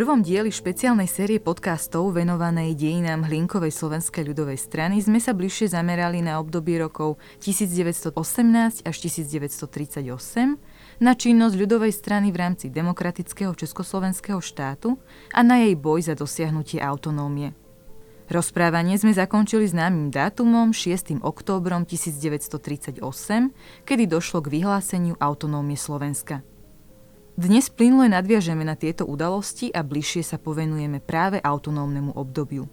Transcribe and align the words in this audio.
prvom 0.00 0.24
dieli 0.24 0.48
špeciálnej 0.48 1.04
série 1.04 1.36
podcastov 1.36 2.16
venovanej 2.16 2.72
dejinám 2.72 3.28
Hlinkovej 3.28 3.68
slovenskej 3.68 4.32
ľudovej 4.32 4.56
strany 4.56 4.96
sme 4.96 5.20
sa 5.20 5.36
bližšie 5.36 5.76
zamerali 5.76 6.24
na 6.24 6.40
obdobie 6.40 6.80
rokov 6.80 7.20
1918 7.44 8.80
až 8.80 8.96
1938, 8.96 10.56
na 11.04 11.12
činnosť 11.12 11.52
ľudovej 11.52 11.92
strany 11.92 12.32
v 12.32 12.36
rámci 12.40 12.72
demokratického 12.72 13.52
československého 13.52 14.40
štátu 14.40 14.96
a 15.36 15.44
na 15.44 15.68
jej 15.68 15.76
boj 15.76 16.08
za 16.08 16.16
dosiahnutie 16.16 16.80
autonómie. 16.80 17.52
Rozprávanie 18.32 18.96
sme 18.96 19.12
zakončili 19.12 19.68
známym 19.68 20.08
dátumom 20.08 20.72
6. 20.72 21.20
októbrom 21.20 21.84
1938, 21.84 23.04
kedy 23.84 24.04
došlo 24.08 24.40
k 24.40 24.48
vyhláseniu 24.48 25.20
autonómie 25.20 25.76
Slovenska. 25.76 26.40
Dnes 27.40 27.72
plynule 27.72 28.12
nadviažeme 28.12 28.68
na 28.68 28.76
tieto 28.76 29.08
udalosti 29.08 29.72
a 29.72 29.80
bližšie 29.80 30.20
sa 30.20 30.36
povenujeme 30.36 31.00
práve 31.00 31.40
autonómnemu 31.40 32.12
obdobiu. 32.12 32.68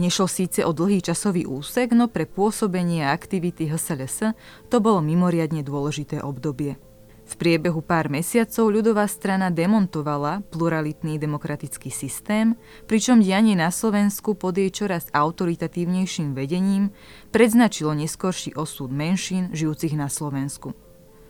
Nešlo 0.00 0.24
síce 0.24 0.64
o 0.64 0.72
dlhý 0.72 1.04
časový 1.04 1.44
úsek, 1.44 1.92
no 1.92 2.08
pre 2.08 2.24
pôsobenie 2.24 3.04
a 3.04 3.12
aktivity 3.12 3.68
HSLS 3.68 4.32
to 4.72 4.80
bolo 4.80 5.04
mimoriadne 5.04 5.60
dôležité 5.60 6.24
obdobie. 6.24 6.80
V 7.28 7.34
priebehu 7.36 7.84
pár 7.84 8.08
mesiacov 8.08 8.72
ľudová 8.72 9.04
strana 9.12 9.52
demontovala 9.52 10.40
pluralitný 10.48 11.20
demokratický 11.20 11.92
systém, 11.92 12.56
pričom 12.88 13.20
dianie 13.20 13.52
na 13.52 13.68
Slovensku 13.68 14.32
pod 14.32 14.56
jej 14.56 14.72
čoraz 14.72 15.12
autoritatívnejším 15.12 16.32
vedením 16.32 16.96
predznačilo 17.28 17.92
neskorší 17.92 18.56
osud 18.56 18.88
menšín 18.88 19.52
žijúcich 19.52 19.92
na 20.00 20.08
Slovensku. 20.08 20.87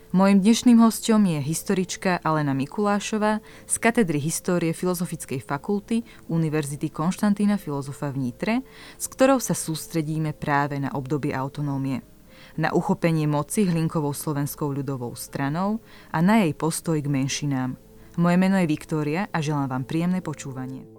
Mojím 0.08 0.40
dnešným 0.40 0.80
hostom 0.80 1.20
je 1.28 1.36
historička 1.36 2.24
Alena 2.24 2.56
Mikulášová 2.56 3.44
z 3.68 3.74
katedry 3.76 4.16
histórie 4.16 4.72
Filozofickej 4.72 5.36
fakulty 5.44 6.00
Univerzity 6.32 6.88
Konštantína 6.88 7.60
Filozofa 7.60 8.08
v 8.08 8.16
Nitre, 8.16 8.54
s 8.96 9.04
ktorou 9.04 9.36
sa 9.36 9.52
sústredíme 9.52 10.32
práve 10.32 10.80
na 10.80 10.88
obdobie 10.96 11.36
autonómie 11.36 12.00
na 12.56 12.72
uchopenie 12.72 13.28
moci 13.28 13.68
Hlinkovou 13.68 14.16
slovenskou 14.16 14.72
ľudovou 14.72 15.12
stranou 15.12 15.84
a 16.08 16.24
na 16.24 16.40
jej 16.40 16.56
postoj 16.56 16.96
k 16.96 17.06
menšinám. 17.06 17.76
Moje 18.16 18.36
meno 18.40 18.56
je 18.58 18.66
Viktória 18.66 19.28
a 19.28 19.38
želám 19.44 19.70
vám 19.76 19.84
príjemné 19.84 20.24
počúvanie. 20.24 20.97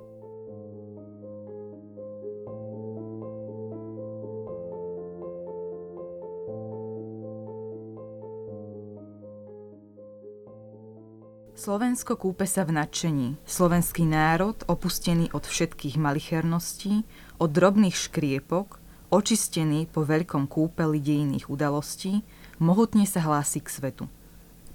Slovensko 11.60 12.16
kúpe 12.16 12.48
sa 12.48 12.64
v 12.64 12.72
nadšení. 12.72 13.36
Slovenský 13.44 14.08
národ, 14.08 14.56
opustený 14.72 15.28
od 15.36 15.44
všetkých 15.44 16.00
malicherností, 16.00 17.04
od 17.36 17.52
drobných 17.52 18.00
škriepok, 18.00 18.80
očistený 19.12 19.92
po 19.92 20.08
veľkom 20.08 20.48
kúpeli 20.48 21.04
dejinných 21.04 21.52
udalostí, 21.52 22.24
mohutne 22.64 23.04
sa 23.04 23.20
hlási 23.28 23.60
k 23.60 23.76
svetu. 23.76 24.08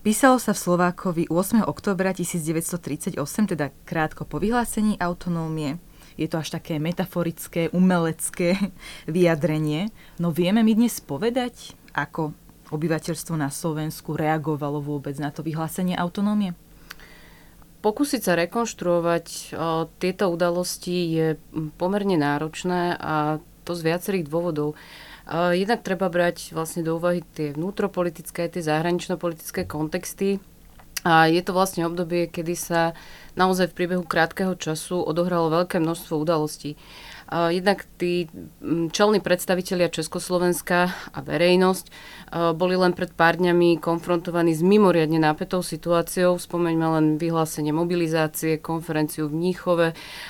Písalo 0.04 0.36
sa 0.36 0.52
v 0.52 0.60
Slovákovi 0.60 1.32
8. 1.32 1.64
oktobra 1.64 2.12
1938, 2.12 3.16
teda 3.56 3.72
krátko 3.88 4.28
po 4.28 4.36
vyhlásení 4.36 5.00
autonómie. 5.00 5.80
Je 6.20 6.28
to 6.28 6.36
až 6.36 6.52
také 6.52 6.76
metaforické, 6.76 7.72
umelecké 7.72 8.60
vyjadrenie. 9.08 9.88
No 10.20 10.36
vieme 10.36 10.60
my 10.60 10.76
dnes 10.76 11.00
povedať, 11.00 11.72
ako 11.96 12.36
obyvateľstvo 12.68 13.40
na 13.40 13.48
Slovensku 13.48 14.20
reagovalo 14.20 14.84
vôbec 14.84 15.16
na 15.16 15.32
to 15.32 15.40
vyhlásenie 15.40 15.96
autonómie? 15.96 16.52
Pokúsiť 17.84 18.20
sa 18.24 18.32
rekonštruovať 18.40 19.26
o, 19.28 19.36
tieto 20.00 20.32
udalosti 20.32 20.96
je 21.12 21.26
pomerne 21.76 22.16
náročné 22.16 22.96
a 22.96 23.36
to 23.68 23.76
z 23.76 23.92
viacerých 23.92 24.24
dôvodov. 24.24 24.72
O, 24.72 24.76
jednak 25.52 25.84
treba 25.84 26.08
brať 26.08 26.56
vlastne 26.56 26.80
do 26.80 26.96
úvahy 26.96 27.20
tie 27.36 27.52
vnútropolitické, 27.52 28.48
tie 28.48 28.64
zahranično-politické 28.64 29.68
kontexty. 29.68 30.40
A 31.04 31.28
je 31.28 31.44
to 31.44 31.52
vlastne 31.52 31.84
obdobie, 31.84 32.32
kedy 32.32 32.56
sa 32.56 32.96
naozaj 33.36 33.68
v 33.68 33.76
priebehu 33.76 34.04
krátkeho 34.08 34.56
času 34.56 35.04
odohralo 35.04 35.52
veľké 35.52 35.76
množstvo 35.76 36.16
udalostí. 36.16 36.80
Jednak 37.30 37.88
tí 37.96 38.28
čelní 38.92 39.18
predstavitelia 39.24 39.88
Československa 39.88 40.92
a 41.12 41.18
verejnosť 41.24 41.88
boli 42.52 42.76
len 42.76 42.92
pred 42.92 43.14
pár 43.16 43.40
dňami 43.40 43.80
konfrontovaní 43.80 44.52
s 44.52 44.60
mimoriadne 44.60 45.16
nápetou 45.22 45.64
situáciou. 45.64 46.36
Spomeňme 46.36 46.86
len 47.00 47.06
vyhlásenie 47.16 47.72
mobilizácie, 47.72 48.60
konferenciu 48.60 49.32
v 49.32 49.40
Mníchove 49.40 49.86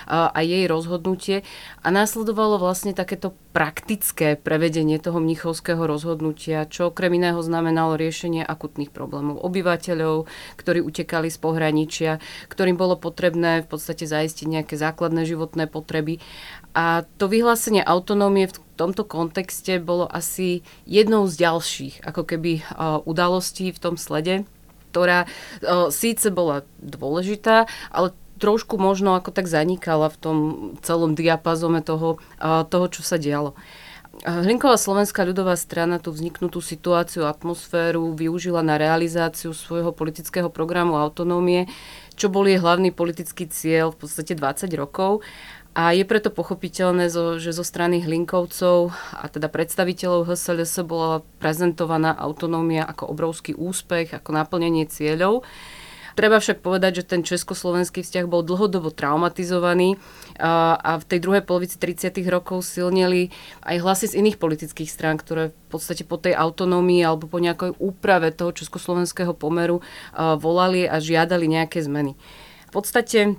a 0.08 0.38
jej 0.44 0.64
rozhodnutie. 0.70 1.42
A 1.82 1.88
následovalo 1.90 2.62
vlastne 2.62 2.94
takéto 2.94 3.34
praktické 3.54 4.34
prevedenie 4.34 4.98
toho 4.98 5.22
mnichovského 5.22 5.78
rozhodnutia, 5.86 6.66
čo 6.66 6.90
okrem 6.90 7.14
iného 7.22 7.38
znamenalo 7.38 7.94
riešenie 7.94 8.42
akutných 8.42 8.90
problémov 8.90 9.38
obyvateľov, 9.46 10.26
ktorí 10.58 10.82
utekali 10.82 11.30
z 11.30 11.38
pohraničia, 11.38 12.12
ktorým 12.50 12.74
bolo 12.74 12.98
potrebné 12.98 13.62
v 13.62 13.68
podstate 13.70 14.10
zaistiť 14.10 14.46
nejaké 14.50 14.74
základné 14.74 15.22
životné 15.22 15.70
potreby. 15.70 16.18
A 16.74 17.06
to 17.22 17.30
vyhlásenie 17.30 17.86
autonómie 17.86 18.50
v 18.50 18.58
tomto 18.74 19.06
kontexte 19.06 19.78
bolo 19.78 20.10
asi 20.10 20.66
jednou 20.90 21.30
z 21.30 21.46
ďalších 21.46 22.02
ako 22.02 22.22
keby 22.26 22.66
udalostí 23.06 23.70
v 23.70 23.78
tom 23.78 23.94
slede, 23.94 24.42
ktorá 24.90 25.30
síce 25.94 26.34
bola 26.34 26.66
dôležitá, 26.82 27.70
ale 27.94 28.10
trošku 28.42 28.74
možno 28.74 29.14
ako 29.14 29.30
tak 29.30 29.46
zanikala 29.46 30.10
v 30.10 30.18
tom 30.18 30.36
celom 30.82 31.14
diapazome 31.14 31.78
toho, 31.86 32.18
toho 32.42 32.86
čo 32.90 33.06
sa 33.06 33.22
dialo. 33.22 33.54
Hlinková 34.26 34.78
slovenská 34.78 35.26
ľudová 35.26 35.58
strana 35.58 35.98
tú 35.98 36.14
vzniknutú 36.14 36.62
situáciu, 36.62 37.26
atmosféru 37.26 38.14
využila 38.14 38.62
na 38.62 38.78
realizáciu 38.78 39.50
svojho 39.50 39.90
politického 39.90 40.50
programu 40.50 40.94
autonómie, 40.94 41.66
čo 42.14 42.30
bol 42.30 42.46
jej 42.46 42.62
hlavný 42.62 42.94
politický 42.94 43.50
cieľ 43.50 43.90
v 43.90 44.06
podstate 44.06 44.38
20 44.38 44.70
rokov. 44.78 45.26
A 45.74 45.90
je 45.90 46.06
preto 46.06 46.30
pochopiteľné, 46.30 47.10
že 47.42 47.50
zo 47.50 47.66
strany 47.66 47.98
Hlinkovcov 47.98 48.94
a 49.10 49.26
teda 49.26 49.50
predstaviteľov 49.50 50.30
HSLS 50.30 50.86
bola 50.86 51.26
prezentovaná 51.42 52.14
autonómia 52.14 52.86
ako 52.86 53.10
obrovský 53.10 53.58
úspech, 53.58 54.14
ako 54.14 54.30
naplnenie 54.38 54.86
cieľov. 54.86 55.42
Treba 56.14 56.38
však 56.38 56.62
povedať, 56.62 57.02
že 57.02 57.10
ten 57.10 57.26
československý 57.26 58.06
vzťah 58.06 58.30
bol 58.30 58.46
dlhodobo 58.46 58.94
traumatizovaný 58.94 59.98
a 60.38 61.02
v 61.02 61.04
tej 61.10 61.18
druhej 61.18 61.42
polovici 61.42 61.74
30. 61.74 62.22
rokov 62.30 62.62
silnili 62.62 63.34
aj 63.66 63.82
hlasy 63.82 64.06
z 64.14 64.22
iných 64.22 64.38
politických 64.38 64.86
strán, 64.86 65.18
ktoré 65.18 65.50
v 65.50 65.68
podstate 65.74 66.06
po 66.06 66.22
tej 66.22 66.38
autonómii 66.38 67.02
alebo 67.02 67.26
po 67.26 67.42
nejakej 67.42 67.74
úprave 67.82 68.30
toho 68.30 68.54
československého 68.54 69.34
pomeru 69.34 69.82
volali 70.14 70.86
a 70.86 71.02
žiadali 71.02 71.50
nejaké 71.50 71.82
zmeny. 71.82 72.14
V 72.70 72.70
podstate 72.70 73.34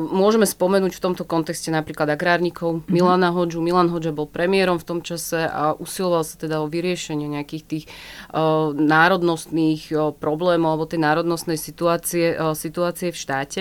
Môžeme 0.00 0.48
spomenúť 0.48 0.96
v 0.96 1.04
tomto 1.04 1.28
kontexte 1.28 1.68
napríklad 1.68 2.08
agrárnikov 2.08 2.80
mm-hmm. 2.80 2.88
Milana 2.88 3.28
Hodžu. 3.28 3.60
Milan 3.60 3.92
Hodža 3.92 4.08
bol 4.08 4.24
premiérom 4.24 4.80
v 4.80 4.86
tom 4.88 4.98
čase 5.04 5.44
a 5.44 5.76
usiloval 5.76 6.24
sa 6.24 6.40
teda 6.40 6.64
o 6.64 6.70
vyriešenie 6.72 7.28
nejakých 7.28 7.64
tých 7.68 7.84
uh, 8.32 8.72
národnostných 8.72 9.92
uh, 9.92 10.16
problémov 10.16 10.80
alebo 10.80 10.88
tej 10.88 11.04
národnostnej 11.04 11.60
situácie, 11.60 12.32
uh, 12.32 12.56
situácie 12.56 13.12
v 13.12 13.18
štáte. 13.20 13.60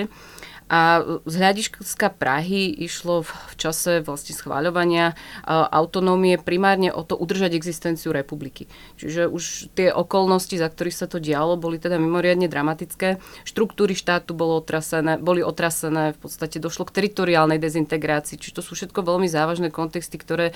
A 0.72 1.04
z 1.28 1.36
hľadiska 1.36 2.16
Prahy 2.16 2.72
išlo 2.72 3.28
v 3.28 3.32
čase 3.60 4.00
vlastne 4.00 4.32
schváľovania 4.32 5.20
autonómie 5.46 6.40
primárne 6.40 6.96
o 6.96 7.04
to 7.04 7.20
udržať 7.20 7.60
existenciu 7.60 8.16
republiky. 8.16 8.72
Čiže 8.96 9.28
už 9.28 9.76
tie 9.76 9.92
okolnosti, 9.92 10.56
za 10.56 10.72
ktorých 10.72 10.96
sa 10.96 11.12
to 11.12 11.20
dialo, 11.20 11.60
boli 11.60 11.76
teda 11.76 12.00
mimoriadne 12.00 12.48
dramatické. 12.48 13.20
Štruktúry 13.44 14.00
štátu 14.00 14.32
bolo 14.32 14.64
otrasené, 14.64 15.20
boli 15.20 15.44
otrasené, 15.44 16.16
v 16.16 16.20
podstate 16.24 16.64
došlo 16.64 16.88
k 16.88 17.04
teritoriálnej 17.04 17.60
dezintegrácii, 17.60 18.40
čiže 18.40 18.64
to 18.64 18.64
sú 18.64 18.80
všetko 18.80 19.04
veľmi 19.04 19.28
závažné 19.28 19.76
kontexty, 19.76 20.16
ktoré 20.16 20.56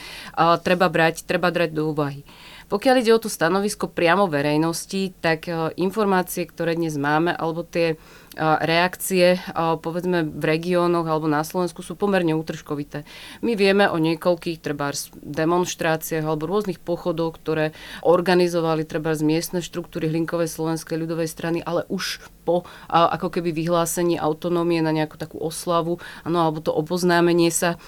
treba 0.64 0.88
brať, 0.88 1.28
treba 1.28 1.52
brať 1.52 1.76
do 1.76 1.92
úvahy. 1.92 2.24
Pokiaľ 2.66 2.96
ide 3.04 3.14
o 3.14 3.22
to 3.22 3.30
stanovisko 3.30 3.92
priamo 3.92 4.26
verejnosti, 4.26 5.14
tak 5.20 5.46
informácie, 5.78 6.50
ktoré 6.50 6.74
dnes 6.74 6.98
máme, 6.98 7.36
alebo 7.36 7.62
tie 7.62 8.00
reakcie 8.40 9.40
povedzme 9.56 10.28
v 10.28 10.44
regiónoch 10.44 11.08
alebo 11.08 11.32
na 11.32 11.40
Slovensku 11.42 11.80
sú 11.82 11.96
pomerne 11.96 12.36
útržkovité. 12.36 13.08
My 13.40 13.56
vieme 13.56 13.88
o 13.88 13.96
niekoľkých 13.96 14.60
treba 14.60 14.92
demonstráciách 15.24 16.28
alebo 16.28 16.46
rôznych 16.46 16.84
pochodoch, 16.84 17.40
ktoré 17.40 17.72
organizovali 18.04 18.84
treba 18.84 19.16
z 19.16 19.24
miestne 19.24 19.60
štruktúry 19.64 20.12
Hlinkovej 20.12 20.52
slovenskej 20.52 21.00
ľudovej 21.00 21.32
strany, 21.32 21.60
ale 21.64 21.88
už 21.88 22.20
po 22.44 22.68
ako 22.92 23.34
keby 23.34 23.56
vyhlásení 23.56 24.20
autonómie 24.22 24.84
na 24.84 24.94
nejakú 24.94 25.18
takú 25.18 25.42
oslavu, 25.42 25.98
ano, 26.22 26.46
alebo 26.46 26.62
to 26.62 26.76
oboznámenie 26.76 27.50
sa 27.50 27.82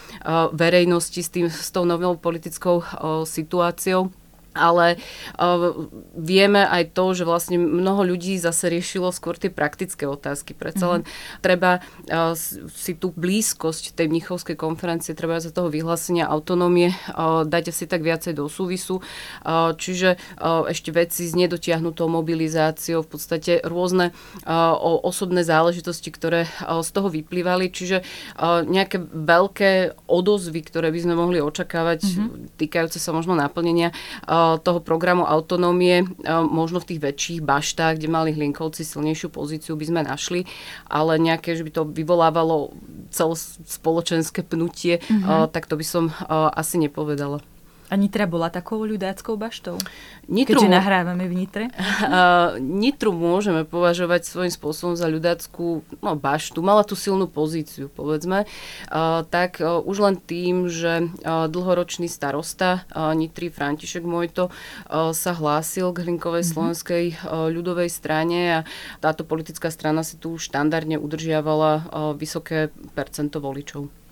verejnosti 0.55 1.21
s, 1.21 1.29
tým, 1.29 1.51
s 1.51 1.69
tou 1.69 1.85
novou 1.85 2.17
politickou 2.17 2.81
situáciou. 3.27 4.09
Ale 4.57 4.97
uh, 5.37 5.87
vieme 6.17 6.65
aj 6.65 6.97
to, 6.97 7.13
že 7.13 7.23
vlastne 7.23 7.61
mnoho 7.61 8.01
ľudí 8.03 8.41
zase 8.41 8.73
riešilo 8.73 9.13
skôr 9.13 9.37
tie 9.37 9.53
praktické 9.53 10.09
otázky. 10.09 10.57
Predsa 10.57 10.85
len 10.97 11.01
mm-hmm. 11.05 11.41
treba 11.45 11.71
uh, 11.79 12.33
si 12.73 12.97
tú 12.97 13.13
blízkosť 13.13 13.93
tej 13.93 14.09
Mnichovskej 14.09 14.57
konferencie, 14.57 15.13
treba 15.13 15.37
za 15.37 15.53
toho 15.53 15.69
vyhlásenia 15.69 16.25
autonómie 16.25 16.95
uh, 17.13 17.43
dať 17.43 17.69
asi 17.69 17.85
tak 17.85 18.01
viacej 18.01 18.33
do 18.33 18.47
súvisu. 18.47 19.03
Uh, 19.43 19.75
čiže 19.75 20.17
uh, 20.39 20.65
ešte 20.65 20.89
veci 20.95 21.27
s 21.27 21.37
nedotiahnutou 21.37 22.07
mobilizáciou, 22.07 23.03
v 23.03 23.09
podstate 23.11 23.59
rôzne 23.67 24.15
uh, 24.47 24.73
osobné 25.03 25.43
záležitosti, 25.43 26.09
ktoré 26.09 26.47
uh, 26.47 26.79
z 26.79 26.89
toho 26.95 27.11
vyplývali. 27.11 27.69
Čiže 27.69 28.01
uh, 28.01 28.63
nejaké 28.63 29.03
veľké 29.03 29.99
odozvy, 30.07 30.63
ktoré 30.63 30.87
by 30.89 30.99
sme 31.03 31.15
mohli 31.19 31.43
očakávať, 31.43 31.99
mm-hmm. 32.07 32.55
týkajúce 32.55 33.03
sa 33.03 33.11
možno 33.11 33.35
naplnenia 33.35 33.91
uh, 33.91 34.46
toho 34.63 34.79
programu 34.79 35.27
autonómie, 35.27 36.07
možno 36.47 36.79
v 36.79 36.95
tých 36.95 37.03
väčších 37.03 37.39
baštách, 37.43 37.99
kde 37.99 38.07
mali 38.07 38.31
Hlinkovci 38.31 38.87
silnejšiu 38.87 39.27
pozíciu, 39.27 39.75
by 39.75 39.85
sme 39.85 40.01
našli, 40.07 40.47
ale 40.87 41.19
nejaké, 41.19 41.59
že 41.59 41.67
by 41.67 41.71
to 41.75 41.83
vyvolávalo 41.83 42.71
celospoločenské 43.11 44.47
pnutie, 44.47 45.03
mm-hmm. 45.03 45.51
tak 45.51 45.67
to 45.67 45.75
by 45.75 45.83
som 45.83 46.15
asi 46.55 46.79
nepovedala. 46.79 47.43
A 47.87 47.95
Nitra 47.95 48.27
bola 48.27 48.51
takou 48.51 48.83
ľudáckou 48.83 49.39
baštou? 49.39 49.79
Nitru, 50.27 50.59
Keďže 50.59 50.75
nahrávame 50.75 51.23
v 51.31 51.33
Nitre? 51.39 51.65
Uh, 51.71 52.59
Nitru 52.83 53.15
môžeme 53.15 53.63
považovať 53.63 54.27
svojím 54.27 54.51
spôsobom 54.51 54.99
za 54.99 55.07
ľudáckú 55.07 55.87
no, 56.03 56.11
baštu. 56.19 56.59
Mala 56.59 56.83
tú 56.83 56.99
silnú 56.99 57.31
pozíciu, 57.31 57.87
povedzme. 57.87 58.43
Uh, 58.91 59.23
tak 59.31 59.63
uh, 59.63 59.79
už 59.79 60.03
len 60.03 60.15
tým, 60.19 60.67
že 60.67 61.07
uh, 61.07 61.47
dlhoročný 61.47 62.11
starosta 62.11 62.83
uh, 62.91 63.15
Nitry 63.15 63.47
František 63.47 64.03
Mojto 64.03 64.51
uh, 64.51 65.15
sa 65.15 65.31
hlásil 65.31 65.95
k 65.95 66.03
Hlinkovej 66.03 66.43
mm-hmm. 66.43 66.53
slovenskej 66.59 67.05
uh, 67.23 67.47
ľudovej 67.47 67.87
strane 67.87 68.39
a 68.51 68.59
táto 68.99 69.23
politická 69.23 69.71
strana 69.71 70.03
si 70.03 70.19
tu 70.19 70.35
štandardne 70.35 70.99
udržiavala 70.99 71.71
uh, 71.71 71.83
vysoké 72.19 72.67
percento 72.91 73.39
voličov. 73.39 74.06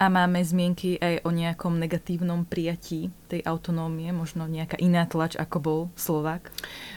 A 0.00 0.08
máme 0.08 0.40
zmienky 0.40 0.96
aj 0.96 1.28
o 1.28 1.30
nejakom 1.30 1.76
negatívnom 1.76 2.48
prijatí 2.48 3.12
tej 3.28 3.44
autonómie, 3.44 4.08
možno 4.16 4.48
nejaká 4.48 4.80
iná 4.80 5.04
tlač, 5.04 5.36
ako 5.36 5.56
bol 5.60 5.80
Slovák? 5.92 6.48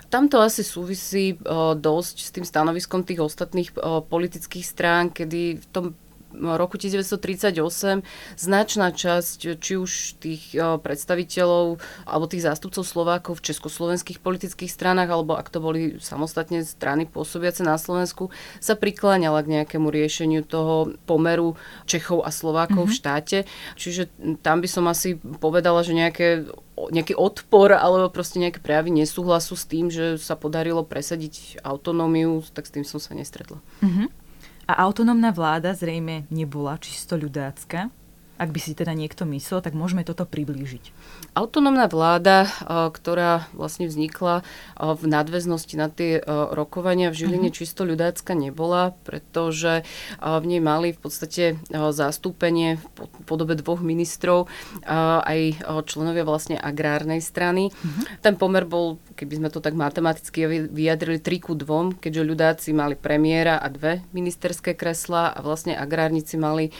Tam 0.07 0.31
to 0.31 0.39
asi 0.39 0.63
súvisí 0.63 1.35
o, 1.43 1.75
dosť 1.75 2.15
s 2.23 2.29
tým 2.31 2.47
stanoviskom 2.47 3.03
tých 3.03 3.19
ostatných 3.19 3.75
o, 3.75 3.99
politických 4.07 4.63
strán, 4.63 5.11
kedy 5.11 5.59
v 5.59 5.65
tom 5.75 5.85
roku 6.33 6.75
1938 6.81 8.03
značná 8.35 8.87
časť 8.91 9.57
či 9.61 9.73
už 9.77 10.19
tých 10.19 10.57
predstaviteľov 10.57 11.79
alebo 12.03 12.25
tých 12.25 12.43
zástupcov 12.43 12.83
Slovákov 12.83 13.39
v 13.39 13.45
československých 13.53 14.19
politických 14.19 14.71
stranách 14.71 15.09
alebo 15.13 15.37
ak 15.37 15.47
to 15.53 15.61
boli 15.61 16.01
samostatne 16.01 16.65
strany 16.65 17.05
pôsobiace 17.05 17.61
na 17.61 17.77
Slovensku 17.77 18.33
sa 18.59 18.73
prikláňala 18.73 19.45
k 19.45 19.61
nejakému 19.61 19.87
riešeniu 19.87 20.43
toho 20.43 20.97
pomeru 21.05 21.55
Čechov 21.85 22.25
a 22.25 22.31
Slovákov 22.33 22.87
mm-hmm. 22.87 22.91
v 22.91 22.95
mhm. 22.95 22.99
štáte. 22.99 23.37
Čiže 23.77 24.03
tam 24.41 24.59
by 24.59 24.67
som 24.67 24.85
asi 24.89 25.15
povedala, 25.19 25.85
že 25.85 25.95
nejaké 25.95 26.49
nejaký 26.73 27.13
odpor 27.13 27.69
alebo 27.77 28.09
proste 28.09 28.41
nejaké 28.41 28.57
prejavy 28.57 28.89
nesúhlasu 28.89 29.53
s 29.53 29.69
tým, 29.69 29.93
že 29.93 30.17
sa 30.17 30.33
podarilo 30.33 30.81
presadiť 30.81 31.61
autonómiu, 31.61 32.41
tak 32.49 32.65
s 32.65 32.73
tým 32.73 32.81
som 32.81 32.97
sa 32.97 33.13
nestretla. 33.13 33.61
Mm-hmm. 33.85 34.22
A 34.63 34.79
autonómna 34.87 35.35
vláda 35.35 35.75
zrejme 35.75 36.23
nebola 36.31 36.79
čisto 36.79 37.19
ľudácka. 37.19 37.91
Ak 38.41 38.49
by 38.49 38.59
si 38.59 38.73
teda 38.73 38.97
niekto 38.97 39.29
myslel, 39.29 39.61
tak 39.61 39.77
môžeme 39.77 40.01
toto 40.01 40.25
priblížiť. 40.25 40.89
Autonómna 41.37 41.85
vláda, 41.85 42.49
ktorá 42.65 43.45
vlastne 43.53 43.85
vznikla 43.85 44.41
v 44.73 45.03
nadväznosti 45.05 45.75
na 45.77 45.87
tie 45.87 46.17
rokovania 46.27 47.13
v 47.13 47.23
Žiline, 47.23 47.53
uh-huh. 47.53 47.59
čisto 47.61 47.85
ľudácka 47.85 48.33
nebola, 48.33 48.97
pretože 49.05 49.85
v 50.17 50.45
nej 50.49 50.57
mali 50.57 50.97
v 50.97 50.99
podstate 50.99 51.61
zastúpenie 51.69 52.81
v 52.81 53.07
podobe 53.29 53.53
dvoch 53.53 53.85
ministrov 53.85 54.49
aj 54.89 55.61
členovia 55.85 56.25
vlastne 56.25 56.57
agrárnej 56.57 57.21
strany. 57.21 57.69
Uh-huh. 57.69 58.03
Ten 58.25 58.33
pomer 58.33 58.65
bol, 58.65 58.97
keby 59.13 59.45
sme 59.45 59.49
to 59.53 59.61
tak 59.61 59.77
matematicky 59.77 60.67
vyjadrili, 60.73 61.21
3 61.21 61.37
ku 61.37 61.53
2, 61.53 62.01
keďže 62.01 62.23
ľudáci 62.25 62.69
mali 62.73 62.97
premiéra 62.97 63.61
a 63.61 63.69
dve 63.69 64.01
ministerské 64.09 64.73
kreslá 64.73 65.31
a 65.31 65.39
vlastne 65.45 65.77
agrárnici 65.77 66.35
mali 66.35 66.73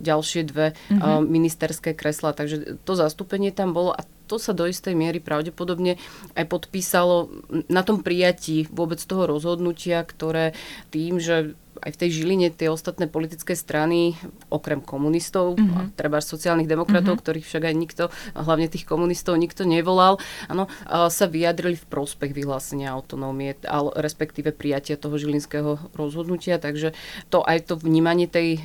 ďalšie 0.00 0.48
dve 0.48 0.72
mm-hmm. 0.90 1.26
ministerské 1.26 1.92
kresla. 1.92 2.32
Takže 2.32 2.78
to 2.86 2.92
zastúpenie 2.94 3.50
tam 3.50 3.74
bolo 3.74 3.92
a 3.92 4.04
to 4.28 4.36
sa 4.36 4.52
do 4.52 4.68
istej 4.68 4.92
miery 4.92 5.24
pravdepodobne 5.24 5.96
aj 6.36 6.44
podpísalo 6.52 7.32
na 7.72 7.80
tom 7.80 8.04
prijatí 8.04 8.68
vôbec 8.68 9.00
toho 9.00 9.24
rozhodnutia, 9.24 10.04
ktoré 10.04 10.52
tým, 10.92 11.16
že 11.16 11.56
aj 11.82 11.90
v 11.94 12.00
tej 12.00 12.10
Žiline 12.22 12.48
tie 12.54 12.68
ostatné 12.68 13.06
politické 13.06 13.54
strany, 13.54 14.14
okrem 14.50 14.82
komunistov, 14.82 15.56
mm-hmm. 15.56 15.94
treba 15.94 16.22
sociálnych 16.22 16.68
demokratov, 16.68 17.16
mm-hmm. 17.16 17.24
ktorých 17.24 17.46
však 17.46 17.64
aj 17.68 17.74
nikto, 17.74 18.04
hlavne 18.34 18.68
tých 18.68 18.84
komunistov, 18.84 19.38
nikto 19.38 19.64
nevolal, 19.66 20.20
ano, 20.50 20.66
sa 20.88 21.26
vyjadrili 21.26 21.78
v 21.78 21.88
prospech 21.88 22.34
vyhlásenia 22.34 22.90
autonómie, 22.92 23.54
ale 23.66 23.94
respektíve 23.98 24.50
prijatia 24.52 24.98
toho 24.98 25.16
žilinského 25.16 25.78
rozhodnutia, 25.94 26.58
takže 26.58 26.92
to 27.32 27.42
aj 27.42 27.70
to 27.70 27.74
vnímanie 27.78 28.26
tej 28.26 28.62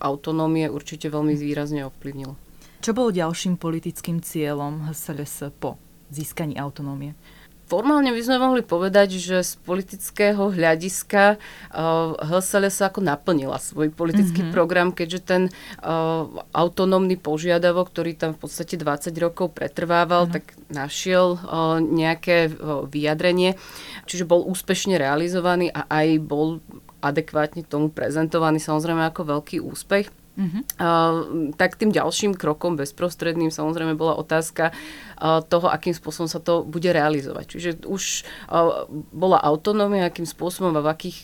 autonómie 0.00 0.70
určite 0.70 1.10
veľmi 1.10 1.34
výrazne 1.34 1.86
ovplyvnilo. 1.88 2.38
Čo 2.84 2.92
bol 2.92 3.16
ďalším 3.16 3.56
politickým 3.56 4.20
cieľom 4.20 4.92
HSLS 4.92 5.48
po 5.56 5.80
získaní 6.12 6.60
autonómie? 6.60 7.16
Formálne 7.64 8.12
by 8.12 8.20
sme 8.20 8.36
mohli 8.36 8.60
povedať, 8.60 9.16
že 9.16 9.40
z 9.40 9.56
politického 9.64 10.52
hľadiska 10.52 11.40
uh, 11.40 12.12
HSLS 12.20 12.84
ako 12.84 13.00
naplnila 13.00 13.56
svoj 13.56 13.88
politický 13.88 14.44
mm-hmm. 14.44 14.56
program, 14.56 14.92
keďže 14.92 15.20
ten 15.24 15.42
uh, 15.80 16.28
autonómny 16.52 17.16
požiadavok, 17.16 17.88
ktorý 17.88 18.20
tam 18.20 18.36
v 18.36 18.44
podstate 18.44 18.76
20 18.76 19.16
rokov 19.16 19.56
pretrvával, 19.56 20.28
mm-hmm. 20.28 20.36
tak 20.36 20.44
našiel 20.68 21.40
uh, 21.40 21.80
nejaké 21.80 22.52
uh, 22.52 22.84
vyjadrenie, 22.84 23.56
čiže 24.04 24.28
bol 24.28 24.44
úspešne 24.44 25.00
realizovaný 25.00 25.72
a 25.72 25.88
aj 25.88 26.20
bol 26.20 26.60
adekvátne 27.00 27.64
tomu 27.64 27.88
prezentovaný 27.88 28.60
samozrejme 28.60 29.08
ako 29.08 29.40
veľký 29.40 29.64
úspech. 29.64 30.23
Uh, 30.34 31.54
tak 31.54 31.78
tým 31.78 31.94
ďalším 31.94 32.34
krokom 32.34 32.74
bezprostredným 32.74 33.54
samozrejme 33.54 33.94
bola 33.94 34.18
otázka 34.18 34.74
uh, 34.74 35.38
toho, 35.46 35.70
akým 35.70 35.94
spôsobom 35.94 36.26
sa 36.26 36.42
to 36.42 36.66
bude 36.66 36.90
realizovať. 36.90 37.54
Čiže 37.54 37.70
už 37.86 38.26
uh, 38.50 38.90
bola 39.14 39.38
autonómia, 39.38 40.10
akým 40.10 40.26
spôsobom 40.26 40.74
a 40.74 40.82
v 40.82 40.90
akých 40.90 41.18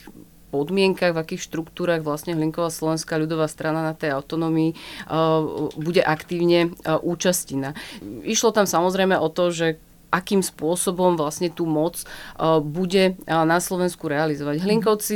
podmienkach, 0.55 1.15
v 1.15 1.23
akých 1.27 1.43
štruktúrach 1.43 2.07
vlastne 2.07 2.39
Hlinková 2.39 2.71
slovenská 2.71 3.19
ľudová 3.19 3.51
strana 3.51 3.83
na 3.83 3.99
tej 3.99 4.15
autonómii 4.15 4.79
uh, 4.79 5.71
bude 5.75 6.07
aktívne 6.07 6.71
uh, 6.71 7.03
účastina. 7.03 7.75
Išlo 8.23 8.55
tam 8.55 8.71
samozrejme 8.71 9.19
o 9.19 9.27
to, 9.27 9.51
že 9.51 9.83
akým 10.11 10.43
spôsobom 10.43 11.15
vlastne 11.15 11.49
tú 11.49 11.65
moc 11.65 12.03
uh, 12.03 12.59
bude 12.59 13.15
uh, 13.15 13.47
na 13.47 13.63
Slovensku 13.63 14.11
realizovať. 14.11 14.61
Mhm. 14.61 14.65
Hlinkovci 14.67 15.15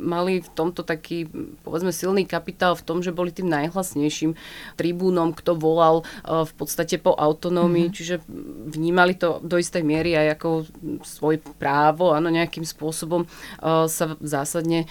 mali 0.00 0.40
v 0.40 0.48
tomto 0.54 0.86
taký, 0.86 1.26
povedzme, 1.66 1.90
silný 1.90 2.24
kapitál 2.24 2.78
v 2.78 2.86
tom, 2.86 2.98
že 3.02 3.10
boli 3.10 3.34
tým 3.34 3.50
najhlasnejším 3.50 4.38
tribúnom, 4.78 5.34
kto 5.34 5.58
volal 5.58 6.02
uh, 6.02 6.46
v 6.46 6.52
podstate 6.54 6.98
po 7.02 7.12
autonómii, 7.12 7.90
mm-hmm. 7.90 7.96
čiže 7.98 8.14
vnímali 8.70 9.18
to 9.18 9.42
do 9.42 9.58
istej 9.58 9.82
miery 9.82 10.14
aj 10.14 10.38
ako 10.38 10.48
svoje 11.02 11.42
právo, 11.58 12.14
áno, 12.14 12.30
nejakým 12.30 12.62
spôsobom 12.64 13.28
sa 13.62 14.16
zásadne 14.22 14.86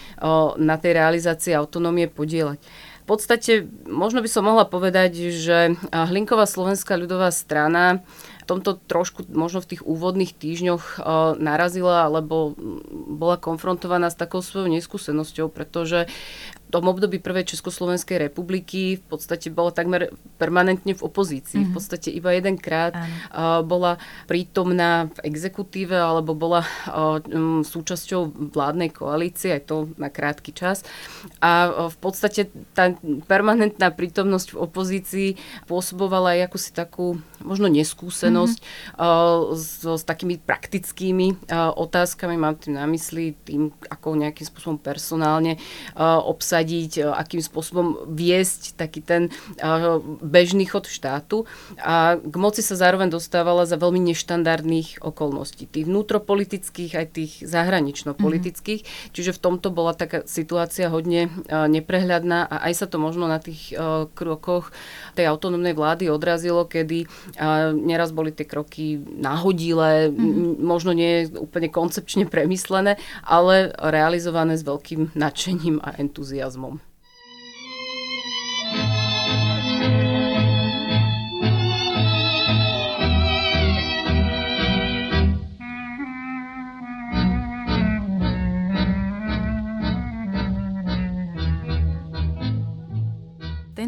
na 0.57 0.75
tej 0.75 0.91
realizácii 0.97 1.53
autonómie 1.55 2.11
podielať. 2.11 2.59
V 3.05 3.13
podstate 3.13 3.69
možno 3.85 4.25
by 4.25 4.29
som 4.29 4.49
mohla 4.49 4.65
povedať, 4.65 5.29
že 5.29 5.77
Hlinková 5.93 6.49
slovenská 6.49 6.97
ľudová 6.97 7.29
strana 7.29 8.01
tomto 8.45 8.77
trošku 8.77 9.25
možno 9.33 9.59
v 9.61 9.75
tých 9.75 9.81
úvodných 9.81 10.37
týždňoch 10.37 10.83
uh, 10.97 11.33
narazila, 11.35 12.05
alebo 12.05 12.53
bola 12.93 13.41
konfrontovaná 13.41 14.13
s 14.13 14.19
takou 14.19 14.45
svojou 14.45 14.69
neskúsenosťou, 14.69 15.49
pretože 15.49 16.05
tom 16.71 16.89
období 16.89 17.19
prvej 17.21 17.55
Československej 17.55 18.29
republiky 18.29 18.97
v 18.99 19.03
podstate 19.05 19.51
bola 19.53 19.71
takmer 19.71 20.13
permanentne 20.39 20.95
v 20.95 21.05
opozícii. 21.05 21.61
Mm-hmm. 21.61 21.67
V 21.67 21.71
mhm. 21.71 21.77
podstate 21.77 22.09
iba 22.11 22.29
jedenkrát 22.33 22.93
uh, 22.95 23.61
bola 23.61 23.97
prítomná 24.25 25.11
v 25.21 25.31
exekutíve 25.31 25.95
alebo 25.95 26.33
bola 26.33 26.63
uh, 26.63 27.19
um, 27.29 27.61
súčasťou 27.61 28.53
vládnej 28.53 28.91
koalície, 28.93 29.53
aj 29.53 29.69
to 29.69 29.77
na 29.99 30.09
krátky 30.09 30.51
čas. 30.55 30.81
A 31.39 31.69
uh, 31.69 31.71
v 31.91 31.97
podstate 31.99 32.49
tá 32.73 32.93
permanentná 33.29 33.91
prítomnosť 33.93 34.55
v 34.55 34.61
opozícii 34.61 35.29
pôsobovala 35.69 36.37
aj 36.37 36.51
akúsi 36.51 36.71
takú 36.71 37.19
možno 37.41 37.69
neskúsenosť 37.69 38.05
skúsenosť 38.05 38.57
mm-hmm. 38.59 39.55
so, 39.55 39.91
s 39.97 40.03
takými 40.03 40.37
praktickými 40.37 41.49
otázkami, 41.75 42.35
mám 42.37 42.55
tým 42.59 42.77
na 42.77 42.85
mysli 42.85 43.33
tým, 43.43 43.71
ako 43.89 44.19
nejakým 44.19 44.45
spôsobom 44.45 44.77
personálne 44.77 45.57
obsadiť, 46.55 47.03
akým 47.11 47.43
spôsobom 47.43 48.07
viesť 48.15 48.79
taký 48.79 49.03
ten 49.03 49.27
bežný 50.23 50.63
chod 50.63 50.87
štátu. 50.87 51.43
A 51.83 52.15
k 52.15 52.35
moci 52.39 52.63
sa 52.63 52.79
zároveň 52.79 53.11
dostávala 53.11 53.67
za 53.67 53.75
veľmi 53.75 53.99
neštandardných 53.99 55.03
okolností. 55.03 55.67
Tých 55.67 55.83
vnútropolitických, 55.83 56.95
aj 56.95 57.07
tých 57.11 57.43
zahranično-politických. 57.43 58.81
Mm-hmm. 58.87 59.11
Čiže 59.11 59.35
v 59.35 59.43
tomto 59.43 59.67
bola 59.67 59.91
taká 59.91 60.23
situácia 60.23 60.87
hodne 60.87 61.27
neprehľadná 61.51 62.47
a 62.47 62.71
aj 62.71 62.73
sa 62.79 62.87
to 62.87 63.03
možno 63.03 63.27
na 63.27 63.43
tých 63.43 63.75
krokoch 64.15 64.71
tej 65.19 65.27
autonómnej 65.27 65.75
vlády 65.75 66.07
odrazilo, 66.07 66.63
kedy 66.63 67.03
neraz 67.83 68.15
boli 68.15 68.31
tie 68.31 68.47
kroky 68.47 68.95
náhodilé, 69.03 70.07
mm-hmm. 70.07 70.63
možno 70.63 70.95
nie 70.95 71.27
úplne 71.35 71.67
koncepčne 71.67 72.23
premyslené, 72.31 72.95
ale 73.27 73.75
realizované 73.75 74.55
s 74.55 74.63
veľkým 74.63 75.19
nadšením 75.19 75.83
a 75.83 75.99
entuziasmom. 75.99 76.44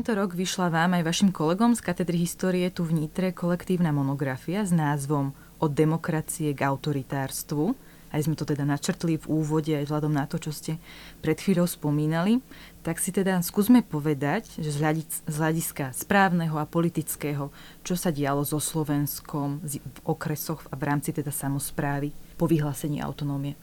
Tento 0.08 0.24
rok 0.24 0.34
vyšla 0.34 0.74
vám 0.74 0.98
aj 0.98 1.04
vašim 1.04 1.30
kolegom 1.36 1.78
z 1.78 1.84
katedry 1.86 2.26
histórie 2.26 2.72
tu 2.74 2.88
v 2.88 3.06
Nitre 3.06 3.36
kolektívna 3.36 3.94
monografia 3.94 4.66
s 4.66 4.74
názvom 4.74 5.36
Od 5.62 5.72
demokracie 5.74 6.58
k 6.58 6.64
autoritárstvu. 6.64 7.78
Aj 8.17 8.25
sme 8.25 8.33
to 8.33 8.50
teda 8.50 8.65
načrtli 8.65 9.21
v 9.21 9.29
úvode, 9.29 9.69
aj 9.77 9.86
vzhľadom 9.86 10.09
na 10.09 10.25
to, 10.25 10.41
čo 10.41 10.50
ste 10.50 10.81
pred 11.21 11.38
chvíľou 11.38 11.69
spomínali. 11.69 12.41
Tak 12.81 12.97
si 12.97 13.13
teda 13.13 13.38
skúsme 13.45 13.86
povedať, 13.86 14.57
že 14.57 14.74
z 14.74 15.38
hľadiska 15.38 15.93
správneho 15.93 16.57
a 16.57 16.65
politického, 16.65 17.53
čo 17.86 17.93
sa 17.93 18.09
dialo 18.09 18.41
so 18.41 18.57
Slovenskom 18.57 19.62
v 19.62 20.01
okresoch 20.09 20.65
a 20.74 20.74
v 20.74 20.89
rámci 20.89 21.13
teda 21.13 21.29
samozprávy 21.29 22.09
po 22.33 22.50
vyhlásení 22.50 22.97
autonómie 23.05 23.53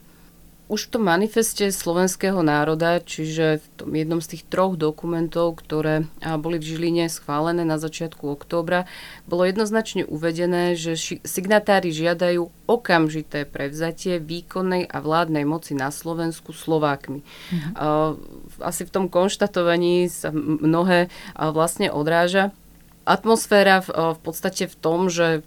už 0.74 0.90
v 0.90 0.98
tom 0.98 1.06
manifeste 1.06 1.70
slovenského 1.70 2.42
národa, 2.42 2.98
čiže 2.98 3.62
v 3.62 3.66
tom 3.78 3.90
jednom 3.94 4.18
z 4.18 4.34
tých 4.34 4.44
troch 4.50 4.74
dokumentov, 4.74 5.62
ktoré 5.62 6.10
boli 6.42 6.58
v 6.58 6.66
Žiline 6.66 7.06
schválené 7.06 7.62
na 7.62 7.78
začiatku 7.78 8.26
októbra, 8.34 8.90
bolo 9.30 9.46
jednoznačne 9.46 10.02
uvedené, 10.02 10.74
že 10.74 10.98
signatári 11.22 11.94
žiadajú 11.94 12.50
okamžité 12.66 13.46
prevzatie 13.46 14.18
výkonnej 14.18 14.90
a 14.90 14.98
vládnej 14.98 15.46
moci 15.46 15.78
na 15.78 15.94
Slovensku 15.94 16.50
Slovákmi. 16.50 17.22
Mhm. 17.22 17.70
Asi 18.58 18.82
v 18.82 18.90
tom 18.90 19.06
konštatovaní 19.06 20.10
sa 20.10 20.34
mnohé 20.34 21.06
vlastne 21.38 21.94
odráža. 21.94 22.50
Atmosféra 23.04 23.84
v, 23.84 24.16
v 24.16 24.18
podstate 24.24 24.64
v 24.66 24.76
tom, 24.80 25.12
že 25.12 25.44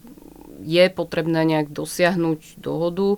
je 0.62 0.86
potrebné 0.90 1.46
nejak 1.46 1.70
dosiahnuť 1.74 2.62
dohodu 2.62 3.18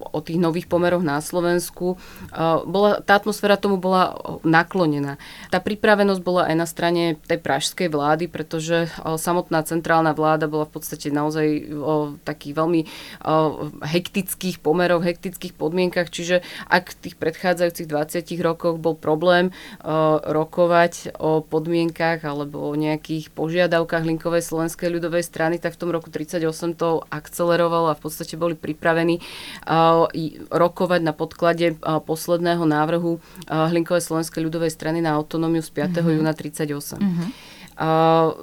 o 0.00 0.18
tých 0.22 0.38
nových 0.38 0.66
pomeroch 0.70 1.02
na 1.02 1.18
Slovensku. 1.18 1.96
Uh, 2.30 2.62
bola, 2.66 3.02
tá 3.02 3.18
atmosféra 3.18 3.60
tomu 3.60 3.76
bola 3.76 4.14
naklonená. 4.46 5.18
Tá 5.50 5.58
pripravenosť 5.58 6.20
bola 6.22 6.46
aj 6.50 6.56
na 6.56 6.66
strane 6.66 7.18
tej 7.26 7.38
pražskej 7.42 7.88
vlády, 7.90 8.30
pretože 8.30 8.86
uh, 8.86 9.18
samotná 9.18 9.62
centrálna 9.66 10.14
vláda 10.14 10.46
bola 10.46 10.66
v 10.66 10.78
podstate 10.78 11.10
naozaj 11.10 11.46
o 11.80 11.94
takých 12.22 12.54
veľmi 12.56 12.80
hektických 13.82 14.62
pomeroch, 14.62 15.02
hektických 15.02 15.54
podmienkach, 15.54 16.08
čiže 16.08 16.42
ak 16.68 16.94
v 16.94 16.98
tých 17.08 17.16
predchádzajúcich 17.18 17.88
20 17.88 18.46
rokoch 18.46 18.76
bol 18.78 18.94
problém 18.96 19.52
rokovať 20.24 21.16
o 21.18 21.44
podmienkach 21.44 22.24
alebo 22.24 22.70
o 22.70 22.74
nejakých 22.76 23.32
požiadavkách 23.32 24.04
linkovej 24.06 24.44
slovenskej 24.44 24.88
ľudovej 24.88 25.24
strany, 25.24 25.56
tak 25.58 25.76
v 25.76 25.80
tom 25.80 25.90
roku 25.90 26.08
38 26.20 26.76
to 26.76 27.00
akcelerovalo 27.08 27.88
a 27.88 27.96
v 27.96 28.02
podstate 28.04 28.36
boli 28.36 28.52
pripravení 28.52 29.24
rokovať 30.52 31.00
na 31.00 31.16
podklade 31.16 31.80
posledného 31.80 32.68
návrhu 32.68 33.16
Hlinkovej 33.48 34.04
slovenskej 34.04 34.44
ľudovej 34.44 34.68
strany 34.68 35.00
na 35.00 35.16
autonómiu 35.16 35.64
z 35.64 35.72
5. 35.72 36.04
Mm-hmm. 36.04 36.16
júna 36.20 36.32
38. 36.36 37.00
Mm-hmm. 37.00 37.30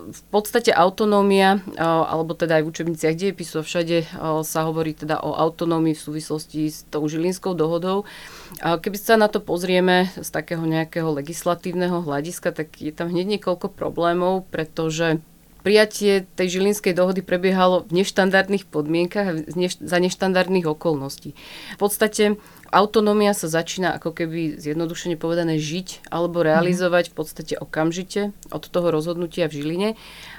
V 0.10 0.22
podstate 0.34 0.74
autonómia, 0.74 1.62
alebo 1.78 2.34
teda 2.34 2.58
aj 2.58 2.64
v 2.66 2.70
učebniciach 2.74 3.14
dejepisu 3.14 3.62
všade 3.62 4.10
sa 4.42 4.60
hovorí 4.66 4.98
teda 4.98 5.22
o 5.22 5.38
autonómii 5.38 5.94
v 5.94 6.02
súvislosti 6.02 6.74
s 6.74 6.90
tou 6.90 7.06
Žilinskou 7.06 7.54
dohodou. 7.54 8.10
Keby 8.58 8.98
sa 8.98 9.14
na 9.14 9.30
to 9.30 9.38
pozrieme 9.38 10.10
z 10.18 10.30
takého 10.34 10.66
nejakého 10.66 11.14
legislatívneho 11.14 12.02
hľadiska, 12.02 12.50
tak 12.50 12.82
je 12.82 12.90
tam 12.90 13.14
hneď 13.14 13.38
niekoľko 13.38 13.70
problémov, 13.78 14.50
pretože 14.50 15.22
prijatie 15.68 16.24
tej 16.40 16.48
Žilinskej 16.48 16.96
dohody 16.96 17.20
prebiehalo 17.20 17.84
v 17.92 18.00
neštandardných 18.00 18.72
podmienkach 18.72 19.26
a 19.28 19.34
za 19.68 19.98
neštandardných 20.00 20.64
okolností. 20.64 21.36
V 21.76 21.80
podstate 21.84 22.40
autonómia 22.72 23.36
sa 23.36 23.52
začína 23.52 24.00
ako 24.00 24.16
keby 24.16 24.64
zjednodušene 24.64 25.20
povedané 25.20 25.60
žiť 25.60 26.08
alebo 26.08 26.40
realizovať 26.40 27.12
v 27.12 27.16
podstate 27.20 27.54
okamžite 27.60 28.32
od 28.48 28.64
toho 28.64 28.96
rozhodnutia 28.96 29.52
v 29.52 29.60
Žiline 29.60 29.90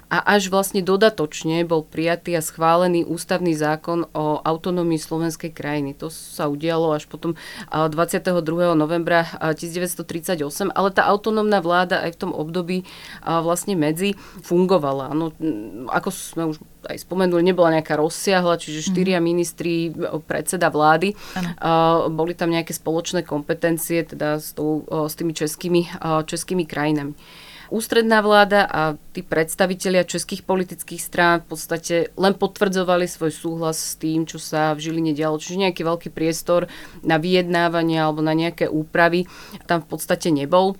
a 0.09 0.25
až 0.37 0.49
vlastne 0.49 0.81
dodatočne 0.81 1.61
bol 1.69 1.85
prijatý 1.85 2.33
a 2.33 2.43
schválený 2.43 3.05
ústavný 3.05 3.53
zákon 3.53 4.09
o 4.17 4.41
autonómii 4.41 4.97
slovenskej 4.97 5.53
krajiny. 5.53 5.93
To 6.01 6.09
sa 6.09 6.49
udialo 6.49 6.97
až 6.97 7.05
potom 7.05 7.37
22. 7.69 8.33
novembra 8.73 9.29
1938, 9.53 10.73
ale 10.73 10.89
tá 10.97 11.05
autonómna 11.05 11.61
vláda 11.61 12.01
aj 12.09 12.17
v 12.17 12.21
tom 12.25 12.33
období 12.33 12.89
vlastne 13.21 13.77
medzi 13.77 14.17
fungovala. 14.41 15.13
No, 15.13 15.37
ako 15.93 16.09
sme 16.09 16.43
už 16.49 16.57
aj 16.89 17.05
spomenuli, 17.05 17.45
nebola 17.45 17.77
nejaká 17.77 18.01
rozsiahla, 18.01 18.57
čiže 18.57 18.89
štyria 18.89 19.21
mm. 19.21 19.25
ministri, 19.25 19.93
predseda 20.25 20.73
vlády. 20.73 21.13
Ano. 21.37 21.51
Boli 22.09 22.33
tam 22.33 22.49
nejaké 22.49 22.73
spoločné 22.73 23.29
kompetencie 23.29 24.09
teda 24.09 24.41
s, 24.41 24.57
tou, 24.57 24.89
s 24.89 25.13
tými 25.13 25.37
českými, 25.37 25.85
českými 26.25 26.65
krajinami 26.65 27.13
ústredná 27.69 28.25
vláda 28.25 28.65
a 28.65 28.81
tí 29.13 29.21
predstavitelia 29.21 30.09
českých 30.09 30.45
politických 30.45 31.01
strán 31.01 31.37
v 31.45 31.57
podstate 31.57 31.95
len 32.17 32.35
potvrdzovali 32.37 33.05
svoj 33.09 33.33
súhlas 33.33 33.77
s 33.77 33.93
tým, 33.97 34.25
čo 34.25 34.41
sa 34.41 34.73
v 34.73 34.89
Žiline 34.89 35.13
dialo. 35.13 35.41
Čiže 35.41 35.69
nejaký 35.69 35.83
veľký 35.85 36.09
priestor 36.13 36.67
na 37.05 37.21
vyjednávanie 37.21 38.01
alebo 38.01 38.25
na 38.25 38.33
nejaké 38.33 38.67
úpravy 38.67 39.29
tam 39.69 39.85
v 39.85 39.89
podstate 39.89 40.33
nebol 40.33 40.77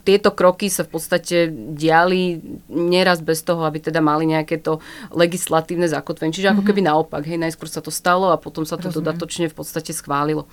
tieto 0.00 0.32
kroky 0.32 0.72
sa 0.72 0.82
v 0.88 0.96
podstate 0.96 1.52
diali 1.76 2.40
neraz 2.72 3.20
bez 3.20 3.44
toho, 3.44 3.68
aby 3.68 3.84
teda 3.84 4.00
mali 4.00 4.24
nejaké 4.24 4.56
to 4.58 4.80
legislatívne 5.12 5.86
zakotvenie. 5.86 6.32
Čiže 6.32 6.56
ako 6.56 6.62
mhm. 6.64 6.68
keby 6.72 6.80
naopak, 6.82 7.22
hej, 7.28 7.36
najskôr 7.36 7.68
sa 7.68 7.84
to 7.84 7.92
stalo 7.92 8.32
a 8.32 8.40
potom 8.40 8.64
sa 8.64 8.80
to 8.80 8.88
Rozumiem. 8.88 8.96
dodatočne 8.96 9.46
v 9.52 9.56
podstate 9.56 9.92
schválilo. 9.92 10.48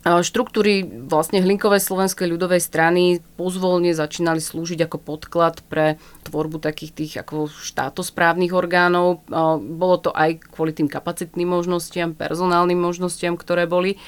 Štruktúry 0.00 0.80
vlastne 1.12 1.44
Hlinkovej 1.44 1.84
slovenskej 1.84 2.24
ľudovej 2.32 2.64
strany 2.64 3.20
pozvolne 3.36 3.92
začínali 3.92 4.40
slúžiť 4.40 4.88
ako 4.88 4.96
podklad 4.96 5.60
pre 5.68 6.00
tvorbu 6.24 6.56
takých 6.56 6.92
tých 6.96 7.12
ako 7.20 7.52
štátosprávnych 7.52 8.56
orgánov. 8.56 9.20
Bolo 9.60 9.96
to 10.00 10.08
aj 10.16 10.40
kvôli 10.56 10.72
tým 10.72 10.88
kapacitným 10.88 11.52
možnostiam, 11.52 12.16
personálnym 12.16 12.80
možnostiam, 12.80 13.36
ktoré 13.36 13.68
boli. 13.68 14.00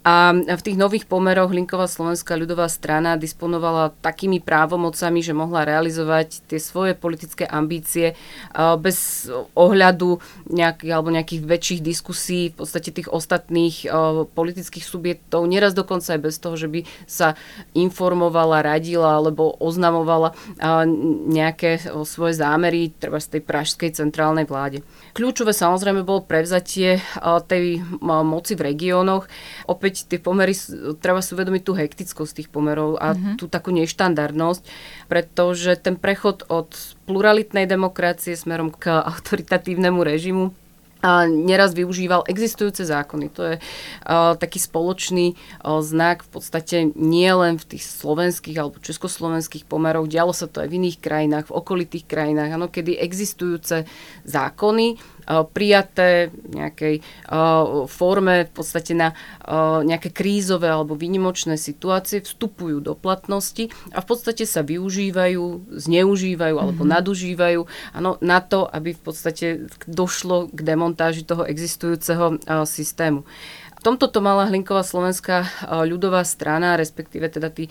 A 0.00 0.32
v 0.32 0.64
tých 0.64 0.80
nových 0.80 1.04
pomeroch 1.04 1.52
Linková 1.52 1.84
slovenská 1.84 2.32
ľudová 2.32 2.72
strana 2.72 3.20
disponovala 3.20 3.92
takými 4.00 4.40
právomocami, 4.40 5.20
že 5.20 5.36
mohla 5.36 5.68
realizovať 5.68 6.40
tie 6.48 6.56
svoje 6.56 6.96
politické 6.96 7.44
ambície 7.44 8.16
bez 8.80 9.28
ohľadu 9.52 10.16
nejakých, 10.48 10.90
alebo 10.96 11.12
nejakých 11.12 11.44
väčších 11.44 11.80
diskusí 11.84 12.48
v 12.48 12.64
podstate 12.64 12.96
tých 12.96 13.12
ostatných 13.12 13.92
politických 14.32 14.88
subjektov, 14.88 15.44
neraz 15.44 15.76
dokonca 15.76 16.16
aj 16.16 16.20
bez 16.24 16.40
toho, 16.40 16.56
že 16.56 16.72
by 16.72 16.80
sa 17.04 17.36
informovala, 17.76 18.64
radila 18.64 19.20
alebo 19.20 19.52
oznamovala 19.60 20.32
nejaké 21.28 21.76
svoje 22.08 22.40
zámery 22.40 22.96
treba 22.96 23.20
z 23.20 23.36
tej 23.36 23.42
pražskej 23.44 24.00
centrálnej 24.00 24.48
vláde. 24.48 24.80
Kľúčové 25.12 25.52
samozrejme 25.52 26.08
bolo 26.08 26.24
prevzatie 26.24 27.04
tej 27.52 27.84
moci 28.00 28.56
v 28.56 28.64
regiónoch. 28.72 29.28
Opäť 29.68 29.89
opäť 29.90 30.06
tie 30.06 30.22
pomery, 30.22 30.54
treba 31.02 31.18
si 31.18 31.34
uvedomiť 31.34 31.62
tú 31.66 31.74
hektickosť 31.74 32.32
tých 32.38 32.48
pomerov 32.54 33.02
a 33.02 33.10
mm-hmm. 33.10 33.42
tú 33.42 33.50
takú 33.50 33.74
neštandardnosť, 33.74 34.62
pretože 35.10 35.74
ten 35.82 35.98
prechod 35.98 36.46
od 36.46 36.70
pluralitnej 37.10 37.66
demokracie 37.66 38.38
smerom 38.38 38.70
k 38.70 39.02
autoritatívnemu 39.02 39.98
režimu 40.06 40.44
a 41.00 41.24
neraz 41.24 41.72
využíval 41.72 42.28
existujúce 42.28 42.84
zákony. 42.84 43.26
To 43.32 43.42
je 43.50 43.54
uh, 43.56 44.36
taký 44.36 44.60
spoločný 44.60 45.32
uh, 45.32 45.80
znak 45.80 46.22
v 46.22 46.38
podstate 46.38 46.76
nie 46.92 47.32
len 47.32 47.56
v 47.56 47.74
tých 47.74 47.88
slovenských 47.88 48.60
alebo 48.60 48.78
československých 48.84 49.64
pomeroch, 49.64 50.06
dialo 50.06 50.36
sa 50.36 50.46
to 50.46 50.60
aj 50.60 50.68
v 50.68 50.76
iných 50.76 51.00
krajinách, 51.00 51.48
v 51.48 51.56
okolitých 51.56 52.04
krajinách, 52.04 52.52
ano, 52.52 52.68
kedy 52.68 53.00
existujúce 53.00 53.88
zákony 54.28 55.00
prijaté 55.54 56.34
v 56.34 56.58
nejakej 56.58 56.94
forme 57.86 58.50
v 58.50 58.52
podstate 58.52 58.92
na 58.98 59.14
nejaké 59.86 60.10
krízové 60.10 60.66
alebo 60.66 60.98
výnimočné 60.98 61.54
situácie 61.54 62.22
vstupujú 62.24 62.82
do 62.82 62.98
platnosti 62.98 63.70
a 63.94 64.02
v 64.02 64.06
podstate 64.06 64.44
sa 64.44 64.66
využívajú, 64.66 65.70
zneužívajú 65.70 66.56
alebo 66.58 66.82
mm-hmm. 66.82 66.96
nadužívajú 66.98 67.60
ano, 67.94 68.18
na 68.18 68.38
to, 68.42 68.66
aby 68.66 68.94
v 68.96 69.02
podstate 69.02 69.46
došlo 69.86 70.50
k 70.50 70.60
demontáži 70.66 71.22
toho 71.22 71.46
existujúceho 71.46 72.42
systému. 72.66 73.22
V 73.80 73.88
tomto 73.88 74.12
to 74.12 74.20
mala 74.20 74.44
Hlinková 74.44 74.84
slovenská 74.84 75.36
e, 75.40 75.48
ľudová 75.88 76.20
strana, 76.28 76.76
respektíve 76.76 77.32
teda 77.32 77.48
tí 77.48 77.64
e, 77.64 77.70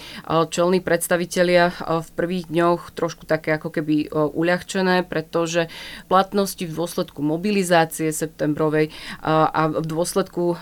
čelní 0.49 0.81
predstavitelia 0.81 1.69
e, 1.69 1.73
v 2.01 2.09
prvých 2.17 2.49
dňoch 2.49 2.97
trošku 2.97 3.29
také 3.29 3.53
ako 3.53 3.69
keby 3.69 4.09
uľahčené, 4.09 5.05
pretože 5.05 5.69
platnosti 6.09 6.65
v 6.65 6.73
dôsledku 6.73 7.21
mobilizácie 7.21 8.09
septembrovej 8.09 8.89
a 9.21 9.69
v 9.69 9.85
dôsledku 9.85 10.57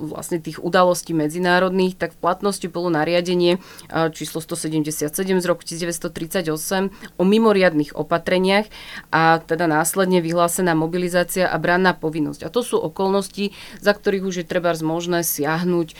vlastne 0.00 0.38
tých 0.40 0.62
udalostí 0.62 1.12
medzinárodných, 1.12 1.98
tak 1.98 2.16
v 2.16 2.22
platnosti 2.22 2.64
bolo 2.70 2.88
nariadenie 2.88 3.58
číslo 4.14 4.40
177 4.40 5.10
z 5.10 5.46
roku 5.46 5.62
1938 5.66 6.48
o 7.18 7.24
mimoriadných 7.26 7.92
opatreniach 7.98 8.70
a 9.10 9.42
teda 9.42 9.66
následne 9.66 10.22
vyhlásená 10.22 10.72
mobilizácia 10.72 11.50
a 11.50 11.56
branná 11.58 11.92
povinnosť. 11.92 12.46
A 12.46 12.52
to 12.52 12.62
sú 12.62 12.78
okolnosti, 12.78 13.52
za 13.82 13.92
ktorých 13.92 14.24
už 14.24 14.34
je 14.42 14.46
treba 14.46 14.72
možné 14.86 15.26
siahnuť 15.26 15.88
eh, 15.90 15.96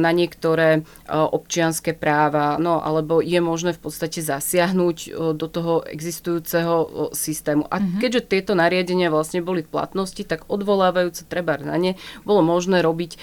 na 0.00 0.10
niektoré 0.10 0.80
eh, 0.80 0.82
občianské 1.12 1.92
práva, 1.92 2.56
no 2.56 2.80
alebo 2.80 3.20
je 3.20 3.36
možné 3.44 3.76
v 3.76 3.80
podstate 3.84 4.24
zasiahnuť 4.24 4.96
eh, 5.04 5.10
do 5.36 5.46
toho 5.46 5.84
existujúceho 5.84 7.12
systému. 7.12 7.68
A 7.68 7.76
mm-hmm. 7.76 8.00
keďže 8.00 8.32
tieto 8.32 8.52
nariadenia 8.56 9.12
vlastne 9.12 9.44
boli 9.44 9.60
v 9.60 9.68
platnosti, 9.68 10.24
tak 10.24 10.48
odvolávajúce 10.48 11.28
treba 11.28 11.60
na 11.60 11.76
ne 11.76 12.00
bolo 12.24 12.40
možné 12.40 12.80
robiť 12.80 13.20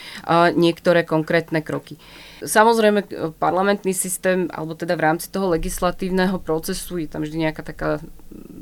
niektoré 0.54 1.01
konkrétne 1.01 1.66
kroky. 1.66 1.98
Samozrejme, 2.39 3.34
parlamentný 3.36 3.91
systém, 3.91 4.48
alebo 4.55 4.75
teda 4.75 4.96
v 4.96 5.05
rámci 5.12 5.27
toho 5.27 5.51
legislatívneho 5.51 6.39
procesu 6.39 7.00
je 7.00 7.08
tam 7.12 7.24
vždy 7.24 7.50
nejaká 7.50 7.63
taká 7.63 8.00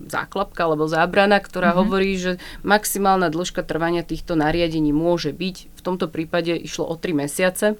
záklapka 0.07 0.65
alebo 0.65 0.87
zábrana, 0.87 1.37
ktorá 1.37 1.71
mm-hmm. 1.71 1.81
hovorí, 1.83 2.11
že 2.17 2.31
maximálna 2.63 3.29
dĺžka 3.29 3.61
trvania 3.61 4.01
týchto 4.01 4.33
nariadení 4.33 4.95
môže 4.95 5.35
byť. 5.35 5.55
V 5.77 5.81
tomto 5.83 6.09
prípade 6.09 6.55
išlo 6.55 6.87
o 6.89 6.95
3 6.95 7.27
mesiace 7.27 7.77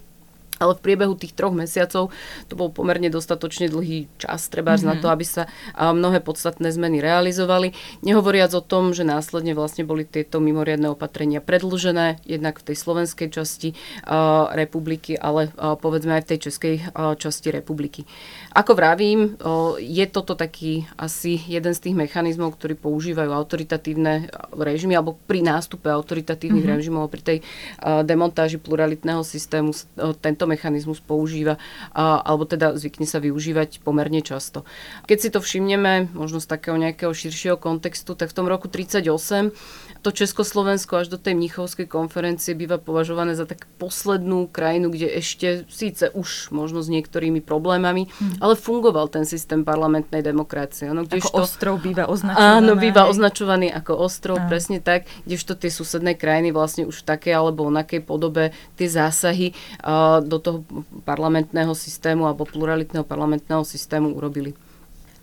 ale 0.57 0.77
v 0.77 0.83
priebehu 0.83 1.13
tých 1.17 1.33
troch 1.33 1.53
mesiacov 1.53 2.09
to 2.49 2.53
bol 2.53 2.69
pomerne 2.73 3.09
dostatočne 3.09 3.69
dlhý 3.69 4.09
čas, 4.21 4.49
treba 4.49 4.75
mm-hmm. 4.75 4.87
na 4.87 4.93
to, 4.97 5.07
aby 5.09 5.25
sa 5.25 5.49
mnohé 5.77 6.21
podstatné 6.21 6.69
zmeny 6.73 6.99
realizovali. 7.01 7.73
Nehovoriac 8.03 8.53
o 8.57 8.63
tom, 8.63 8.91
že 8.91 9.07
následne 9.07 9.53
vlastne 9.57 9.87
boli 9.87 10.03
tieto 10.03 10.41
mimoriadne 10.41 10.91
opatrenia 10.91 11.39
predlžené, 11.39 12.21
jednak 12.25 12.59
v 12.61 12.73
tej 12.73 12.77
slovenskej 12.77 13.27
časti 13.31 13.69
uh, 13.73 14.49
republiky, 14.53 15.15
ale 15.15 15.53
uh, 15.55 15.77
povedzme 15.77 16.17
aj 16.17 16.23
v 16.25 16.29
tej 16.35 16.39
českej 16.49 16.75
uh, 16.81 17.13
časti 17.15 17.53
republiky. 17.53 18.03
Ako 18.57 18.73
vravím, 18.73 19.37
je 19.77 20.05
toto 20.09 20.33
taký 20.33 20.89
asi 20.97 21.37
jeden 21.45 21.77
z 21.77 21.89
tých 21.89 21.95
mechanizmov, 21.95 22.57
ktorý 22.57 22.73
používajú 22.73 23.29
autoritatívne 23.29 24.33
režimy, 24.57 24.97
alebo 24.97 25.13
pri 25.29 25.45
nástupe 25.45 25.85
autoritatívnych 25.93 26.65
mm-hmm. 26.65 26.81
režimov, 26.81 27.13
pri 27.13 27.21
tej 27.21 27.37
demontáži 28.01 28.57
pluralitného 28.57 29.21
systému 29.21 29.77
uh, 29.77 30.17
tento 30.47 30.55
mechanizmus 30.55 31.03
používa, 31.03 31.59
a, 31.91 32.23
alebo 32.23 32.47
teda 32.47 32.79
zvykne 32.79 33.03
sa 33.03 33.19
využívať 33.19 33.83
pomerne 33.83 34.23
často. 34.23 34.63
Keď 35.03 35.17
si 35.19 35.29
to 35.29 35.43
všimneme, 35.43 36.15
možno 36.15 36.39
z 36.39 36.47
takého 36.47 36.79
nejakého 36.79 37.11
širšieho 37.11 37.59
kontextu, 37.59 38.15
tak 38.15 38.31
v 38.31 38.35
tom 38.39 38.47
roku 38.47 38.71
38 38.71 39.51
to 40.07 40.09
Československo 40.15 41.03
až 41.03 41.11
do 41.11 41.19
tej 41.19 41.35
Mnichovskej 41.35 41.89
konferencie 41.89 42.55
býva 42.55 42.79
považované 42.79 43.35
za 43.35 43.43
tak 43.43 43.67
poslednú 43.75 44.47
krajinu, 44.47 44.87
kde 44.93 45.11
ešte 45.19 45.47
síce 45.67 46.07
už 46.15 46.55
možno 46.55 46.79
s 46.79 46.87
niektorými 46.87 47.43
problémami, 47.43 48.07
hmm. 48.07 48.39
ale 48.39 48.55
fungoval 48.55 49.11
ten 49.11 49.27
systém 49.27 49.67
parlamentnej 49.67 50.23
demokracie. 50.23 50.87
Ano, 50.87 51.03
ako 51.03 51.27
to, 51.27 51.43
ostrov 51.43 51.75
býva 51.83 52.07
označovaný. 52.07 52.55
Áno, 52.55 52.71
býva 52.79 53.09
označovaný 53.09 53.67
ako 53.73 53.99
ostrov, 53.99 54.37
Áno. 54.39 54.47
presne 54.47 54.79
tak, 54.79 55.09
kdežto 55.27 55.59
tie 55.59 55.73
susedné 55.73 56.15
krajiny 56.15 56.55
vlastne 56.55 56.87
už 56.87 57.03
v 57.03 57.07
takej 57.17 57.33
alebo 57.35 57.67
onakej 57.67 57.99
podobe 58.05 58.55
tie 58.79 58.87
zásahy 58.87 59.51
uh, 59.83 60.21
do 60.23 60.36
toho 60.39 60.63
parlamentného 61.03 61.73
systému 61.73 62.25
alebo 62.25 62.47
pluralitného 62.47 63.03
parlamentného 63.03 63.61
systému 63.65 64.15
urobili. 64.15 64.53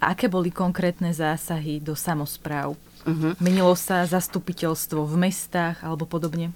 Aké 0.02 0.28
boli 0.28 0.52
konkrétne 0.52 1.14
zásahy 1.16 1.80
do 1.80 1.96
samozpráv? 1.96 2.76
Uh-huh. 3.04 3.32
Menilo 3.40 3.72
sa 3.76 4.04
zastupiteľstvo 4.04 5.04
v 5.04 5.14
mestách 5.28 5.80
alebo 5.80 6.04
podobne? 6.04 6.52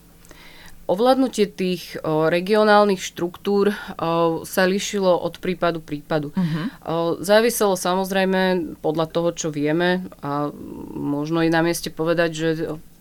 Ovládnutie 0.89 1.45
tých 1.45 2.01
o, 2.01 2.33
regionálnych 2.33 3.01
štruktúr 3.01 3.73
o, 3.73 3.75
sa 4.49 4.65
lišilo 4.65 5.21
od 5.21 5.37
prípadu 5.37 5.85
prípadu. 5.85 6.33
Uh-huh. 6.33 6.65
O, 6.65 6.67
záviselo 7.21 7.77
samozrejme 7.77 8.73
podľa 8.81 9.07
toho, 9.13 9.29
čo 9.37 9.49
vieme 9.53 10.09
a 10.25 10.49
možno 10.97 11.45
je 11.45 11.53
na 11.53 11.61
mieste 11.61 11.93
povedať, 11.93 12.31
že 12.33 12.49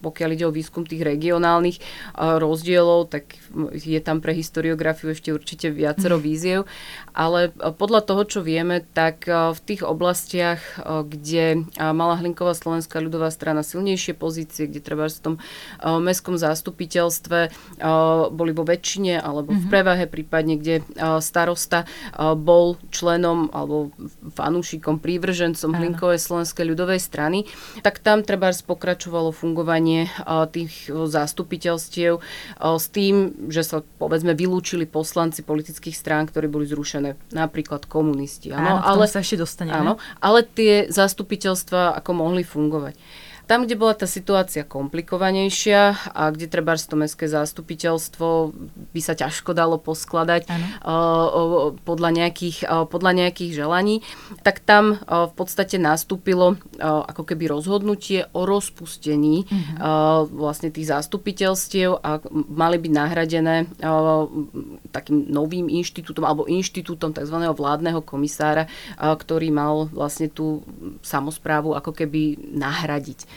pokiaľ 0.01 0.29
ide 0.37 0.45
o 0.45 0.53
výskum 0.53 0.85
tých 0.85 1.01
regionálnych 1.01 1.77
rozdielov, 2.17 3.09
tak 3.09 3.37
je 3.73 3.99
tam 4.01 4.21
pre 4.21 4.37
historiografiu 4.37 5.11
ešte 5.11 5.33
určite 5.33 5.73
viacero 5.73 6.21
víziev, 6.21 6.69
ale 7.17 7.49
podľa 7.75 8.05
toho, 8.05 8.23
čo 8.29 8.39
vieme, 8.45 8.85
tak 8.93 9.25
v 9.27 9.59
tých 9.65 9.81
oblastiach, 9.81 10.61
kde 10.85 11.65
mala 11.75 12.21
Hlinková 12.21 12.53
slovenská 12.53 13.01
ľudová 13.01 13.33
strana 13.33 13.65
silnejšie 13.65 14.13
pozície, 14.13 14.69
kde 14.69 14.85
treba 14.85 15.09
v 15.09 15.17
tom 15.17 15.35
mestskom 15.81 16.37
zástupiteľstve 16.37 17.39
boli 18.29 18.51
vo 18.53 18.63
väčšine 18.63 19.17
alebo 19.17 19.51
v 19.57 19.65
mhm. 19.65 19.71
prevahe, 19.73 20.05
prípadne 20.05 20.61
kde 20.61 20.85
starosta 21.19 21.89
bol 22.37 22.77
členom 22.93 23.49
alebo 23.49 23.89
fanúšikom, 24.37 25.01
prívržencom 25.01 25.73
Hlinkovej 25.73 26.21
slovenskej 26.21 26.65
ľudovej 26.69 27.01
strany, 27.01 27.49
tak 27.81 27.99
tam 27.99 28.21
treba 28.21 28.53
pokračovalo 28.53 29.33
fungovanie 29.33 29.47
fungovanie 29.47 30.11
tých 30.51 30.91
zastupiteľstiev 30.91 32.19
s 32.59 32.85
tým, 32.91 33.47
že 33.47 33.63
sa 33.63 33.79
povedzme 33.79 34.35
vylúčili 34.35 34.83
poslanci 34.83 35.41
politických 35.41 35.95
strán, 35.95 36.27
ktorí 36.27 36.51
boli 36.51 36.67
zrušené, 36.67 37.06
napríklad 37.31 37.85
komunisti. 37.85 38.51
Áno, 38.51 38.81
áno 38.81 38.83
ale 38.83 39.05
sa 39.07 39.21
ešte 39.21 39.39
dostaneme. 39.39 39.77
Áno, 39.77 39.93
ale 40.19 40.43
tie 40.43 40.89
zastupiteľstva 40.89 42.01
ako 42.01 42.11
mohli 42.17 42.41
fungovať. 42.41 42.97
Tam, 43.47 43.63
kde 43.63 43.79
bola 43.79 43.95
tá 43.95 44.03
situácia 44.03 44.67
komplikovanejšia 44.67 46.11
a 46.11 46.27
kde 46.35 46.51
treba 46.51 46.75
to 46.75 46.99
mestské 46.99 47.31
zastupiteľstvo 47.31 48.51
by 48.91 49.01
sa 49.01 49.15
ťažko 49.15 49.55
dalo 49.55 49.79
poskladať 49.79 50.51
uh, 50.51 51.71
podľa, 51.79 52.09
nejakých, 52.11 52.67
uh, 52.67 52.83
podľa 52.83 53.11
nejakých 53.23 53.63
želaní, 53.63 54.03
tak 54.43 54.59
tam 54.59 54.99
uh, 54.99 55.31
v 55.31 55.33
podstate 55.33 55.79
nastúpilo 55.79 56.59
ako 56.77 57.23
keby 57.23 57.47
rozhodnutie 57.47 58.27
o 58.35 58.43
rozpustení 58.43 59.47
uh-huh. 59.47 59.57
uh, 59.79 60.21
vlastne 60.27 60.67
tých 60.67 60.91
zastupiteľstiev 60.91 62.03
a 62.03 62.19
mali 62.51 62.77
byť 62.77 62.91
nahradené 62.91 63.55
takým 64.91 65.31
novým 65.31 65.71
inštitútom 65.71 66.27
alebo 66.27 66.49
inštitútom 66.51 67.15
tzv. 67.15 67.37
vládneho 67.39 68.03
komisára, 68.03 68.67
ktorý 68.99 69.49
mal 69.53 69.87
vlastne 69.93 70.27
tú 70.27 70.67
samozprávu 70.99 71.77
ako 71.77 71.95
keby 71.95 72.35
nahradiť. 72.51 73.36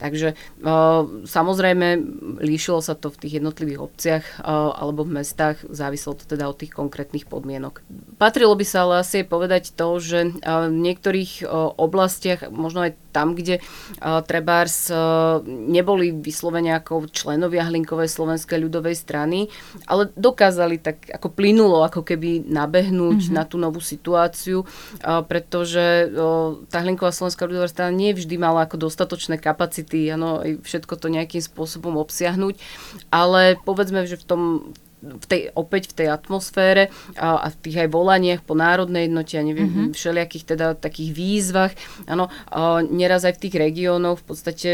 Takže 0.00 0.32
samozrejme 1.28 2.00
líšilo 2.40 2.80
sa 2.80 2.96
to 2.96 3.12
v 3.12 3.20
tých 3.20 3.32
jednotlivých 3.36 3.80
obciach 3.84 4.24
alebo 4.80 5.04
v 5.04 5.20
mestách, 5.20 5.60
záviselo 5.68 6.16
to 6.16 6.24
teda 6.24 6.48
od 6.48 6.56
tých 6.56 6.72
konkrétnych 6.72 7.28
podmienok. 7.28 7.84
Patrilo 8.16 8.56
by 8.56 8.64
sa 8.64 8.88
ale 8.88 9.04
asi 9.04 9.28
povedať 9.28 9.76
to, 9.76 10.00
že 10.00 10.40
v 10.40 10.72
niektorých 10.72 11.44
oblastiach, 11.76 12.48
možno 12.48 12.88
aj 12.88 12.96
tam, 13.12 13.36
kde 13.36 13.60
trebárs 14.24 14.88
neboli 15.44 16.16
vyslovene 16.16 16.72
ako 16.80 17.10
členovia 17.12 17.68
Hlinkovej 17.68 18.08
slovenskej 18.08 18.56
ľudovej 18.56 18.96
strany, 18.96 19.52
ale 19.84 20.08
dokázali 20.16 20.80
tak 20.80 21.12
ako 21.12 21.28
plynulo 21.28 21.84
ako 21.84 22.06
keby 22.06 22.48
nabehnúť 22.48 23.28
mm-hmm. 23.28 23.36
na 23.36 23.44
tú 23.44 23.60
novú 23.60 23.84
situáciu, 23.84 24.64
pretože 25.26 26.08
tá 26.72 26.78
Hlinková 26.80 27.12
slovenská 27.12 27.44
ľudová 27.50 27.66
strana 27.66 27.92
nie 27.92 28.14
vždy 28.14 28.38
mala 28.38 28.64
ako 28.64 28.86
dostatočné 28.86 29.42
kapacity, 29.42 29.89
ano, 30.12 30.44
všetko 30.62 30.94
to 30.94 31.10
nejakým 31.10 31.42
spôsobom 31.42 31.98
obsiahnuť, 31.98 32.54
ale 33.10 33.58
povedzme, 33.58 34.06
že 34.06 34.20
v 34.20 34.24
tom 34.24 34.42
v 35.00 35.26
tej, 35.26 35.40
opäť 35.56 35.90
v 35.90 36.04
tej 36.04 36.08
atmosfére 36.12 36.92
a, 37.16 37.40
a 37.40 37.46
v 37.48 37.56
tých 37.64 37.76
aj 37.80 37.88
volaniach 37.88 38.44
po 38.44 38.52
národnej 38.52 39.08
jednote 39.08 39.40
a 39.40 39.42
neviem, 39.42 39.68
mm-hmm. 39.72 39.96
všelijakých 39.96 40.44
teda 40.44 40.66
takých 40.76 41.10
výzvach, 41.16 41.72
áno, 42.04 42.28
neraz 42.92 43.24
aj 43.24 43.40
v 43.40 43.42
tých 43.48 43.54
regiónoch 43.56 44.20
v 44.20 44.26
podstate 44.28 44.70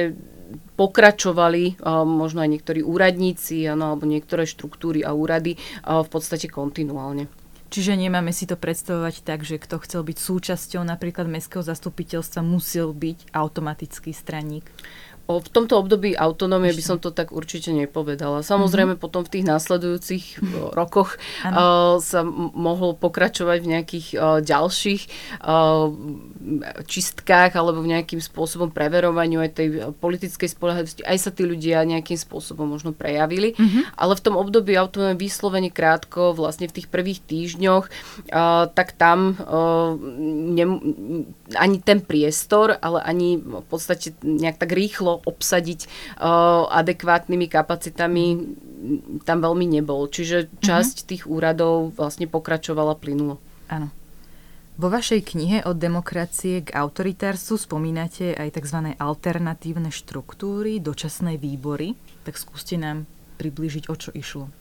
pokračovali 0.75 1.79
možno 2.07 2.43
aj 2.43 2.59
niektorí 2.59 2.83
úradníci 2.83 3.67
ano, 3.71 3.95
alebo 3.95 4.07
niektoré 4.07 4.47
štruktúry 4.51 5.07
a 5.07 5.15
úrady 5.15 5.59
v 5.83 6.09
podstate 6.11 6.51
kontinuálne. 6.51 7.31
Čiže 7.67 7.99
nemáme 7.99 8.31
si 8.31 8.47
to 8.47 8.55
predstavovať 8.55 9.27
tak, 9.27 9.43
že 9.43 9.59
kto 9.59 9.83
chcel 9.83 10.07
byť 10.07 10.19
súčasťou 10.23 10.87
napríklad 10.87 11.27
mestského 11.27 11.67
zastupiteľstva, 11.67 12.47
musel 12.47 12.95
byť 12.95 13.35
automatický 13.35 14.15
straník. 14.15 14.63
O, 15.27 15.43
v 15.43 15.51
tomto 15.51 15.75
období 15.83 16.15
autonómie 16.15 16.71
by 16.71 16.83
som 16.87 16.97
to 17.03 17.11
tak 17.11 17.35
určite 17.35 17.75
nepovedala. 17.75 18.47
Samozrejme 18.47 18.95
mm-hmm. 18.95 19.03
potom 19.03 19.27
v 19.27 19.33
tých 19.35 19.45
následujúcich 19.51 20.25
rokoch 20.71 21.19
uh, 21.43 21.99
sa 21.99 22.23
m- 22.23 22.55
mohol 22.55 22.95
pokračovať 22.95 23.59
v 23.59 23.71
nejakých 23.75 24.07
uh, 24.15 24.39
ďalších 24.39 25.03
uh, 25.43 25.91
čistkách 26.87 27.59
alebo 27.59 27.83
v 27.83 27.99
nejakým 27.99 28.23
spôsobom 28.23 28.71
preverovaniu 28.71 29.43
aj 29.43 29.51
tej 29.59 29.69
politickej 29.99 30.47
spolahlivosti. 30.47 31.03
Aj 31.03 31.19
sa 31.19 31.35
tí 31.35 31.43
ľudia 31.43 31.83
nejakým 31.83 32.15
spôsobom 32.15 32.71
možno 32.71 32.95
prejavili. 32.95 33.59
Mm-hmm. 33.59 33.99
Ale 33.99 34.15
v 34.15 34.23
tom 34.23 34.39
období 34.39 34.79
autonómie 34.79 35.19
vyslovene 35.19 35.75
krátko, 35.75 36.39
vlastne 36.39 36.71
v 36.71 36.79
tých 36.79 36.87
prvých 36.87 37.19
týždňoch, 37.27 37.85
uh, 38.31 38.71
tak 38.71 38.95
tam 38.95 39.35
uh, 39.43 39.99
ne, 40.55 40.67
ani 41.59 41.83
ten 41.83 41.99
priestor, 41.99 42.79
ale 42.79 43.03
ani 43.03 43.43
v 43.43 43.67
podstate 43.67 44.15
nejak 44.23 44.63
tak 44.63 44.71
rýchlo 44.71 45.16
obsadiť 45.25 45.81
uh, 46.19 46.69
adekvátnymi 46.69 47.47
kapacitami 47.49 48.25
tam 49.25 49.39
veľmi 49.41 49.67
nebol. 49.67 50.05
Čiže 50.07 50.53
časť 50.61 50.97
mm-hmm. 51.01 51.09
tých 51.09 51.23
úradov 51.25 51.97
vlastne 51.97 52.29
pokračovala 52.29 52.99
plynulo. 52.99 53.41
Áno. 53.73 53.89
Vo 54.77 54.93
vašej 54.93 55.33
knihe 55.33 55.65
od 55.65 55.81
demokracie 55.81 56.61
k 56.61 56.77
autoritárstvu 56.77 57.57
spomínate 57.57 58.37
aj 58.37 58.61
tzv. 58.61 58.93
alternatívne 59.01 59.89
štruktúry, 59.89 60.85
dočasné 60.85 61.41
výbory. 61.41 61.97
Tak 62.29 62.37
skúste 62.37 62.77
nám 62.77 63.09
približiť, 63.41 63.89
o 63.89 63.97
čo 63.97 64.13
išlo. 64.13 64.53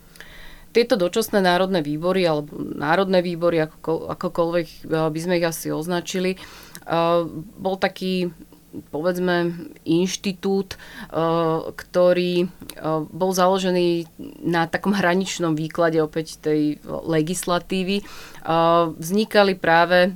Tieto 0.72 0.96
dočasné 0.96 1.44
národné 1.44 1.84
výbory, 1.84 2.24
alebo 2.24 2.56
národné 2.56 3.20
výbory, 3.24 3.68
ako, 3.68 4.12
akokoľvek 4.15 4.88
by 4.88 5.20
sme 5.20 5.39
ich 5.39 5.48
asi 5.48 5.68
označili, 5.72 6.39
uh, 6.88 7.28
bol 7.60 7.76
taký 7.76 8.32
povedzme 8.89 9.53
inštitút, 9.85 10.75
eh, 10.75 10.79
ktorý 11.71 12.33
eh, 12.43 12.49
bol 13.05 13.31
založený 13.31 14.07
na 14.43 14.67
takom 14.67 14.91
hraničnom 14.95 15.53
výklade 15.53 16.01
opäť 16.01 16.41
tej 16.41 16.81
legislatívy. 16.85 18.01
Eh, 18.01 18.07
vznikali 18.95 19.57
práve 19.57 20.13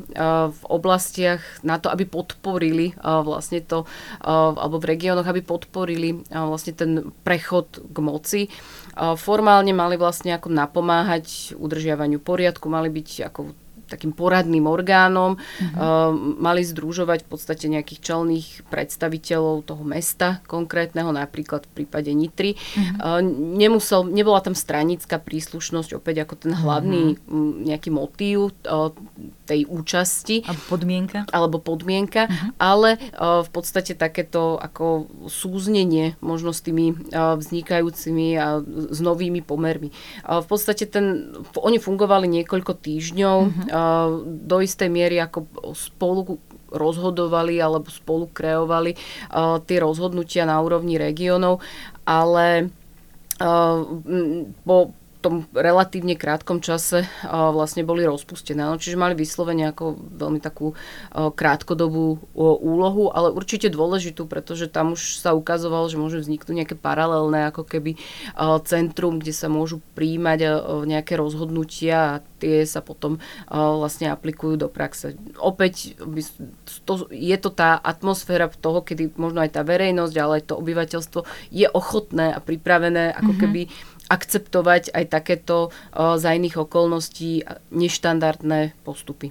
v 0.50 0.62
oblastiach 0.68 1.42
na 1.66 1.80
to, 1.82 1.90
aby 1.90 2.06
podporili 2.06 2.92
vlastne 3.00 3.64
to, 3.64 3.88
alebo 4.22 4.78
v 4.78 4.90
regiónoch, 4.96 5.26
aby 5.26 5.42
podporili 5.42 6.22
vlastne 6.30 6.74
ten 6.76 6.92
prechod 7.24 7.80
k 7.82 7.98
moci. 8.04 8.42
Formálne 8.96 9.72
mali 9.72 9.96
vlastne 9.96 10.36
ako 10.36 10.52
napomáhať 10.52 11.56
udržiavaniu 11.56 12.20
poriadku, 12.20 12.68
mali 12.68 12.92
byť 12.92 13.10
ako 13.32 13.42
takým 13.90 14.14
poradným 14.14 14.70
orgánom. 14.70 15.36
Mm-hmm. 15.36 15.76
Uh, 15.76 16.14
mali 16.38 16.62
združovať 16.62 17.26
v 17.26 17.30
podstate 17.30 17.66
nejakých 17.68 18.00
čelných 18.00 18.48
predstaviteľov 18.70 19.66
toho 19.66 19.84
mesta 19.84 20.46
konkrétneho, 20.46 21.10
napríklad 21.10 21.66
v 21.68 21.84
prípade 21.84 22.14
Nitry. 22.14 22.54
Mm-hmm. 22.56 22.98
Uh, 23.02 23.22
nemusel, 23.58 24.06
nebola 24.06 24.46
tam 24.46 24.54
stranická 24.54 25.18
príslušnosť 25.18 25.98
opäť 25.98 26.24
ako 26.24 26.36
ten 26.38 26.54
hlavný 26.54 27.18
mm-hmm. 27.18 27.68
nejaký 27.68 27.90
motív 27.90 28.54
uh, 28.70 28.94
tej 29.50 29.66
účasti. 29.66 30.46
Alebo 30.46 30.64
podmienka. 30.70 31.20
Alebo 31.34 31.58
podmienka, 31.58 32.30
uh-huh. 32.30 32.54
ale 32.62 33.02
uh, 33.18 33.42
v 33.42 33.50
podstate 33.50 33.98
takéto 33.98 34.62
ako 34.62 35.10
súznenie 35.26 36.14
možno 36.22 36.54
s 36.54 36.62
tými 36.62 36.94
uh, 36.94 37.34
vznikajúcimi 37.34 38.38
a 38.38 38.62
s 38.66 39.00
novými 39.02 39.42
pomermi. 39.42 39.90
Uh, 40.22 40.46
v 40.46 40.48
podstate 40.48 40.86
ten, 40.86 41.34
oni 41.58 41.82
fungovali 41.82 42.30
niekoľko 42.30 42.78
týždňov, 42.78 43.38
uh-huh 43.40 43.80
do 44.26 44.58
istej 44.60 44.90
miery 44.92 45.18
ako 45.22 45.48
spolu 45.74 46.38
rozhodovali 46.70 47.58
alebo 47.58 47.90
spolu 47.90 48.30
kreovali 48.30 48.94
uh, 48.94 49.58
tie 49.66 49.82
rozhodnutia 49.82 50.46
na 50.46 50.62
úrovni 50.62 51.02
regiónov, 51.02 51.64
ale 52.06 52.70
uh, 53.42 53.82
po 54.66 54.94
tom 55.20 55.44
relatívne 55.52 56.16
krátkom 56.16 56.64
čase 56.64 57.04
vlastne 57.28 57.84
boli 57.84 58.08
rozpustené. 58.08 58.64
No, 58.64 58.80
čiže 58.80 58.96
mali 58.96 59.20
vyslovene 59.20 59.68
ako 59.68 60.00
veľmi 60.16 60.40
takú 60.40 60.74
krátkodobú 61.12 62.32
úlohu, 62.40 63.12
ale 63.12 63.36
určite 63.36 63.68
dôležitú, 63.68 64.24
pretože 64.26 64.72
tam 64.72 64.96
už 64.96 65.20
sa 65.20 65.36
ukazovalo, 65.36 65.92
že 65.92 66.00
môžu 66.00 66.24
vzniknúť 66.24 66.56
nejaké 66.56 66.76
paralelné 66.80 67.52
ako 67.52 67.68
keby 67.68 68.00
centrum, 68.64 69.20
kde 69.20 69.36
sa 69.36 69.52
môžu 69.52 69.84
príjmať 70.00 70.40
nejaké 70.88 71.20
rozhodnutia 71.20 71.98
a 72.00 72.22
tie 72.40 72.64
sa 72.64 72.80
potom 72.80 73.20
vlastne 73.52 74.08
aplikujú 74.08 74.56
do 74.56 74.72
praxe. 74.72 75.20
Opäť 75.36 76.00
je 77.12 77.38
to 77.38 77.50
tá 77.52 77.76
atmosféra 77.76 78.48
toho, 78.48 78.80
kedy 78.80 79.12
možno 79.20 79.44
aj 79.44 79.60
tá 79.60 79.68
verejnosť, 79.68 80.16
ale 80.16 80.40
aj 80.40 80.44
to 80.48 80.56
obyvateľstvo 80.56 81.20
je 81.52 81.68
ochotné 81.68 82.32
a 82.32 82.40
pripravené 82.40 83.12
ako 83.12 83.36
mm-hmm. 83.36 83.44
keby 83.44 83.62
akceptovať 84.10 84.92
aj 84.92 85.06
takéto 85.08 85.70
za 85.94 86.30
iných 86.34 86.58
okolností 86.66 87.46
neštandardné 87.70 88.74
postupy. 88.82 89.30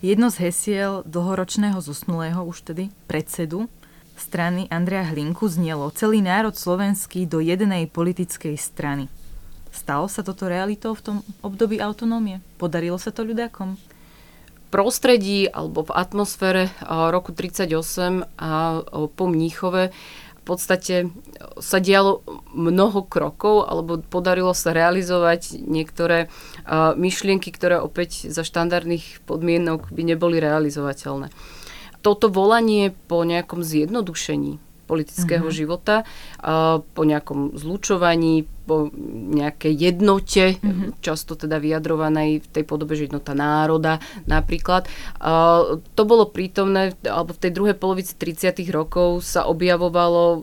Jedno 0.00 0.32
z 0.32 0.48
hesiel 0.48 1.04
dlhoročného 1.04 1.80
zosnulého 1.84 2.40
už 2.44 2.72
tedy 2.72 2.88
predsedu 3.06 3.68
strany 4.16 4.64
Andrea 4.72 5.04
Hlinku 5.04 5.44
znelo 5.44 5.92
celý 5.92 6.24
národ 6.24 6.56
slovenský 6.56 7.28
do 7.28 7.44
jednej 7.44 7.84
politickej 7.84 8.56
strany. 8.56 9.12
Stalo 9.76 10.08
sa 10.08 10.24
toto 10.24 10.48
realitou 10.48 10.96
v 10.96 11.04
tom 11.04 11.16
období 11.44 11.76
autonómie? 11.84 12.40
Podarilo 12.56 12.96
sa 12.96 13.12
to 13.12 13.28
ľudákom? 13.28 13.76
prostredí 14.66 15.46
alebo 15.46 15.86
v 15.86 15.94
atmosfére 15.94 16.68
roku 16.84 17.30
1938 17.32 18.26
a 18.36 18.82
po 19.08 19.24
Mníchove 19.30 19.94
podstate 20.46 21.10
sa 21.58 21.82
dialo 21.82 22.22
mnoho 22.54 23.02
krokov, 23.04 23.66
alebo 23.66 23.98
podarilo 23.98 24.54
sa 24.54 24.70
realizovať 24.70 25.58
niektoré 25.58 26.30
uh, 26.30 26.94
myšlienky, 26.94 27.50
ktoré 27.50 27.82
opäť 27.82 28.30
za 28.30 28.46
štandardných 28.46 29.26
podmienok 29.26 29.90
by 29.90 30.02
neboli 30.06 30.38
realizovateľné. 30.38 31.34
Toto 32.00 32.30
volanie 32.30 32.94
po 33.10 33.26
nejakom 33.26 33.66
zjednodušení 33.66 34.62
politického 34.86 35.50
mm-hmm. 35.50 35.58
života, 35.58 36.06
uh, 36.06 36.78
po 36.80 37.02
nejakom 37.02 37.58
zlučovaní, 37.58 38.46
po 38.66 38.90
nejakej 39.30 39.72
jednote, 39.72 40.58
mm-hmm. 40.58 40.98
často 40.98 41.38
teda 41.38 41.62
vyjadrovanej 41.62 42.42
v 42.42 42.48
tej 42.50 42.64
podobe, 42.66 42.98
že 42.98 43.06
jednota 43.06 43.32
národa 43.32 44.02
napríklad. 44.26 44.90
Uh, 45.22 45.78
to 45.94 46.02
bolo 46.02 46.26
prítomné, 46.26 46.98
alebo 47.06 47.32
v 47.32 47.42
tej 47.46 47.52
druhej 47.54 47.76
polovici 47.78 48.18
30. 48.18 48.58
rokov 48.74 49.22
sa 49.22 49.46
objavovalo 49.46 50.42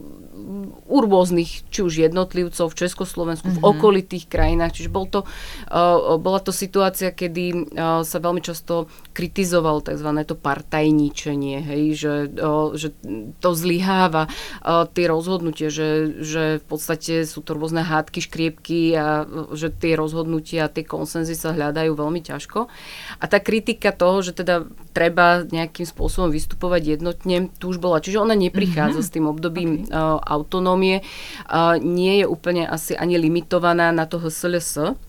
u 0.84 0.98
rôznych, 1.00 1.66
či 1.70 1.80
už 1.86 2.04
jednotlivcov 2.10 2.70
v 2.70 2.80
Československu, 2.86 3.48
mm-hmm. 3.48 3.64
v 3.64 3.66
mhm. 3.66 3.74
okolitých 3.78 4.26
krajinách. 4.28 4.76
Čiže 4.76 4.90
bol 4.92 5.06
to, 5.08 5.24
uh, 5.24 6.18
bola 6.20 6.40
to 6.44 6.52
situácia, 6.52 7.14
kedy 7.14 7.74
uh, 7.74 8.02
sa 8.04 8.18
veľmi 8.20 8.42
často 8.44 8.92
kritizovalo 9.16 9.86
tzv. 9.86 10.10
to 10.26 10.36
partajníčenie, 10.36 11.58
hej, 11.64 11.84
že, 11.96 12.14
uh, 12.34 12.74
že 12.76 12.92
to 13.40 13.50
zlyháva 13.54 14.28
uh, 14.28 14.90
tie 14.90 15.06
rozhodnutie, 15.08 15.70
že, 15.70 16.22
že 16.22 16.44
v 16.60 16.66
podstate 16.66 17.24
sú 17.24 17.46
to 17.46 17.56
rôzne 17.56 17.86
hádky, 17.86 18.13
škriepky 18.20 18.94
a 18.94 19.24
uh, 19.24 19.56
že 19.56 19.72
tie 19.72 19.98
rozhodnutia, 19.98 20.70
tie 20.70 20.86
konsenzy 20.86 21.34
sa 21.34 21.56
hľadajú 21.56 21.96
veľmi 21.96 22.22
ťažko. 22.22 22.70
A 23.18 23.24
tá 23.26 23.40
kritika 23.40 23.96
toho, 23.96 24.22
že 24.22 24.36
teda 24.36 24.68
treba 24.92 25.48
nejakým 25.48 25.88
spôsobom 25.88 26.30
vystupovať 26.30 27.00
jednotne, 27.00 27.50
tu 27.58 27.74
už 27.74 27.82
bola. 27.82 28.04
Čiže 28.04 28.22
ona 28.22 28.38
neprichádza 28.38 29.02
mm-hmm. 29.02 29.10
s 29.10 29.16
tým 29.16 29.26
obdobím 29.26 29.70
okay. 29.86 29.96
uh, 29.96 30.20
autonómie, 30.22 31.02
uh, 31.02 31.80
nie 31.80 32.22
je 32.22 32.26
úplne 32.28 32.68
asi 32.68 32.94
ani 32.94 33.18
limitovaná 33.18 33.90
na 33.96 34.06
toho 34.06 34.30
SLS, 34.30 35.00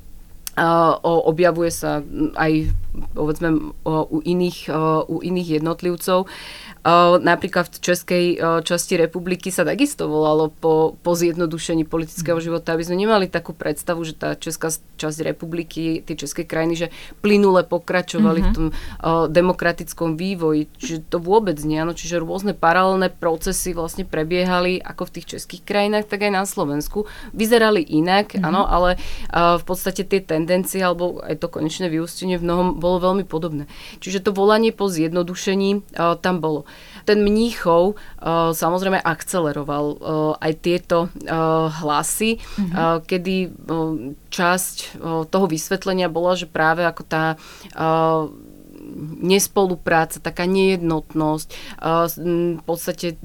Uh, 0.55 0.95
objavuje 1.03 1.67
sa 1.75 1.99
aj 2.39 2.71
povedzme 3.19 3.75
u 3.83 4.19
iných, 4.23 4.71
u 5.11 5.19
iných 5.19 5.59
jednotlivcov. 5.59 6.31
Napríklad 7.25 7.73
v 7.73 7.79
Českej 7.81 8.27
časti 8.61 9.01
republiky 9.01 9.49
sa 9.49 9.65
takisto 9.65 10.05
volalo 10.05 10.53
po, 10.53 11.01
po 11.01 11.17
zjednodušení 11.17 11.89
politického 11.89 12.37
mhm. 12.37 12.45
života, 12.45 12.77
aby 12.77 12.85
sme 12.85 13.01
nemali 13.01 13.27
takú 13.33 13.57
predstavu, 13.57 14.05
že 14.05 14.13
tá 14.13 14.37
Česká 14.37 14.69
časť 14.95 15.19
republiky, 15.27 16.05
tie 16.07 16.15
české 16.15 16.47
krajiny, 16.47 16.87
že 16.87 16.89
plynule 17.21 17.67
pokračovali 17.67 18.41
mm-hmm. 18.41 18.55
v 18.55 18.55
mhm. 18.55 18.57
tom 18.57 18.67
uh, 18.71 19.27
demokratickom 19.29 20.15
vývoji. 20.15 20.71
Čiže 20.79 21.11
to 21.11 21.19
vôbec 21.19 21.59
nie. 21.67 21.81
Ano, 21.81 21.93
čiže 21.93 22.23
rôzne 22.23 22.55
paralelné 22.55 23.11
procesy 23.11 23.75
vlastne 23.75 24.07
prebiehali 24.07 24.79
ako 24.81 25.11
v 25.11 25.13
tých 25.21 25.27
českých 25.37 25.63
krajinách, 25.67 26.07
tak 26.07 26.25
aj 26.25 26.33
na 26.33 26.45
Slovensku. 26.47 27.11
Vyzerali 27.35 27.83
inak, 27.83 28.35
mm-hmm. 28.35 28.47
áno, 28.47 28.63
ale 28.65 28.97
uh, 28.97 29.59
v 29.59 29.65
podstate 29.67 30.07
tie 30.07 30.23
tendencie 30.23 30.81
alebo 30.81 31.21
aj 31.21 31.43
to 31.43 31.51
konečné 31.51 31.91
vyústenie 31.91 32.39
v 32.39 32.47
mnohom 32.47 32.79
bolo 32.79 33.03
veľmi 33.03 33.25
podobné. 33.27 33.67
Čiže 33.99 34.31
to 34.31 34.31
volanie 34.31 34.71
po 34.71 34.87
zjednodušení 34.87 35.83
uh, 35.99 36.17
tam 36.21 36.39
bolo. 36.39 36.65
Ten 37.05 37.21
Mníchov 37.21 38.01
samozrejme 38.57 38.97
akceleroval 38.97 39.85
aj 40.41 40.53
tieto 40.65 41.13
hlasy, 41.85 42.41
mm-hmm. 42.41 43.05
kedy 43.05 43.37
časť 44.33 44.77
toho 45.29 45.47
vysvetlenia 45.47 46.09
bola, 46.09 46.33
že 46.33 46.49
práve 46.49 46.81
ako 46.87 47.03
tá 47.05 47.37
nespolupráca, 49.25 50.21
taká 50.21 50.45
nejednotnosť 50.45 51.49
v 52.21 52.63
podstate 52.69 53.17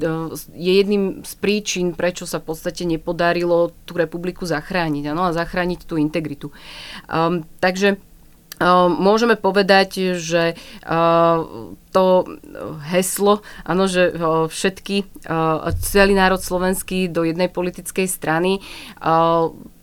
je 0.55 0.71
jedným 0.71 1.21
z 1.27 1.33
príčin, 1.35 1.91
prečo 1.99 2.23
sa 2.23 2.39
v 2.39 2.55
podstate 2.55 2.87
nepodarilo 2.87 3.75
tú 3.83 3.99
republiku 3.99 4.47
zachrániť 4.47 5.11
ano, 5.11 5.27
a 5.27 5.35
zachrániť 5.35 5.83
tú 5.83 5.99
integritu. 5.99 6.55
Um, 7.11 7.43
takže 7.59 7.99
Môžeme 8.99 9.39
povedať, 9.39 10.19
že 10.19 10.59
to 11.89 12.05
heslo, 12.91 13.41
áno, 13.63 13.87
že 13.87 14.11
všetky, 14.51 15.07
celý 15.79 16.13
národ 16.13 16.43
slovenský 16.43 17.07
do 17.07 17.23
jednej 17.23 17.47
politickej 17.47 18.05
strany 18.11 18.59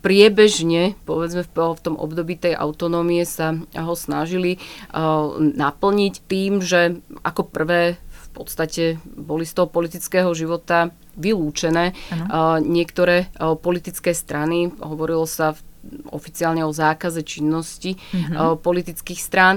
priebežne, 0.04 0.94
povedzme 1.02 1.42
v, 1.42 1.50
v 1.50 1.80
tom 1.82 1.96
období 1.98 2.38
tej 2.38 2.54
autonómie 2.54 3.26
sa 3.26 3.58
ho 3.74 3.94
snažili 3.98 4.62
naplniť 5.40 6.14
tým, 6.30 6.62
že 6.62 7.00
ako 7.26 7.42
prvé 7.50 7.98
v 7.98 8.28
podstate 8.36 9.00
boli 9.02 9.48
z 9.48 9.56
toho 9.56 9.66
politického 9.66 10.30
života 10.36 10.92
vylúčené 11.16 11.96
ano. 12.12 12.60
niektoré 12.60 13.32
politické 13.64 14.12
strany. 14.12 14.68
Hovorilo 14.76 15.24
sa 15.24 15.56
v 15.56 15.60
oficiálne 16.10 16.62
o 16.64 16.72
zákaze 16.72 17.22
činnosti 17.22 17.96
mm-hmm. 17.96 18.60
politických 18.60 19.20
strán. 19.20 19.56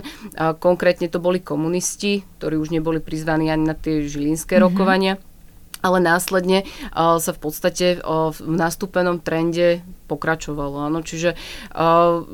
Konkrétne 0.59 1.07
to 1.11 1.21
boli 1.21 1.43
komunisti, 1.43 2.23
ktorí 2.39 2.55
už 2.57 2.69
neboli 2.73 3.03
prizvaní 3.03 3.51
ani 3.51 3.65
na 3.69 3.75
tie 3.75 4.05
žilinské 4.05 4.57
mm-hmm. 4.57 4.67
rokovania 4.67 5.15
ale 5.79 6.03
následne 6.03 6.67
uh, 6.67 7.17
sa 7.23 7.31
v 7.31 7.39
podstate 7.39 8.03
uh, 8.03 8.35
v 8.35 8.39
nastúpenom 8.51 9.23
trende 9.23 9.79
pokračovalo. 10.09 10.89
Áno. 10.89 11.05
Čiže 11.05 11.37
uh, 11.77 12.25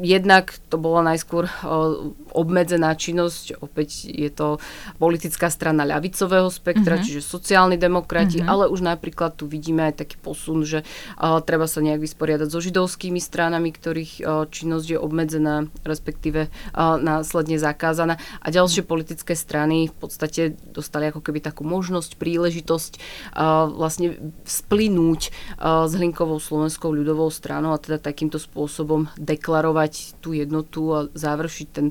jednak 0.00 0.56
to 0.72 0.80
bola 0.80 1.04
najskôr 1.12 1.44
uh, 1.44 2.08
obmedzená 2.32 2.96
činnosť, 2.96 3.60
opäť 3.60 4.08
je 4.08 4.32
to 4.32 4.56
politická 4.96 5.52
strana 5.52 5.84
ľavicového 5.84 6.48
spektra, 6.48 6.96
mm-hmm. 6.96 7.04
čiže 7.04 7.20
sociálni 7.20 7.76
demokrati, 7.76 8.40
mm-hmm. 8.40 8.52
ale 8.52 8.64
už 8.70 8.80
napríklad 8.80 9.34
tu 9.34 9.50
vidíme 9.50 9.90
aj 9.90 10.06
taký 10.06 10.16
posun, 10.16 10.62
že 10.64 10.86
uh, 11.18 11.42
treba 11.42 11.66
sa 11.66 11.82
nejak 11.82 12.00
vysporiadať 12.00 12.48
so 12.48 12.62
židovskými 12.62 13.18
stranami, 13.18 13.74
ktorých 13.74 14.12
uh, 14.22 14.46
činnosť 14.46 14.86
je 14.94 14.98
obmedzená, 15.02 15.66
respektíve 15.82 16.48
uh, 16.48 16.96
následne 16.96 17.58
zakázaná. 17.58 18.16
A 18.38 18.46
ďalšie 18.54 18.86
politické 18.86 19.34
strany 19.34 19.90
v 19.90 19.96
podstate 19.98 20.54
dostali 20.70 21.10
ako 21.10 21.18
keby 21.18 21.42
takú 21.42 21.66
možnosť, 21.66 22.14
príležitosť 22.14 22.92
uh, 23.34 23.66
vlastne 23.66 24.14
splynúť 24.46 25.34
uh, 25.58 25.90
s 25.90 25.92
Hlinkovou 25.98 26.38
slovenskou 26.38 26.94
ľudovou 26.94 27.17
ľudovou 27.18 27.34
stranou 27.34 27.74
a 27.74 27.82
teda 27.82 27.98
takýmto 27.98 28.38
spôsobom 28.38 29.10
deklarovať 29.18 30.22
tú 30.22 30.38
jednotu 30.38 30.94
a 30.94 31.10
završiť 31.10 31.68
ten 31.74 31.90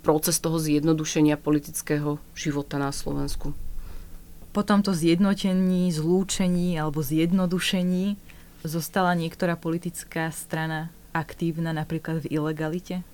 proces 0.00 0.40
toho 0.40 0.56
zjednodušenia 0.56 1.36
politického 1.36 2.16
života 2.32 2.80
na 2.80 2.88
Slovensku. 2.88 3.52
Po 4.56 4.62
tomto 4.64 4.96
zjednotení, 4.96 5.92
zlúčení 5.92 6.80
alebo 6.80 7.04
zjednodušení 7.04 8.16
zostala 8.64 9.12
niektorá 9.12 9.60
politická 9.60 10.32
strana 10.32 10.88
aktívna 11.12 11.76
napríklad 11.76 12.24
v 12.24 12.40
ilegalite? 12.40 13.04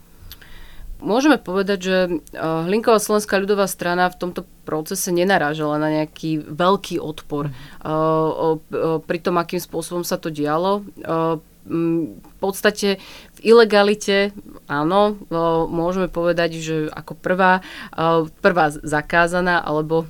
Môžeme 1.00 1.40
povedať, 1.40 1.78
že 1.80 1.96
Hlinková 2.36 3.00
slovenská 3.00 3.40
ľudová 3.40 3.64
strana 3.66 4.12
v 4.12 4.20
tomto 4.20 4.44
procese 4.68 5.08
nenarážala 5.10 5.80
na 5.80 5.88
nejaký 5.90 6.44
veľký 6.44 7.00
odpor 7.00 7.50
mm. 7.50 9.04
pri 9.04 9.18
tom, 9.18 9.40
akým 9.40 9.58
spôsobom 9.58 10.04
sa 10.04 10.20
to 10.20 10.28
dialo. 10.28 10.84
V 11.70 12.34
podstate 12.40 12.96
v 13.36 13.38
ilegalite, 13.44 14.32
áno, 14.64 15.20
môžeme 15.68 16.08
povedať, 16.08 16.56
že 16.56 16.76
ako 16.88 17.12
prvá, 17.20 17.60
prvá 18.40 18.72
zakázaná 18.72 19.60
alebo 19.60 20.08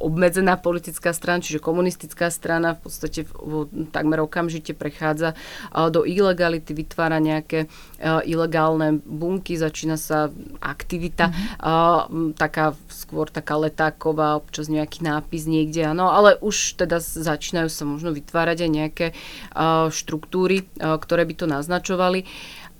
obmedzená 0.00 0.56
politická 0.56 1.12
strana, 1.12 1.44
čiže 1.44 1.60
komunistická 1.60 2.32
strana 2.32 2.72
v 2.72 2.88
podstate 2.88 3.28
v, 3.28 3.68
takmer 3.92 4.24
okamžite 4.24 4.72
prechádza 4.72 5.36
do 5.92 6.08
ilegality, 6.08 6.72
vytvára 6.72 7.20
nejaké 7.20 7.68
ilegálne 8.24 9.04
bunky, 9.04 9.60
začína 9.60 10.00
sa 10.00 10.32
aktivita, 10.64 11.28
mm-hmm. 11.28 12.34
taká 12.40 12.72
skôr 12.88 13.28
taká 13.28 13.60
letáková, 13.60 14.40
občas 14.40 14.72
nejaký 14.72 15.04
nápis 15.04 15.44
niekde, 15.44 15.92
áno, 15.92 16.08
ale 16.08 16.40
už 16.40 16.80
teda 16.80 16.96
začínajú 16.98 17.68
sa 17.68 17.84
možno 17.84 18.16
vytvárať 18.16 18.58
aj 18.64 18.70
nejaké 18.72 19.06
štruktúry, 19.92 20.64
ktoré 20.80 21.28
by 21.28 21.34
to 21.36 21.46
naznačovali. 21.46 22.24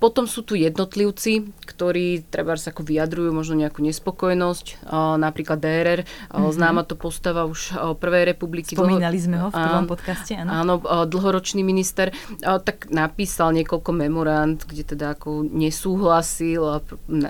Potom 0.00 0.24
sú 0.24 0.40
tu 0.40 0.56
jednotlivci, 0.56 1.52
ktorí 1.68 2.24
treba 2.32 2.56
sa 2.56 2.72
ako 2.72 2.88
vyjadrujú 2.88 3.36
možno 3.36 3.60
nejakú 3.60 3.84
nespokojnosť, 3.84 4.88
napríklad 5.20 5.60
DRR, 5.60 6.08
mm-hmm. 6.08 6.50
známa 6.56 6.88
to 6.88 6.96
postava 6.96 7.44
už 7.44 7.76
Prvej 8.00 8.32
republiky. 8.32 8.72
Spomínali 8.72 9.20
sme 9.20 9.44
ho 9.44 9.52
v 9.52 9.60
prvom 9.60 9.84
podcaste, 9.84 10.40
áno. 10.40 10.50
Áno, 10.64 10.74
dlhoročný 11.04 11.60
minister, 11.60 12.16
tak 12.40 12.88
napísal 12.88 13.52
niekoľko 13.60 13.90
memorand, 13.92 14.64
kde 14.64 14.96
teda 14.96 15.20
ako 15.20 15.44
nesúhlasil 15.44 16.62
a 16.64 16.76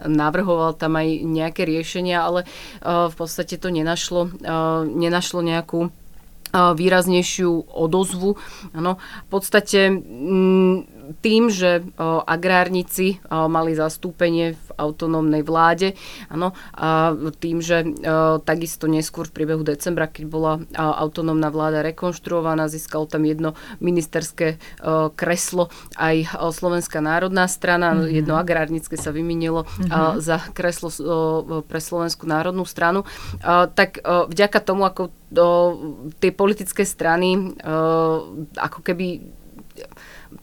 navrhoval 0.07 0.79
tam 0.79 0.95
aj 0.95 1.27
nejaké 1.27 1.67
riešenia, 1.67 2.23
ale 2.23 2.47
v 2.87 3.15
podstate 3.19 3.59
to 3.59 3.75
nenašlo, 3.75 4.31
nenašlo 4.87 5.43
nejakú 5.43 5.91
výraznejšiu 6.51 7.67
odozvu. 7.67 8.35
Ano, 8.75 8.99
v 9.27 9.29
podstate 9.31 9.91
tým, 11.19 11.51
že 11.51 11.83
agrárnici 12.27 13.19
mali 13.29 13.75
zastúpenie 13.75 14.55
v 14.55 14.69
autonómnej 14.79 15.43
vláde, 15.43 15.99
ano, 16.31 16.55
a 16.73 17.13
tým, 17.43 17.59
že 17.59 17.83
takisto 18.47 18.87
neskôr 18.87 19.27
v 19.27 19.35
priebehu 19.35 19.67
decembra, 19.67 20.07
keď 20.07 20.25
bola 20.31 20.53
autonómna 20.77 21.51
vláda 21.51 21.83
rekonštruovaná, 21.83 22.71
získalo 22.71 23.11
tam 23.11 23.27
jedno 23.27 23.59
ministerské 23.83 24.63
kreslo 25.19 25.69
aj 25.99 26.31
Slovenská 26.55 27.03
národná 27.03 27.51
strana, 27.51 27.93
mm-hmm. 27.93 28.15
jedno 28.15 28.35
agrárnické 28.39 28.95
sa 28.95 29.11
vymenilo 29.11 29.67
mm-hmm. 29.67 30.23
za 30.23 30.39
kreslo 30.55 30.89
pre 31.67 31.81
Slovenskú 31.83 32.25
národnú 32.31 32.63
stranu, 32.63 33.03
tak 33.75 33.99
vďaka 34.07 34.59
tomu, 34.63 34.87
ako 34.87 35.11
tie 36.19 36.35
politické 36.35 36.83
strany 36.83 37.55
ako 38.59 38.81
keby 38.83 39.39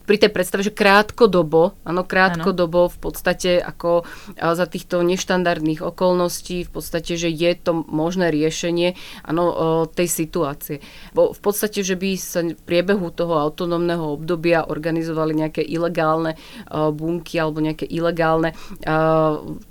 pri 0.08 0.18
tej 0.20 0.32
predstave, 0.32 0.64
že 0.64 0.76
krátkodobo, 0.76 1.76
áno, 1.88 2.04
krátkodobo 2.04 2.92
v 2.92 2.98
podstate 3.00 3.60
ako 3.60 4.04
za 4.36 4.66
týchto 4.68 5.00
neštandardných 5.04 5.80
okolností, 5.80 6.68
v 6.68 6.72
podstate, 6.72 7.16
že 7.16 7.32
je 7.32 7.52
to 7.56 7.88
možné 7.88 8.28
riešenie 8.32 9.00
áno, 9.24 9.44
tej 9.92 10.08
situácie. 10.12 10.84
V 11.16 11.40
podstate, 11.40 11.84
že 11.84 11.96
by 11.96 12.10
sa 12.20 12.44
v 12.44 12.60
priebehu 12.68 13.12
toho 13.16 13.40
autonómneho 13.40 14.20
obdobia 14.20 14.68
organizovali 14.68 15.36
nejaké 15.36 15.64
ilegálne 15.64 16.36
bunky 16.72 17.40
alebo 17.40 17.64
nejaké 17.64 17.88
ilegálne, 17.88 18.52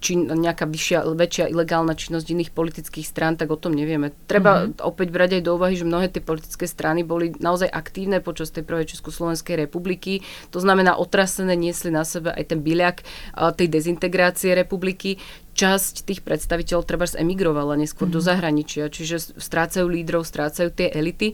či 0.00 0.12
nejaká 0.16 0.64
vyššia, 0.64 1.04
väčšia 1.12 1.52
ilegálna 1.52 1.92
činnosť 1.92 2.26
iných 2.32 2.50
politických 2.56 3.04
strán, 3.04 3.36
tak 3.36 3.52
o 3.52 3.60
tom 3.60 3.76
nevieme. 3.76 4.16
Treba 4.24 4.64
mm-hmm. 4.64 4.84
opäť 4.84 5.08
brať 5.12 5.30
aj 5.36 5.42
do 5.44 5.52
úvahy, 5.60 5.74
že 5.76 5.84
mnohé 5.84 6.08
tie 6.08 6.24
politické 6.24 6.64
strany 6.64 7.04
boli 7.04 7.36
naozaj 7.36 7.68
aktívne 7.68 8.24
počas 8.24 8.48
tej 8.48 8.64
prvej 8.64 8.96
Československej 8.96 9.66
republiky 9.66 10.05
republiky. 10.06 10.22
To 10.54 10.58
znamená, 10.62 10.96
otrasené 10.96 11.58
niesli 11.58 11.90
na 11.90 12.06
sebe 12.06 12.30
aj 12.30 12.54
ten 12.54 12.60
byľak 12.62 13.02
tej 13.58 13.66
dezintegrácie 13.66 14.54
republiky. 14.54 15.18
Časť 15.56 16.04
tých 16.04 16.20
predstaviteľov 16.20 16.84
treba 16.84 17.08
emigrovala 17.08 17.80
neskôr 17.80 18.12
mm-hmm. 18.12 18.16
do 18.16 18.20
mhm. 18.20 18.28
zahraničia, 18.28 18.92
čiže 18.92 19.40
strácajú 19.40 19.88
lídrov, 19.88 20.28
strácajú 20.28 20.68
tie 20.68 20.92
elity. 20.92 21.32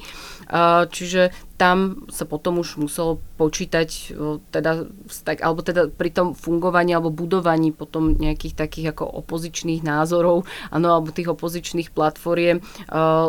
Čiže 0.94 1.34
tam 1.58 2.06
sa 2.06 2.22
potom 2.22 2.62
už 2.62 2.78
muselo 2.78 3.18
počítať, 3.34 4.14
teda, 4.54 4.86
tak, 5.26 5.42
alebo 5.42 5.62
teda 5.66 5.90
pri 5.90 6.10
tom 6.14 6.38
fungovaní 6.38 6.94
alebo 6.94 7.10
budovaní 7.10 7.74
potom 7.74 8.14
nejakých 8.14 8.54
takých 8.54 8.94
ako 8.94 9.26
opozičných 9.26 9.82
názorov, 9.82 10.46
ano, 10.70 11.02
alebo 11.02 11.14
tých 11.14 11.30
opozičných 11.30 11.90
platformiem 11.90 12.62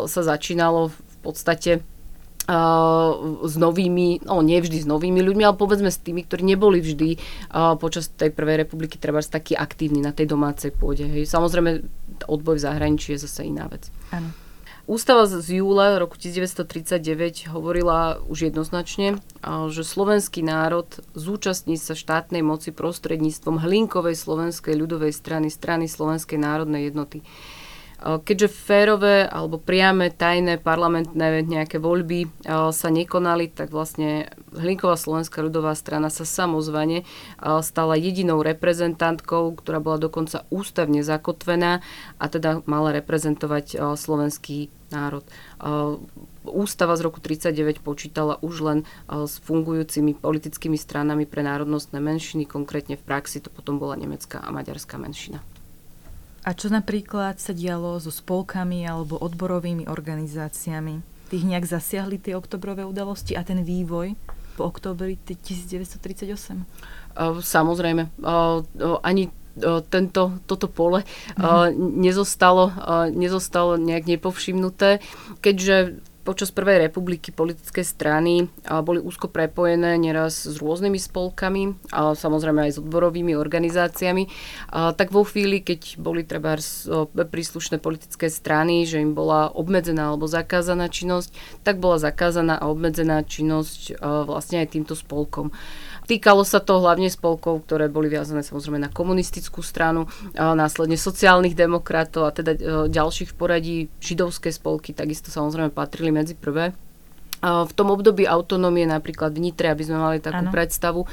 sa 0.05 0.21
začínalo 0.21 0.93
v 0.93 1.17
podstate 1.25 1.81
s 2.43 3.55
novými, 3.55 4.27
no 4.27 4.43
nie 4.43 4.59
vždy 4.59 4.83
s 4.83 4.87
novými 4.87 5.23
ľuďmi, 5.23 5.43
ale 5.47 5.55
povedzme 5.55 5.87
s 5.87 6.03
tými, 6.03 6.27
ktorí 6.27 6.43
neboli 6.43 6.83
vždy 6.83 7.15
uh, 7.15 7.79
počas 7.79 8.11
tej 8.11 8.35
prvej 8.35 8.67
republiky 8.67 8.99
treba 8.99 9.23
taký 9.23 9.55
aktívni 9.55 10.03
na 10.03 10.11
tej 10.11 10.27
domácej 10.27 10.75
pôde. 10.75 11.07
Hej. 11.07 11.31
Samozrejme, 11.31 11.87
odboj 12.27 12.59
v 12.59 12.65
zahraničí 12.67 13.15
je 13.15 13.23
zase 13.23 13.47
iná 13.47 13.71
vec. 13.71 13.87
Áno. 14.11 14.35
Ústava 14.83 15.23
z 15.23 15.63
júla 15.63 15.95
roku 15.95 16.19
1939 16.19 17.47
hovorila 17.55 18.19
už 18.27 18.51
jednoznačne, 18.51 19.15
že 19.71 19.79
slovenský 19.87 20.43
národ 20.43 20.91
zúčastní 21.15 21.79
sa 21.79 21.95
štátnej 21.95 22.43
moci 22.43 22.75
prostredníctvom 22.75 23.63
hlinkovej 23.63 24.19
slovenskej 24.19 24.75
ľudovej 24.75 25.15
strany, 25.15 25.47
strany 25.47 25.87
Slovenskej 25.87 26.35
národnej 26.35 26.91
jednoty. 26.91 27.23
Keďže 28.03 28.51
férové 28.51 29.23
alebo 29.23 29.55
priame, 29.55 30.11
tajné 30.11 30.59
parlamentné 30.59 31.39
nejaké 31.47 31.79
voľby 31.79 32.27
sa 32.75 32.91
nekonali, 32.91 33.47
tak 33.47 33.71
vlastne 33.71 34.27
Hlinková 34.51 34.99
slovenská 34.99 35.39
ľudová 35.39 35.71
strana 35.71 36.11
sa 36.11 36.27
samozvane 36.27 37.07
stala 37.63 37.95
jedinou 37.95 38.43
reprezentantkou, 38.43 39.55
ktorá 39.55 39.79
bola 39.79 40.03
dokonca 40.03 40.43
ústavne 40.51 40.99
zakotvená 40.99 41.79
a 42.19 42.25
teda 42.27 42.59
mala 42.67 42.91
reprezentovať 42.91 43.95
slovenský 43.95 44.67
národ. 44.91 45.23
Ústava 46.43 46.99
z 46.99 47.07
roku 47.07 47.23
39 47.23 47.79
počítala 47.79 48.35
už 48.43 48.55
len 48.67 48.79
s 49.07 49.39
fungujúcimi 49.47 50.19
politickými 50.19 50.75
stranami 50.75 51.23
pre 51.23 51.39
národnostné 51.39 52.03
menšiny, 52.03 52.51
konkrétne 52.51 52.99
v 52.99 53.03
praxi 53.07 53.39
to 53.39 53.47
potom 53.47 53.79
bola 53.79 53.95
nemecká 53.95 54.43
a 54.43 54.51
maďarská 54.51 54.99
menšina. 54.99 55.39
A 56.43 56.51
čo 56.51 56.67
napríklad 56.67 57.39
sa 57.39 57.55
dialo 57.55 57.95
so 58.03 58.11
spolkami 58.11 58.83
alebo 58.83 59.15
odborovými 59.15 59.87
organizáciami? 59.87 60.99
Tých 61.31 61.43
nejak 61.47 61.65
zasiahli 61.65 62.19
tie 62.19 62.35
oktobrové 62.35 62.83
udalosti 62.83 63.33
a 63.39 63.47
ten 63.47 63.63
vývoj 63.63 64.13
po 64.59 64.67
oktobri 64.67 65.17
1938? 65.23 66.61
Samozrejme. 67.41 68.11
Ani 69.01 69.23
tento, 69.87 70.21
toto 70.49 70.65
pole 70.65 71.05
mm-hmm. 71.05 71.73
nezostalo, 71.77 72.73
nezostalo 73.13 73.77
nejak 73.77 74.05
nepovšimnuté, 74.17 74.97
keďže 75.39 76.01
počas 76.23 76.55
Prvej 76.55 76.87
republiky 76.87 77.35
politické 77.35 77.83
strany 77.83 78.47
boli 78.83 79.03
úzko 79.03 79.27
prepojené 79.27 79.99
neraz 79.99 80.47
s 80.47 80.55
rôznymi 80.57 80.95
spolkami, 80.95 81.75
a 81.91 82.15
samozrejme 82.15 82.65
aj 82.65 82.71
s 82.73 82.81
odborovými 82.81 83.35
organizáciami. 83.35 84.31
Tak 84.71 85.11
vo 85.11 85.27
chvíli, 85.27 85.59
keď 85.59 85.99
boli 85.99 86.23
treba 86.23 86.55
príslušné 87.13 87.83
politické 87.83 88.31
strany, 88.31 88.87
že 88.87 89.03
im 89.03 89.11
bola 89.11 89.51
obmedzená 89.51 90.09
alebo 90.15 90.25
zakázaná 90.25 90.87
činnosť, 90.87 91.35
tak 91.67 91.83
bola 91.83 91.99
zakázaná 91.99 92.55
a 92.55 92.71
obmedzená 92.71 93.21
činnosť 93.27 93.99
vlastne 94.01 94.63
aj 94.63 94.73
týmto 94.73 94.95
spolkom. 94.95 95.51
Týkalo 96.03 96.43
sa 96.43 96.59
to 96.59 96.79
hlavne 96.83 97.07
spolkov, 97.07 97.63
ktoré 97.67 97.87
boli 97.87 98.11
viazané 98.11 98.43
samozrejme 98.43 98.79
na 98.79 98.91
komunistickú 98.91 99.63
stranu, 99.63 100.07
následne 100.35 100.99
sociálnych 100.99 101.55
demokratov 101.55 102.27
a 102.27 102.35
teda 102.35 102.51
e, 102.55 102.59
ďalších 102.91 103.31
v 103.31 103.35
poradí 103.35 103.77
židovské 104.03 104.51
spolky 104.51 104.91
takisto 104.91 105.31
samozrejme 105.31 105.71
patrili 105.71 106.11
medzi 106.11 106.35
prvé. 106.35 106.75
V 107.43 107.73
tom 107.75 107.91
období 107.91 108.23
autonómie 108.23 108.87
napríklad 108.87 109.35
v 109.35 109.51
Nitre, 109.51 109.67
aby 109.67 109.83
sme 109.83 109.99
mali 109.99 110.23
takú 110.23 110.47
ano. 110.47 110.55
predstavu, 110.55 111.03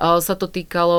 sa 0.00 0.32
to 0.32 0.48
týkalo 0.48 0.96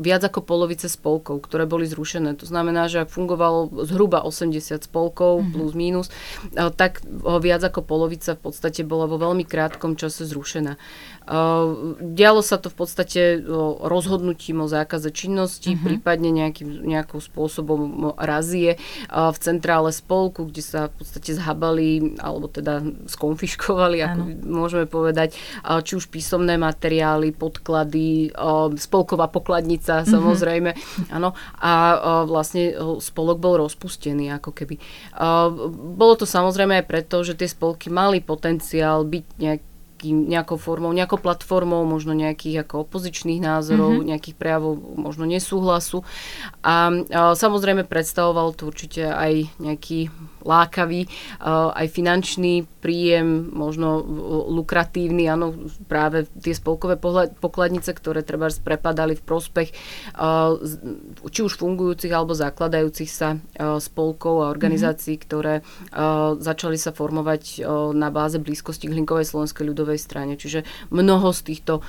viac 0.00 0.24
ako 0.24 0.40
polovice 0.40 0.88
spolkov, 0.88 1.44
ktoré 1.44 1.68
boli 1.68 1.84
zrušené. 1.84 2.32
To 2.40 2.48
znamená, 2.48 2.88
že 2.88 3.04
ak 3.04 3.12
fungovalo 3.12 3.84
zhruba 3.84 4.24
80 4.24 4.88
spolkov 4.88 5.44
mm-hmm. 5.44 5.52
plus 5.52 5.72
minus, 5.76 6.08
tak 6.80 7.04
viac 7.44 7.60
ako 7.60 7.84
polovica 7.84 8.32
v 8.32 8.40
podstate 8.40 8.88
bola 8.88 9.04
vo 9.04 9.20
veľmi 9.20 9.44
krátkom 9.44 10.00
čase 10.00 10.24
zrušená. 10.24 10.80
Dialo 12.02 12.42
sa 12.42 12.58
to 12.58 12.66
v 12.66 12.76
podstate 12.76 13.20
rozhodnutím 13.82 14.62
o 14.62 14.70
zákaze 14.70 15.14
činnosti, 15.14 15.72
mm-hmm. 15.72 15.86
prípadne 15.86 16.30
nejakým, 16.34 16.82
nejakým 16.82 17.22
spôsobom 17.22 18.12
razie 18.18 18.76
v 19.08 19.38
centrále 19.38 19.94
spolku, 19.94 20.50
kde 20.50 20.62
sa 20.62 20.80
v 20.90 21.02
podstate 21.02 21.38
zhabali 21.38 22.18
alebo 22.18 22.50
teda 22.50 22.82
skonfiškovali, 23.06 24.02
ako 24.02 24.20
môžeme 24.42 24.86
povedať, 24.90 25.38
či 25.86 25.92
už 25.94 26.10
písomné 26.10 26.58
materiály, 26.58 27.30
podklady, 27.30 28.34
spolková 28.76 29.30
pokladnica 29.30 30.02
mm-hmm. 30.02 30.12
samozrejme. 30.12 30.70
Áno, 31.14 31.38
a 31.62 31.72
vlastne 32.26 32.74
spolok 32.98 33.38
bol 33.38 33.62
rozpustený 33.62 34.34
ako 34.42 34.50
keby. 34.50 34.76
Bolo 35.72 36.14
to 36.18 36.26
samozrejme 36.26 36.82
aj 36.82 36.86
preto, 36.90 37.22
že 37.22 37.38
tie 37.38 37.46
spolky 37.46 37.88
mali 37.88 38.18
potenciál 38.18 39.06
byť 39.06 39.24
nejak 39.38 39.62
nejakým, 40.02 40.26
nejakou 40.26 40.58
formou, 40.58 40.90
nejakou 40.90 41.22
platformou, 41.22 41.86
možno 41.86 42.10
nejakých 42.12 42.66
ako 42.66 42.90
opozičných 42.90 43.38
názorov, 43.38 44.02
mm-hmm. 44.02 44.08
nejakých 44.10 44.36
prejavov 44.36 44.82
možno 44.98 45.24
nesúhlasu. 45.30 46.02
A, 46.66 46.90
a 46.90 47.38
samozrejme 47.38 47.86
predstavoval 47.86 48.58
to 48.58 48.66
určite 48.66 49.06
aj 49.06 49.46
nejaký 49.62 50.10
lákavý, 50.42 51.06
aj 51.78 51.86
finančný 51.94 52.66
príjem, 52.82 53.54
možno 53.54 54.02
lukratívny, 54.50 55.30
áno, 55.30 55.54
práve 55.86 56.26
tie 56.42 56.50
spolkové 56.50 56.98
pokladnice, 57.38 57.94
ktoré 57.94 58.26
treba 58.26 58.50
prepadali 58.50 59.14
v 59.14 59.22
prospech 59.22 59.70
či 61.30 61.40
už 61.46 61.52
fungujúcich 61.54 62.10
alebo 62.10 62.34
zakladajúcich 62.34 63.06
sa 63.06 63.38
spolkov 63.78 64.42
a 64.42 64.50
organizácií, 64.50 65.14
mm-hmm. 65.14 65.26
ktoré 65.30 65.54
začali 66.42 66.74
sa 66.74 66.90
formovať 66.90 67.62
na 67.94 68.10
báze 68.10 68.42
blízkosti 68.42 68.90
k 68.90 68.98
Hlinkovej 68.98 69.30
slovenskej 69.30 69.62
ľudovej 69.62 69.91
strane. 69.98 70.36
Čiže 70.36 70.62
mnoho 70.92 71.32
z 71.32 71.40
týchto 71.52 71.80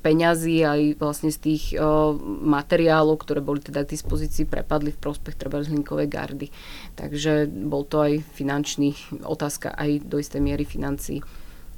peňazí 0.00 0.64
aj 0.64 0.80
vlastne 0.98 1.30
z 1.30 1.38
tých 1.38 1.64
materiálov, 2.26 3.20
ktoré 3.22 3.44
boli 3.44 3.60
teda 3.60 3.84
k 3.84 3.94
dispozícii, 3.94 4.48
prepadli 4.48 4.90
v 4.90 5.00
prospech 5.00 5.36
treba 5.36 5.60
Hlinkovej 5.60 6.08
gardy. 6.08 6.48
Takže 6.98 7.46
bol 7.46 7.84
to 7.84 8.02
aj 8.02 8.24
finančný 8.34 8.96
otázka 9.22 9.76
aj 9.76 10.04
do 10.08 10.18
istej 10.18 10.40
miery 10.42 10.64
financií. 10.64 11.22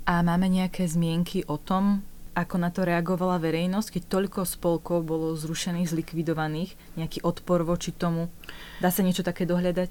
A 0.08 0.22
máme 0.22 0.50
nejaké 0.50 0.82
zmienky 0.88 1.46
o 1.46 1.58
tom, 1.58 2.02
ako 2.32 2.56
na 2.56 2.72
to 2.72 2.88
reagovala 2.88 3.36
verejnosť, 3.36 3.92
keď 3.92 4.02
toľko 4.08 4.40
spolkov 4.48 5.04
bolo 5.04 5.36
zrušených, 5.36 5.92
zlikvidovaných, 5.92 6.96
nejaký 6.96 7.20
odpor 7.28 7.60
voči 7.60 7.92
tomu? 7.92 8.32
Dá 8.80 8.88
sa 8.88 9.04
niečo 9.04 9.20
také 9.20 9.44
dohľadať? 9.44 9.90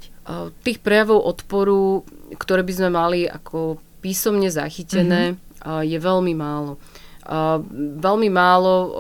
Tých 0.65 0.82
prejavov 0.82 1.22
odporu, 1.22 2.02
ktoré 2.34 2.65
by 2.65 2.74
sme 2.74 2.89
mali 2.89 3.30
ako 3.30 3.78
písomne 4.02 4.50
zachytené, 4.50 5.38
mm-hmm. 5.38 5.86
je 5.86 5.98
veľmi 6.02 6.34
málo. 6.34 6.82
Uh, 7.22 7.62
veľmi 8.02 8.34
málo, 8.34 8.76
uh, 8.82 8.92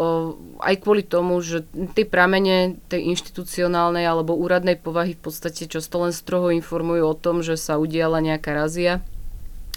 aj 0.61 0.85
kvôli 0.85 1.01
tomu, 1.01 1.41
že 1.41 1.65
tie 1.97 2.05
pramene 2.05 2.77
tej 2.85 3.09
inštitucionálnej 3.17 4.05
alebo 4.05 4.37
úradnej 4.37 4.77
povahy 4.77 5.17
v 5.17 5.25
podstate 5.25 5.65
často 5.65 5.97
len 6.05 6.13
stroho 6.13 6.53
informujú 6.53 7.01
o 7.01 7.17
tom, 7.17 7.41
že 7.41 7.57
sa 7.57 7.81
udiala 7.81 8.21
nejaká 8.21 8.53
razia 8.53 9.01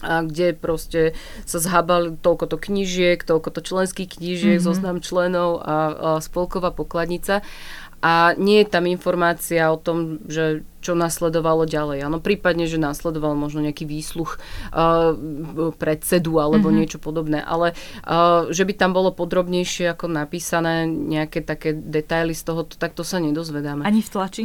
a 0.05 0.21
kde 0.21 0.53
proste 0.53 1.17
sa 1.49 1.57
zhábali 1.57 2.21
toľko 2.21 2.53
to 2.53 2.57
knížiek, 2.61 3.17
toľko 3.25 3.49
to 3.49 3.61
členských 3.65 4.21
knížiek, 4.21 4.61
mm-hmm. 4.61 4.69
zoznam 4.69 5.01
členov 5.01 5.65
a, 5.65 5.65
a 5.65 5.77
spolková 6.21 6.69
pokladnica 6.77 7.41
a 8.05 8.37
nie 8.37 8.61
je 8.61 8.69
tam 8.69 8.85
informácia 8.85 9.73
o 9.73 9.81
tom, 9.81 10.21
že 10.29 10.61
čo 10.85 10.93
nasledovalo 10.93 11.65
ďalej. 11.65 12.05
Áno, 12.05 12.21
prípadne, 12.21 12.69
že 12.69 12.77
nasledoval 12.77 13.33
možno 13.33 13.65
nejaký 13.65 13.89
výsluch 13.89 14.37
uh, 14.37 15.17
predsedu 15.81 16.37
alebo 16.37 16.69
mm-hmm. 16.69 16.77
niečo 16.85 16.99
podobné, 17.01 17.41
ale 17.41 17.73
uh, 18.05 18.53
že 18.53 18.69
by 18.69 18.77
tam 18.77 18.93
bolo 18.93 19.09
podrobnejšie 19.17 19.97
ako 19.97 20.13
napísané 20.13 20.85
nejaké 20.85 21.41
také 21.41 21.73
detaily 21.73 22.37
z 22.37 22.45
toho, 22.45 22.69
tak 22.69 22.93
to 22.93 23.01
sa 23.01 23.17
nedozvedáme. 23.25 23.89
Ani 23.89 24.05
v 24.05 24.11
tlači? 24.13 24.45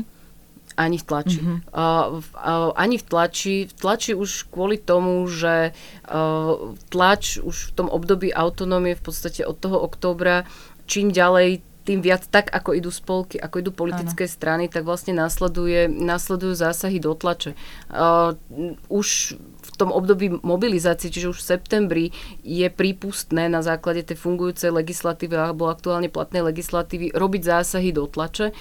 Ani 0.79 0.95
v 0.95 1.03
tlači. 1.03 1.43
Mm-hmm. 1.43 1.57
Uh, 1.75 2.23
uh, 2.39 2.71
ani 2.79 2.95
v 2.95 3.03
tlači. 3.03 3.67
V 3.67 3.73
tlači 3.75 4.15
už 4.15 4.47
kvôli 4.47 4.79
tomu, 4.79 5.27
že 5.27 5.75
uh, 6.07 6.71
tlač 6.87 7.43
už 7.43 7.75
v 7.75 7.75
tom 7.75 7.91
období 7.91 8.31
autonómie 8.31 8.95
v 8.95 9.03
podstate 9.03 9.43
od 9.43 9.59
toho 9.59 9.83
októbra 9.83 10.47
čím 10.89 11.13
ďalej, 11.13 11.61
tým 11.89 12.05
viac 12.05 12.29
tak, 12.29 12.53
ako 12.53 12.77
idú 12.77 12.93
spolky, 12.93 13.41
ako 13.41 13.65
idú 13.65 13.71
politické 13.73 14.29
ano. 14.29 14.35
strany, 14.37 14.63
tak 14.69 14.85
vlastne 14.85 15.17
následuje, 15.17 15.89
následujú 15.89 16.53
zásahy 16.53 17.01
do 17.01 17.17
tlače. 17.17 17.57
Uh, 17.89 18.37
už 18.93 19.33
v 19.41 19.71
tom 19.73 19.89
období 19.89 20.29
mobilizácie, 20.45 21.09
čiže 21.09 21.33
už 21.33 21.41
v 21.41 21.49
septembri, 21.57 22.05
je 22.45 22.69
prípustné 22.69 23.49
na 23.49 23.65
základe 23.65 24.05
tej 24.05 24.21
fungujúcej 24.21 24.69
legislatívy 24.69 25.33
alebo 25.33 25.65
aktuálne 25.65 26.13
platnej 26.13 26.45
legislatívy 26.45 27.09
robiť 27.09 27.41
zásahy 27.41 27.89
do 27.89 28.05
tlače. 28.05 28.53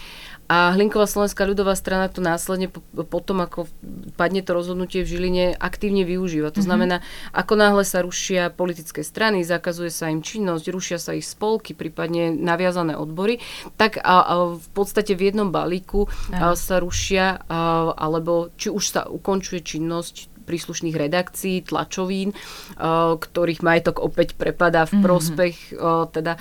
A 0.49 0.73
Hlinková 0.73 1.05
slovenská 1.05 1.45
ľudová 1.45 1.77
strana 1.77 2.09
to 2.09 2.25
následne 2.25 2.73
po, 2.73 2.81
potom, 3.05 3.45
ako 3.45 3.69
padne 4.17 4.41
to 4.41 4.57
rozhodnutie 4.57 5.05
v 5.05 5.11
Žiline, 5.13 5.47
aktívne 5.61 6.09
využíva. 6.09 6.49
To 6.49 6.59
mm-hmm. 6.59 6.65
znamená, 6.65 6.97
ako 7.37 7.53
náhle 7.53 7.85
sa 7.85 8.01
rušia 8.01 8.49
politické 8.49 9.05
strany, 9.05 9.45
zakazuje 9.45 9.93
sa 9.93 10.09
im 10.09 10.25
činnosť, 10.25 10.65
rušia 10.73 10.97
sa 10.97 11.13
ich 11.13 11.29
spolky, 11.29 11.77
prípadne 11.77 12.33
naviazané 12.33 12.97
odbory, 12.97 13.45
tak 13.77 14.01
a, 14.01 14.25
a 14.25 14.35
v 14.57 14.69
podstate 14.73 15.13
v 15.13 15.29
jednom 15.29 15.53
balíku 15.53 16.09
a, 16.33 16.57
sa 16.57 16.81
rušia, 16.81 17.45
a, 17.45 17.93
alebo 17.93 18.49
či 18.57 18.73
už 18.73 18.85
sa 18.89 19.05
ukončuje 19.05 19.61
činnosť 19.61 20.28
príslušných 20.49 20.97
redakcií, 20.97 21.69
tlačovín, 21.69 22.33
ktorých 23.21 23.61
majetok 23.61 24.01
opäť 24.01 24.33
prepadá 24.33 24.89
v 24.89 24.97
mhm. 24.97 25.03
prospech 25.05 25.57
mm-hmm. 25.77 26.09
teda 26.17 26.33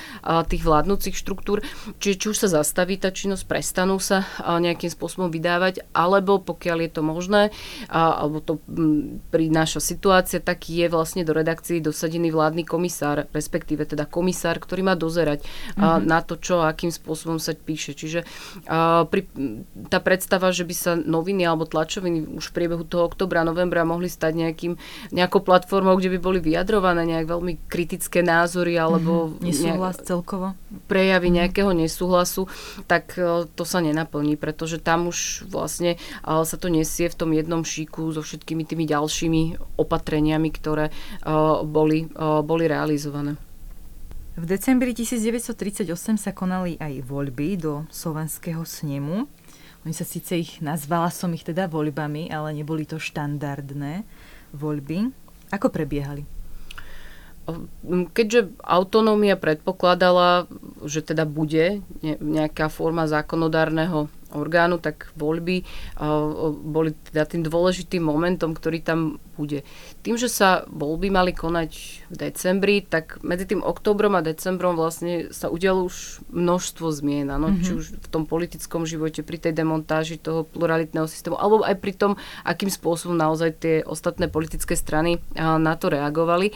tých 0.47 0.63
vládnúcich 0.63 1.15
štruktúr. 1.19 1.59
Čiže 1.99 2.15
či 2.15 2.25
už 2.31 2.37
sa 2.47 2.63
zastaví 2.63 2.95
tá 2.95 3.11
činnosť, 3.11 3.43
prestanú 3.43 3.99
sa 3.99 4.23
nejakým 4.39 4.87
spôsobom 4.87 5.27
vydávať, 5.27 5.83
alebo 5.91 6.39
pokiaľ 6.39 6.77
je 6.87 6.91
to 6.93 7.01
možné, 7.01 7.43
alebo 7.89 8.39
to 8.39 8.61
prináša 9.33 9.81
situácia, 9.81 10.37
tak 10.37 10.69
je 10.69 10.85
vlastne 10.87 11.25
do 11.25 11.33
redakcií 11.33 11.81
dosadený 11.81 12.29
vládny 12.29 12.63
komisár, 12.63 13.25
respektíve 13.33 13.89
teda 13.89 14.05
komisár, 14.05 14.61
ktorý 14.61 14.85
má 14.85 14.93
dozerať 14.93 15.41
mm-hmm. 15.41 16.05
na 16.05 16.21
to, 16.21 16.37
čo 16.37 16.61
a 16.61 16.69
akým 16.69 16.93
spôsobom 16.93 17.41
sa 17.41 17.57
píše. 17.57 17.97
Čiže 17.97 18.21
pri, 19.09 19.25
tá 19.89 19.97
predstava, 19.97 20.53
že 20.53 20.61
by 20.61 20.75
sa 20.77 20.93
noviny 20.93 21.41
alebo 21.49 21.65
tlačoviny 21.65 22.37
už 22.37 22.53
v 22.53 22.55
priebehu 22.55 22.85
toho 22.85 23.09
oktobra, 23.09 23.41
novembra 23.41 23.81
mohli 23.81 23.96
stať 24.05 24.37
nejakým, 24.37 24.77
nejakou 25.09 25.41
platformou, 25.41 25.97
kde 25.97 26.13
by 26.13 26.19
boli 26.21 26.37
vyjadrované 26.37 27.09
nejak 27.09 27.25
veľmi 27.25 27.65
kritické 27.65 28.21
názory 28.21 28.77
alebo 28.77 29.33
mm-hmm. 29.33 29.41
nesúhlas 29.41 29.97
nejak, 29.97 30.05
celkovo. 30.05 30.53
prejavy 30.85 31.33
mm-hmm. 31.33 31.37
nejakého 31.41 31.71
nesúhlasu, 31.73 32.45
tak 32.85 33.17
e, 33.17 33.49
to 33.49 33.65
sa 33.65 33.81
nenaplní, 33.81 34.37
pretože 34.37 34.77
tam 34.77 35.09
už 35.09 35.49
vlastne 35.49 35.97
sa 36.21 36.57
to 36.61 36.69
nesie 36.69 37.09
v 37.09 37.17
tom 37.17 37.33
jednom 37.33 37.65
šíku 37.65 38.13
so 38.13 38.21
všetkými 38.21 38.67
tými 38.67 38.85
ďalšími 38.85 39.41
opatreniami, 39.81 40.49
ktoré 40.53 40.91
e, 40.91 40.93
boli, 41.65 42.05
e, 42.05 42.23
boli 42.45 42.63
realizované. 42.69 43.39
V 44.37 44.45
decembri 44.45 44.93
1938 44.93 45.89
sa 46.21 46.29
konali 46.29 46.77
aj 46.77 47.01
voľby 47.09 47.57
do 47.57 47.89
Slovenského 47.89 48.61
snemu. 48.61 49.25
Oni 49.87 49.95
sa 49.95 50.03
síce 50.03 50.35
ich, 50.35 50.59
nazvala 50.59 51.07
som 51.07 51.31
ich 51.31 51.47
teda 51.47 51.71
voľbami, 51.71 52.27
ale 52.27 52.51
neboli 52.51 52.83
to 52.83 52.99
štandardné 52.99 54.03
voľby. 54.51 55.15
Ako 55.47 55.71
prebiehali? 55.71 56.27
Keďže 58.11 58.51
autonómia 58.59 59.39
predpokladala, 59.39 60.51
že 60.83 60.99
teda 60.99 61.23
bude 61.23 61.79
nejaká 62.03 62.67
forma 62.67 63.07
zákonodárneho 63.07 64.11
orgánu, 64.37 64.77
tak 64.77 65.09
voľby 65.17 65.65
boli 66.63 66.93
teda 67.11 67.25
tým 67.25 67.43
dôležitým 67.43 68.01
momentom, 68.05 68.53
ktorý 68.53 68.79
tam 68.85 69.17
bude. 69.37 69.61
Tým, 70.01 70.17
že 70.17 70.29
sa 70.29 70.65
voľby 70.65 71.13
mali 71.13 71.29
konať 71.29 71.71
v 72.09 72.15
decembri, 72.17 72.81
tak 72.81 73.21
medzi 73.21 73.45
tým 73.45 73.61
oktobrom 73.61 74.17
a 74.17 74.25
decembrom 74.25 74.73
vlastne 74.73 75.29
sa 75.29 75.49
udialo 75.53 75.85
už 75.85 76.25
množstvo 76.33 76.89
zmien, 76.89 77.29
ano? 77.29 77.53
mm-hmm. 77.53 77.65
či 77.65 77.71
už 77.77 77.85
v 78.01 78.07
tom 78.09 78.25
politickom 78.25 78.89
živote, 78.89 79.21
pri 79.21 79.37
tej 79.37 79.53
demontáži 79.53 80.17
toho 80.17 80.41
pluralitného 80.45 81.05
systému, 81.05 81.37
alebo 81.37 81.61
aj 81.61 81.77
pri 81.77 81.93
tom, 81.93 82.11
akým 82.41 82.73
spôsobom 82.73 83.13
naozaj 83.13 83.61
tie 83.61 83.75
ostatné 83.85 84.25
politické 84.25 84.73
strany 84.73 85.21
na 85.37 85.77
to 85.77 85.93
reagovali. 85.93 86.49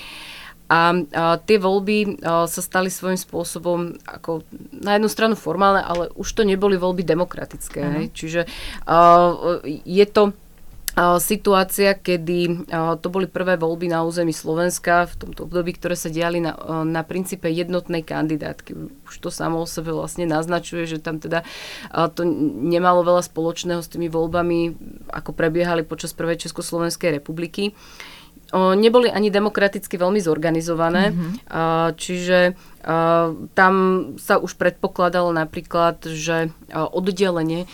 A, 0.72 0.96
a 0.96 1.36
tie 1.44 1.60
voľby 1.60 2.24
a, 2.24 2.48
sa 2.48 2.62
stali 2.64 2.88
svojím 2.88 3.20
spôsobom 3.20 4.00
ako 4.08 4.48
na 4.72 4.96
jednu 4.96 5.12
stranu 5.12 5.36
formálne, 5.36 5.84
ale 5.84 6.08
už 6.16 6.32
to 6.32 6.48
neboli 6.48 6.80
voľby 6.80 7.04
demokratické. 7.04 7.82
Uh-huh. 7.84 8.08
Čiže 8.16 8.48
a, 8.88 9.36
je 9.84 10.08
to 10.08 10.32
situácia, 11.24 11.96
kedy 11.96 12.68
to 13.00 13.08
boli 13.08 13.24
prvé 13.24 13.56
voľby 13.56 13.88
na 13.88 14.04
území 14.04 14.36
Slovenska 14.36 15.08
v 15.08 15.24
tomto 15.24 15.48
období, 15.48 15.72
ktoré 15.80 15.96
sa 15.96 16.12
diali 16.12 16.44
na, 16.44 16.52
na 16.84 17.00
princípe 17.08 17.48
jednotnej 17.48 18.04
kandidátky. 18.04 18.76
Už 19.08 19.16
to 19.24 19.32
samo 19.32 19.64
o 19.64 19.68
sebe 19.72 19.96
vlastne 19.96 20.28
naznačuje, 20.28 20.84
že 20.92 21.00
tam 21.00 21.24
teda 21.24 21.48
to 22.12 22.28
nemalo 22.68 23.08
veľa 23.08 23.24
spoločného 23.24 23.80
s 23.80 23.88
tými 23.88 24.12
voľbami, 24.12 24.76
ako 25.16 25.32
prebiehali 25.32 25.88
počas 25.88 26.12
prvej 26.12 26.44
Československej 26.44 27.24
republiky 27.24 27.72
neboli 28.54 29.08
ani 29.08 29.32
demokraticky 29.32 29.96
veľmi 29.96 30.20
zorganizované, 30.20 31.12
mm-hmm. 31.12 31.32
čiže 31.96 32.40
tam 33.54 33.74
sa 34.18 34.42
už 34.42 34.58
predpokladalo 34.58 35.30
napríklad, 35.30 36.02
že 36.02 36.50
oddelenie 36.74 37.70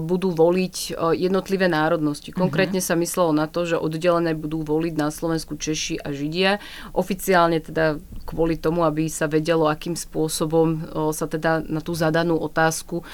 budú 0.00 0.32
voliť 0.32 0.96
jednotlivé 1.12 1.68
národnosti. 1.68 2.32
Mhm. 2.32 2.38
Konkrétne 2.40 2.80
sa 2.80 2.96
myslelo 2.96 3.36
na 3.36 3.44
to, 3.44 3.68
že 3.68 3.76
oddelené 3.76 4.32
budú 4.32 4.64
voliť 4.64 4.94
na 4.96 5.12
Slovensku 5.12 5.60
Češi 5.60 6.00
a 6.00 6.16
Židia. 6.16 6.64
Oficiálne 6.96 7.60
teda 7.60 8.00
kvôli 8.24 8.56
tomu, 8.56 8.88
aby 8.88 9.12
sa 9.12 9.28
vedelo, 9.28 9.68
akým 9.68 9.92
spôsobom 9.92 10.88
sa 11.12 11.28
teda 11.28 11.60
na 11.68 11.84
tú 11.84 11.92
zadanú 11.92 12.40
otázku 12.40 13.04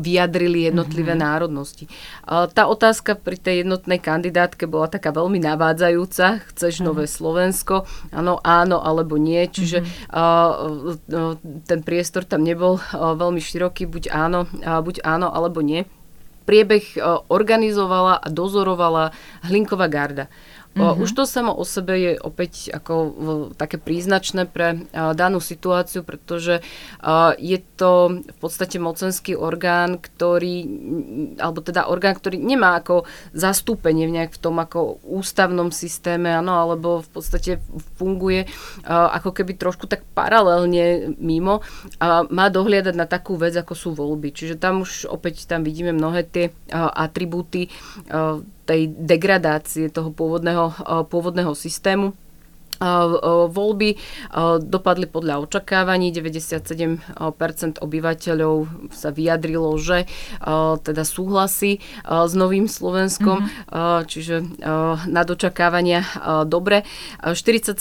vyjadrili 0.00 0.72
jednotlivé 0.72 1.12
mm-hmm. 1.12 1.28
národnosti. 1.28 1.84
Tá 2.24 2.72
otázka 2.72 3.20
pri 3.20 3.36
tej 3.36 3.68
jednotnej 3.68 4.00
kandidátke 4.00 4.64
bola 4.64 4.88
taká 4.88 5.12
veľmi 5.12 5.44
navádzajúca. 5.44 6.40
Chceš 6.56 6.80
mm-hmm. 6.80 6.88
nové 6.88 7.04
Slovensko? 7.04 7.84
Áno, 8.16 8.40
áno 8.40 8.80
alebo 8.80 9.20
nie. 9.20 9.44
Čiže 9.44 9.84
mm-hmm 9.84 10.20
ten 11.66 11.80
priestor 11.86 12.26
tam 12.26 12.42
nebol 12.44 12.78
veľmi 12.92 13.40
široký, 13.40 13.86
buď 13.86 14.12
áno, 14.12 14.50
buď 14.62 15.02
áno 15.04 15.30
alebo 15.30 15.60
nie. 15.60 15.86
Priebeh 16.42 16.98
organizovala 17.30 18.18
a 18.18 18.26
dozorovala 18.26 19.14
Hlinková 19.46 19.86
garda. 19.86 20.26
Mm-hmm. 20.72 21.04
Už 21.04 21.10
to 21.12 21.28
samo 21.28 21.52
o 21.52 21.68
sebe 21.68 22.00
je 22.00 22.12
opäť 22.16 22.72
ako 22.72 22.94
také 23.60 23.76
príznačné 23.76 24.48
pre 24.48 24.88
danú 24.92 25.36
situáciu, 25.36 26.00
pretože 26.00 26.64
je 27.36 27.58
to 27.76 28.24
v 28.24 28.38
podstate 28.40 28.80
mocenský 28.80 29.36
orgán, 29.36 30.00
ktorý, 30.00 30.64
alebo 31.36 31.60
teda 31.60 31.92
orgán, 31.92 32.16
ktorý 32.16 32.40
nemá 32.40 32.80
ako 32.80 33.04
zastúpenie 33.36 34.08
v 34.08 34.16
nejak 34.16 34.32
v 34.32 34.40
tom 34.40 34.56
ako 34.56 35.04
ústavnom 35.04 35.68
systéme, 35.68 36.32
ano, 36.32 36.56
alebo 36.56 37.04
v 37.04 37.10
podstate 37.20 37.60
funguje 38.00 38.48
ako 38.88 39.28
keby 39.36 39.60
trošku 39.60 39.84
tak 39.84 40.08
paralelne 40.16 41.12
mimo 41.20 41.60
a 42.00 42.24
má 42.32 42.48
dohliadať 42.48 42.96
na 42.96 43.04
takú 43.04 43.36
vec, 43.36 43.52
ako 43.60 43.76
sú 43.76 43.88
voľby. 43.92 44.32
Čiže 44.32 44.56
tam 44.56 44.88
už 44.88 45.04
opäť 45.12 45.44
tam 45.44 45.68
vidíme 45.68 45.92
mnohé 45.92 46.24
tie 46.24 46.48
atribúty 46.72 47.68
tej 48.62 48.94
degradácie 48.94 49.90
toho 49.90 50.14
pôvodného, 50.14 50.70
eh, 50.70 51.02
pôvodného 51.06 51.52
systému 51.54 52.14
voľby 53.48 53.94
dopadli 54.58 55.06
podľa 55.06 55.46
očakávaní. 55.46 56.10
97% 56.10 56.98
obyvateľov 57.78 58.54
sa 58.90 59.14
vyjadrilo, 59.14 59.70
že 59.78 60.10
teda 60.82 61.06
súhlasí 61.06 61.78
s 62.02 62.32
Novým 62.34 62.66
Slovenskom, 62.66 63.46
mm-hmm. 63.46 64.04
čiže 64.10 64.34
na 65.06 65.22
dočakávania 65.22 66.02
dobre. 66.44 66.82
47 67.22 67.78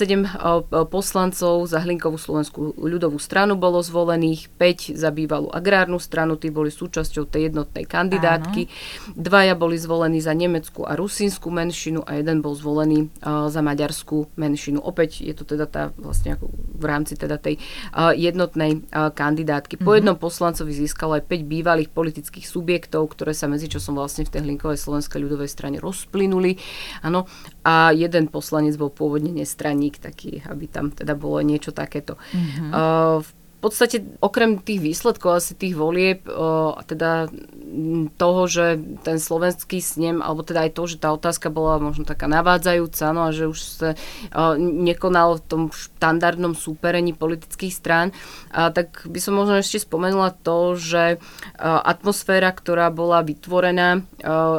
poslancov 0.92 1.66
za 1.66 1.82
Hlinkovú 1.82 2.22
Slovenskú 2.22 2.78
ľudovú 2.78 3.18
stranu 3.18 3.58
bolo 3.58 3.82
zvolených, 3.82 4.54
5 4.60 4.94
za 4.94 5.10
bývalú 5.10 5.50
agrárnu 5.50 5.98
stranu, 5.98 6.38
tí 6.38 6.54
boli 6.54 6.70
súčasťou 6.70 7.26
tej 7.26 7.50
jednotnej 7.50 7.90
kandidátky. 7.90 8.62
Áno. 8.68 9.18
Dvaja 9.18 9.56
boli 9.58 9.80
zvolení 9.82 10.22
za 10.22 10.38
nemeckú 10.38 10.86
a 10.86 10.94
rusínsku 10.94 11.50
menšinu 11.50 12.06
a 12.06 12.20
jeden 12.20 12.44
bol 12.46 12.54
zvolený 12.54 13.10
za 13.24 13.62
maďarskú 13.64 14.36
menšinu 14.38 14.84
opäť 14.92 15.24
je 15.24 15.32
to 15.32 15.48
teda 15.48 15.66
tá 15.66 15.84
vlastne 15.96 16.36
ako 16.36 16.52
v 16.52 16.86
rámci 16.86 17.16
teda 17.16 17.40
tej 17.40 17.58
uh, 17.96 18.12
jednotnej 18.12 18.84
uh, 18.92 19.10
kandidátky. 19.10 19.80
Po 19.80 19.88
mm-hmm. 19.88 19.98
jednom 19.98 20.18
poslancovi 20.20 20.72
získalo 20.76 21.16
aj 21.16 21.24
5 21.32 21.48
bývalých 21.48 21.90
politických 21.90 22.44
subjektov, 22.44 23.16
ktoré 23.16 23.32
sa 23.32 23.48
medzičasom 23.48 23.96
vlastne 23.96 24.28
v 24.28 24.34
tej 24.36 24.42
Hlinkovej 24.44 24.78
slovenskej 24.82 25.20
ľudovej 25.24 25.50
strane 25.50 25.78
rozplynuli. 25.80 26.60
Ano, 27.08 27.26
a 27.64 27.96
jeden 27.96 28.28
poslanec 28.28 28.76
bol 28.76 28.92
pôvodne 28.92 29.32
nestraník, 29.32 30.04
taký, 30.04 30.44
aby 30.44 30.68
tam 30.68 30.92
teda 30.92 31.16
bolo 31.16 31.40
niečo 31.40 31.72
takéto. 31.72 32.20
Mm-hmm. 32.36 32.70
Uh, 32.76 33.24
v 33.24 33.30
podstate 33.62 34.02
okrem 34.20 34.58
tých 34.58 34.82
výsledkov 34.82 35.38
asi 35.38 35.54
tých 35.54 35.78
volieb, 35.78 36.26
teda 36.90 37.30
toho, 38.18 38.42
že 38.50 38.82
ten 39.06 39.22
slovenský 39.22 39.80
snem, 39.80 40.20
alebo 40.20 40.42
teda 40.44 40.66
aj 40.68 40.72
to, 40.76 40.84
že 40.90 40.98
tá 41.00 41.14
otázka 41.14 41.54
bola 41.54 41.78
možno 41.80 42.04
taká 42.04 42.26
navádzajúca, 42.28 43.06
no 43.14 43.30
a 43.30 43.32
že 43.32 43.46
už 43.48 43.60
sa 43.62 43.90
nekonal 44.60 45.40
v 45.40 45.46
tom 45.46 45.62
štandardnom 45.70 46.58
súperení 46.58 47.14
politických 47.14 47.72
strán, 47.72 48.12
a 48.50 48.74
tak 48.74 49.06
by 49.06 49.20
som 49.22 49.38
možno 49.38 49.62
ešte 49.62 49.78
spomenula 49.80 50.34
to, 50.42 50.76
že 50.76 51.22
atmosféra, 51.62 52.52
ktorá 52.52 52.90
bola 52.90 53.22
vytvorená, 53.22 54.02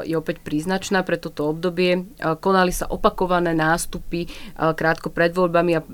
je 0.07 0.14
opäť 0.14 0.40
príznačná 0.40 1.03
pre 1.03 1.18
toto 1.18 1.50
obdobie. 1.50 2.07
Konali 2.40 2.70
sa 2.70 2.86
opakované 2.86 3.53
nástupy 3.53 4.30
krátko 4.57 5.11
pred 5.11 5.34
voľbami 5.34 5.72
a 5.74 5.84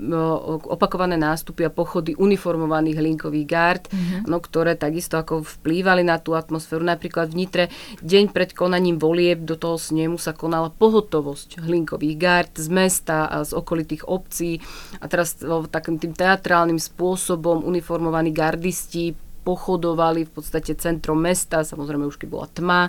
opakované 0.69 1.17
nástupy 1.17 1.65
a 1.67 1.73
pochody 1.73 2.13
uniformovaných 2.15 2.98
hlinkových 2.99 3.47
gard, 3.47 3.83
mm-hmm. 3.87 4.27
no, 4.27 4.43
ktoré 4.43 4.75
takisto 4.75 5.15
ako 5.15 5.47
vplývali 5.47 6.03
na 6.03 6.19
tú 6.19 6.35
atmosféru. 6.35 6.83
Napríklad 6.83 7.31
v 7.31 7.47
Nitre 7.47 7.65
deň 8.03 8.35
pred 8.35 8.51
konaním 8.51 8.99
volieb 8.99 9.47
do 9.47 9.55
toho 9.55 9.79
snemu 9.79 10.19
sa 10.19 10.35
konala 10.35 10.67
pohotovosť 10.67 11.63
hlinkových 11.63 12.17
gard 12.19 12.51
z 12.59 12.67
mesta 12.67 13.31
a 13.31 13.47
z 13.47 13.55
okolitých 13.55 14.05
obcí 14.05 14.59
a 14.99 15.07
teraz 15.07 15.39
takým 15.71 15.95
tým 15.95 16.11
teatrálnym 16.11 16.77
spôsobom 16.77 17.63
uniformovaní 17.63 18.35
gardisti 18.35 19.15
pochodovali 19.39 20.27
v 20.27 20.31
podstate 20.35 20.75
centrom 20.77 21.17
mesta, 21.17 21.63
samozrejme 21.63 22.05
už 22.05 22.21
keď 22.21 22.29
bola 22.29 22.47
tma, 22.51 22.81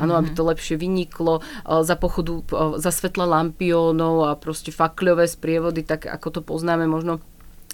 áno, 0.00 0.16
mm-hmm. 0.16 0.18
aby 0.18 0.28
to 0.34 0.42
lepšie 0.42 0.74
vyniklo, 0.80 1.44
za 1.62 1.94
pochodu 1.94 2.42
za 2.80 2.90
svetla 2.90 3.28
lampiónov 3.28 4.26
a 4.26 4.32
proste 4.34 4.72
fakľové 4.72 5.28
sprievody, 5.28 5.84
tak 5.84 6.08
ako 6.08 6.28
to 6.32 6.40
poznáme 6.42 6.88
možno 6.88 7.20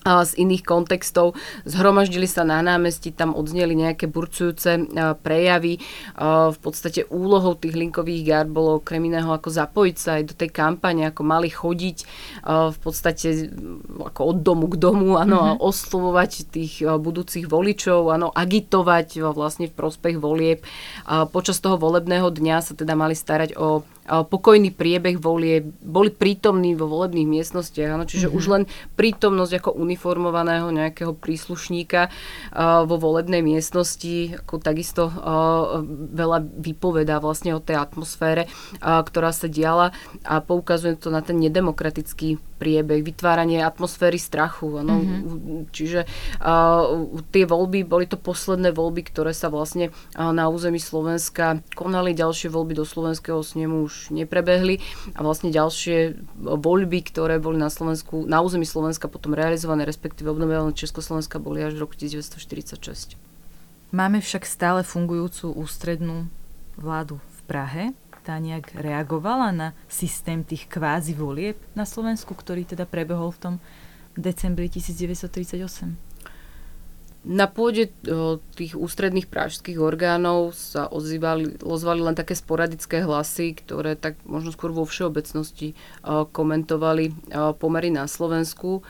z 0.04 0.32
iných 0.36 0.62
kontextov. 0.68 1.32
Zhromaždili 1.64 2.28
sa 2.28 2.44
na 2.44 2.60
námestí, 2.60 3.08
tam 3.08 3.32
odzneli 3.32 3.72
nejaké 3.72 4.04
burcujúce 4.04 4.92
prejavy. 5.24 5.80
V 6.52 6.58
podstate 6.60 7.08
úlohou 7.08 7.56
tých 7.56 7.72
linkových 7.72 8.22
gard 8.28 8.50
bolo 8.52 8.84
okrem 8.84 9.00
iného 9.08 9.32
ako 9.32 9.48
zapojiť 9.48 9.96
sa 9.96 10.20
aj 10.20 10.24
do 10.28 10.34
tej 10.36 10.52
kampane, 10.52 11.08
ako 11.08 11.22
mali 11.24 11.48
chodiť 11.48 11.98
v 12.44 12.78
podstate 12.84 13.48
ako 13.96 14.20
od 14.36 14.38
domu 14.44 14.68
k 14.68 14.76
domu, 14.76 15.16
ano, 15.16 15.40
mm-hmm. 15.40 15.56
a 15.56 15.62
oslovovať 15.64 16.52
tých 16.52 16.84
budúcich 16.84 17.48
voličov, 17.48 18.12
ano, 18.12 18.28
agitovať 18.28 19.24
vlastne 19.32 19.72
v 19.72 19.76
prospech 19.76 20.20
volieb. 20.20 20.60
Počas 21.08 21.64
toho 21.64 21.80
volebného 21.80 22.28
dňa 22.28 22.56
sa 22.60 22.76
teda 22.76 22.92
mali 22.92 23.16
starať 23.16 23.56
o 23.56 23.80
pokojný 24.04 24.68
priebeh 24.68 25.16
volie, 25.16 25.64
boli 25.80 26.12
prítomní 26.12 26.76
vo 26.76 26.84
volebných 26.92 27.24
miestnostiach, 27.24 27.96
áno, 27.96 28.04
čiže 28.04 28.28
mm-hmm. 28.28 28.36
už 28.36 28.44
len 28.52 28.62
prítomnosť 29.00 29.52
ako 29.64 29.70
uniformovaného 29.94 30.74
nejakého 30.74 31.14
príslušníka 31.14 32.10
vo 32.90 32.96
volebnej 32.98 33.46
miestnosti, 33.46 34.42
ako 34.42 34.58
takisto 34.58 35.06
veľa 36.10 36.42
vypovedá 36.58 37.22
vlastne 37.22 37.54
o 37.54 37.62
tej 37.62 37.78
atmosfére, 37.78 38.50
ktorá 38.82 39.30
sa 39.30 39.46
diala 39.46 39.94
a 40.26 40.42
poukazuje 40.42 40.98
to 40.98 41.14
na 41.14 41.22
ten 41.22 41.38
nedemokratický 41.38 42.42
priebeh, 42.64 43.04
vytváranie 43.04 43.60
atmosféry 43.60 44.16
strachu. 44.16 44.80
Áno. 44.80 45.04
Mm-hmm. 45.04 45.68
Čiže 45.68 46.08
uh, 46.40 47.12
tie 47.28 47.44
voľby, 47.44 47.84
boli 47.84 48.08
to 48.08 48.16
posledné 48.16 48.72
voľby, 48.72 49.04
ktoré 49.04 49.36
sa 49.36 49.52
vlastne 49.52 49.92
uh, 49.92 50.32
na 50.32 50.48
území 50.48 50.80
Slovenska 50.80 51.60
konali, 51.76 52.16
ďalšie 52.16 52.48
voľby 52.48 52.72
do 52.72 52.88
Slovenského 52.88 53.44
snemu 53.44 53.84
už 53.84 54.16
neprebehli 54.16 54.80
a 55.12 55.20
vlastne 55.20 55.52
ďalšie 55.52 56.16
voľby, 56.40 57.04
ktoré 57.04 57.36
boli 57.36 57.60
na 57.60 57.68
Slovensku, 57.68 58.24
na 58.24 58.40
území 58.40 58.64
Slovenska 58.64 59.12
potom 59.12 59.36
realizované, 59.36 59.84
respektíve 59.84 60.32
obnovené 60.32 60.72
Československa, 60.72 61.36
boli 61.36 61.60
až 61.60 61.76
v 61.76 61.84
roku 61.84 61.94
1946. 62.00 63.20
Máme 63.92 64.24
však 64.24 64.48
stále 64.48 64.80
fungujúcu 64.82 65.52
ústrednú 65.54 66.32
vládu 66.80 67.20
v 67.20 67.40
Prahe. 67.44 67.84
Tá 68.24 68.40
nejak 68.40 68.72
reagovala 68.72 69.52
na 69.52 69.68
systém 69.84 70.40
tých 70.40 70.64
kvázi 70.64 71.12
volieb 71.12 71.60
na 71.76 71.84
Slovensku, 71.84 72.32
ktorý 72.32 72.64
teda 72.64 72.88
prebehol 72.88 73.36
v 73.36 73.38
tom 73.38 73.54
decembri 74.16 74.72
1938. 74.72 75.60
Na 77.24 77.48
pôde 77.48 77.88
tých 78.52 78.76
ústredných 78.76 79.28
pražských 79.32 79.80
orgánov 79.80 80.52
sa 80.56 80.88
ozývali, 80.88 81.60
ozvali 81.64 82.00
len 82.04 82.12
také 82.12 82.36
sporadické 82.36 83.00
hlasy, 83.00 83.56
ktoré 83.56 83.96
tak 83.96 84.20
možno 84.28 84.52
skôr 84.52 84.72
vo 84.72 84.84
všeobecnosti 84.84 85.72
komentovali 86.08 87.16
pomery 87.60 87.88
na 87.92 88.04
Slovensku. 88.08 88.84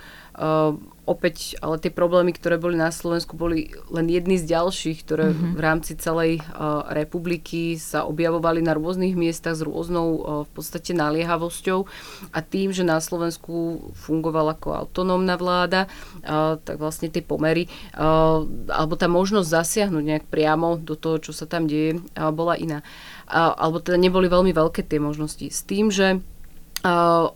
Opäť, 1.05 1.61
ale 1.61 1.77
tie 1.77 1.93
problémy, 1.93 2.33
ktoré 2.33 2.57
boli 2.57 2.81
na 2.81 2.89
Slovensku, 2.89 3.37
boli 3.37 3.69
len 3.93 4.09
jedny 4.09 4.41
z 4.41 4.57
ďalších, 4.57 5.05
ktoré 5.05 5.37
mm-hmm. 5.37 5.53
v 5.53 5.61
rámci 5.61 5.93
celej 6.01 6.41
uh, 6.41 6.89
republiky 6.89 7.77
sa 7.77 8.09
objavovali 8.09 8.65
na 8.65 8.73
rôznych 8.73 9.13
miestach 9.13 9.53
s 9.53 9.61
rôznou 9.61 10.07
uh, 10.17 10.21
v 10.49 10.51
podstate 10.57 10.97
naliehavosťou 10.97 11.85
a 12.33 12.39
tým, 12.41 12.73
že 12.73 12.89
na 12.89 13.05
Slovensku 13.05 13.85
fungovala 13.93 14.57
ako 14.57 14.81
autonómna 14.81 15.37
vláda, 15.37 15.93
uh, 16.25 16.57
tak 16.65 16.81
vlastne 16.81 17.13
tie 17.13 17.21
pomery 17.21 17.69
uh, 18.01 18.41
alebo 18.73 18.97
tá 18.97 19.05
možnosť 19.05 19.61
zasiahnuť 19.61 20.05
nejak 20.09 20.25
priamo 20.33 20.81
do 20.81 20.97
toho, 20.97 21.21
čo 21.21 21.37
sa 21.37 21.45
tam 21.45 21.69
deje, 21.69 22.01
uh, 22.01 22.33
bola 22.33 22.57
iná. 22.57 22.81
Uh, 23.29 23.53
alebo 23.61 23.77
teda 23.85 24.01
neboli 24.01 24.33
veľmi 24.33 24.57
veľké 24.57 24.89
tie 24.89 24.97
možnosti. 24.97 25.53
S 25.53 25.69
tým, 25.69 25.93
že 25.93 26.25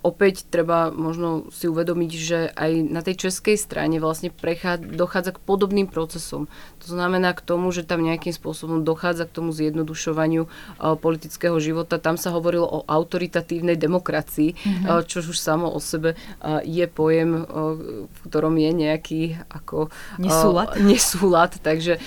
Opäť 0.04 0.44
treba 0.52 0.92
možno 0.92 1.48
si 1.48 1.72
uvedomiť, 1.72 2.10
že 2.12 2.52
aj 2.52 2.72
na 2.84 3.00
tej 3.00 3.28
českej 3.28 3.56
strane 3.56 3.96
vlastne 3.96 4.28
prechádza, 4.28 4.84
dochádza 4.92 5.40
k 5.40 5.44
podobným 5.48 5.88
procesom. 5.88 6.52
To 6.88 6.96
znamená 6.96 7.36
k 7.36 7.44
tomu, 7.44 7.68
že 7.68 7.84
tam 7.84 8.00
nejakým 8.00 8.32
spôsobom 8.32 8.80
dochádza 8.80 9.28
k 9.28 9.36
tomu 9.36 9.52
zjednodušovaniu 9.52 10.48
uh, 10.48 10.96
politického 10.96 11.60
života. 11.60 12.00
Tam 12.00 12.16
sa 12.16 12.32
hovorilo 12.32 12.64
o 12.64 12.78
autoritatívnej 12.88 13.76
demokracii, 13.76 14.56
mm-hmm. 14.56 14.88
uh, 14.88 15.04
čo 15.04 15.20
už 15.20 15.36
samo 15.36 15.68
o 15.68 15.76
sebe 15.84 16.16
uh, 16.16 16.64
je 16.64 16.88
pojem, 16.88 17.44
v 18.08 18.18
ktorom 18.24 18.56
je 18.56 18.70
nejaký 18.72 19.22
ako 19.52 19.92
nesúlad. 20.16 20.80
Nesúlad 20.80 21.60
takže 21.60 22.00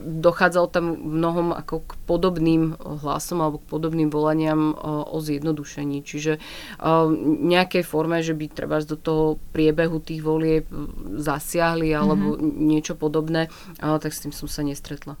dochádzalo 0.00 0.66
tam 0.72 0.96
mnohom 0.96 1.52
ako 1.52 1.84
k 1.84 1.92
podobným 2.08 2.78
hlasom 2.78 3.44
alebo 3.44 3.60
k 3.60 3.68
podobným 3.68 4.08
volaniam 4.08 4.72
o 4.80 5.18
zjednodušení. 5.18 6.00
Čiže 6.06 6.40
nejakej 7.42 7.84
forme, 7.84 8.22
že 8.22 8.32
by 8.32 8.46
treba 8.48 8.80
do 8.80 8.96
toho 8.96 9.36
priebehu 9.52 9.98
tých 10.00 10.22
volieb 10.22 10.64
zasiahli 11.18 11.92
alebo 11.92 12.38
mm-hmm. 12.38 12.54
niečo 12.62 12.94
podobné, 12.94 13.52
tak 13.82 14.14
s 14.14 14.22
tým 14.22 14.30
som 14.30 14.46
sa 14.46 14.62
nestretla. 14.62 15.18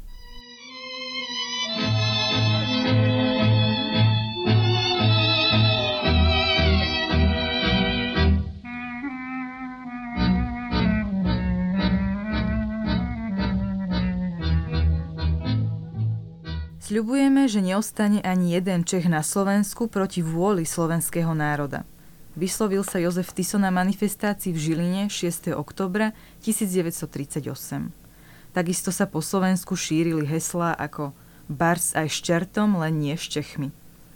Sľubujeme, 16.92 17.48
že 17.48 17.64
neostane 17.64 18.20
ani 18.20 18.52
jeden 18.52 18.84
Čech 18.84 19.08
na 19.08 19.24
Slovensku 19.24 19.88
proti 19.88 20.20
vôli 20.20 20.68
slovenského 20.68 21.32
národa. 21.32 21.88
Vyslovil 22.36 22.84
sa 22.84 23.00
Jozef 23.00 23.32
Tiso 23.32 23.56
na 23.56 23.72
manifestácii 23.72 24.52
v 24.52 24.60
Žiline 24.60 25.02
6. 25.08 25.56
oktobra 25.56 26.12
1938. 26.44 28.01
Takisto 28.52 28.92
sa 28.92 29.08
po 29.08 29.24
Slovensku 29.24 29.76
šírili 29.76 30.28
heslá 30.28 30.76
ako 30.76 31.16
Bars 31.48 31.96
aj 31.96 32.08
s 32.08 32.18
čertom, 32.20 32.76
len 32.76 33.00
nie 33.00 33.16
s 33.16 33.28
Čechmi. 33.28 33.72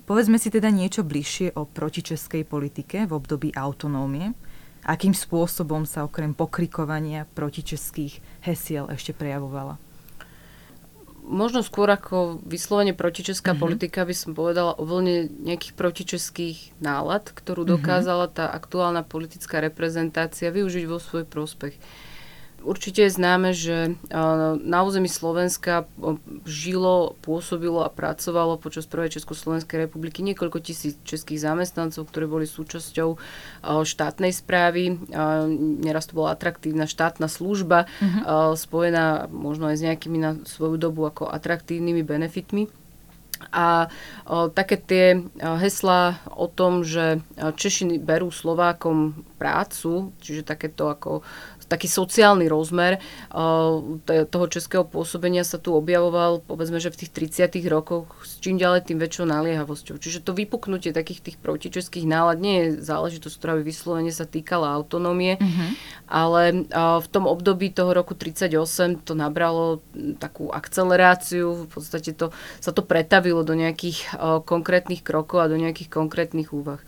Povedzme 0.06 0.38
si 0.38 0.52
teda 0.52 0.70
niečo 0.70 1.02
bližšie 1.02 1.56
o 1.58 1.66
protičeskej 1.66 2.46
politike 2.46 3.08
v 3.08 3.12
období 3.16 3.50
autonómie, 3.56 4.36
akým 4.86 5.16
spôsobom 5.16 5.82
sa 5.82 6.06
okrem 6.06 6.30
pokrikovania 6.30 7.26
protičeských 7.34 8.44
hesiel 8.46 8.86
ešte 8.92 9.10
prejavovala 9.16 9.82
možno 11.26 11.60
skôr 11.66 11.90
ako 11.90 12.38
vyslovene 12.46 12.94
protičeská 12.94 13.52
mm-hmm. 13.52 13.64
politika 13.66 14.06
by 14.06 14.14
som 14.14 14.32
povedala 14.32 14.78
o 14.78 14.86
vlne 14.86 15.26
nejakých 15.42 15.74
protičeských 15.74 16.78
nálad, 16.78 17.26
ktorú 17.34 17.66
mhm. 17.66 17.70
dokázala 17.76 18.30
tá 18.30 18.46
aktuálna 18.54 19.02
politická 19.02 19.58
reprezentácia 19.58 20.54
využiť 20.54 20.84
vo 20.86 21.02
svoj 21.02 21.26
prospech. 21.26 21.74
Určite 22.66 23.06
je 23.06 23.14
známe, 23.14 23.54
že 23.54 23.94
na 24.58 24.82
území 24.82 25.06
Slovenska 25.06 25.86
žilo, 26.42 27.14
pôsobilo 27.22 27.86
a 27.86 27.94
pracovalo 27.94 28.58
počas 28.58 28.90
prvej 28.90 29.14
Československej 29.14 29.86
republiky 29.86 30.26
niekoľko 30.26 30.58
tisíc 30.58 30.98
českých 31.06 31.46
zamestnancov, 31.46 32.10
ktorí 32.10 32.26
boli 32.26 32.46
súčasťou 32.50 33.14
štátnej 33.86 34.34
správy. 34.34 34.98
Neraz 35.86 36.10
to 36.10 36.18
bola 36.18 36.34
atraktívna 36.34 36.90
štátna 36.90 37.30
služba, 37.30 37.86
uh-huh. 37.86 38.58
spojená 38.58 39.30
možno 39.30 39.70
aj 39.70 39.76
s 39.78 39.86
nejakými 39.86 40.18
na 40.18 40.34
svoju 40.42 40.74
dobu 40.74 41.06
ako 41.06 41.30
atraktívnymi 41.30 42.02
benefitmi. 42.02 42.66
A 43.52 43.92
o, 44.24 44.48
také 44.48 44.80
tie 44.80 45.20
o, 45.20 45.60
heslá 45.60 46.24
o 46.32 46.48
tom, 46.48 46.80
že 46.80 47.20
Češi 47.36 48.00
berú 48.00 48.32
Slovákom 48.32 49.12
prácu, 49.36 50.16
čiže 50.24 50.40
takéto 50.40 50.88
ako 50.88 51.20
taký 51.66 51.90
sociálny 51.90 52.46
rozmer 52.46 53.02
toho 54.06 54.46
českého 54.46 54.86
pôsobenia 54.86 55.42
sa 55.42 55.58
tu 55.58 55.74
objavoval, 55.74 56.42
povedzme, 56.46 56.78
že 56.78 56.94
v 56.94 57.02
tých 57.02 57.10
30 57.50 57.58
rokoch 57.66 58.06
s 58.22 58.38
čím 58.38 58.54
ďalej 58.54 58.86
tým 58.86 59.02
väčšou 59.02 59.26
naliehavosťou. 59.26 59.98
Čiže 59.98 60.22
to 60.22 60.30
vypuknutie 60.30 60.94
takých 60.94 61.26
tých 61.26 61.36
protičeských 61.42 62.06
nálad 62.06 62.38
nie 62.38 62.56
je 62.70 62.86
záležitosť, 62.86 63.34
ktorá 63.34 63.58
by 63.58 63.62
vyslovene 63.66 64.14
sa 64.14 64.24
týkala 64.24 64.70
autonómie, 64.70 65.42
mm-hmm. 65.42 65.70
ale 66.06 66.70
v 67.02 67.06
tom 67.10 67.26
období 67.26 67.74
toho 67.74 67.90
roku 67.90 68.14
38 68.14 69.02
to 69.02 69.18
nabralo 69.18 69.82
takú 70.22 70.54
akceleráciu, 70.54 71.66
v 71.66 71.68
podstate 71.68 72.14
to, 72.14 72.30
sa 72.62 72.70
to 72.70 72.86
pretavilo 72.86 73.42
do 73.42 73.58
nejakých 73.58 74.14
konkrétnych 74.46 75.02
krokov 75.02 75.42
a 75.42 75.50
do 75.50 75.58
nejakých 75.58 75.90
konkrétnych 75.90 76.54
úvah. 76.54 76.78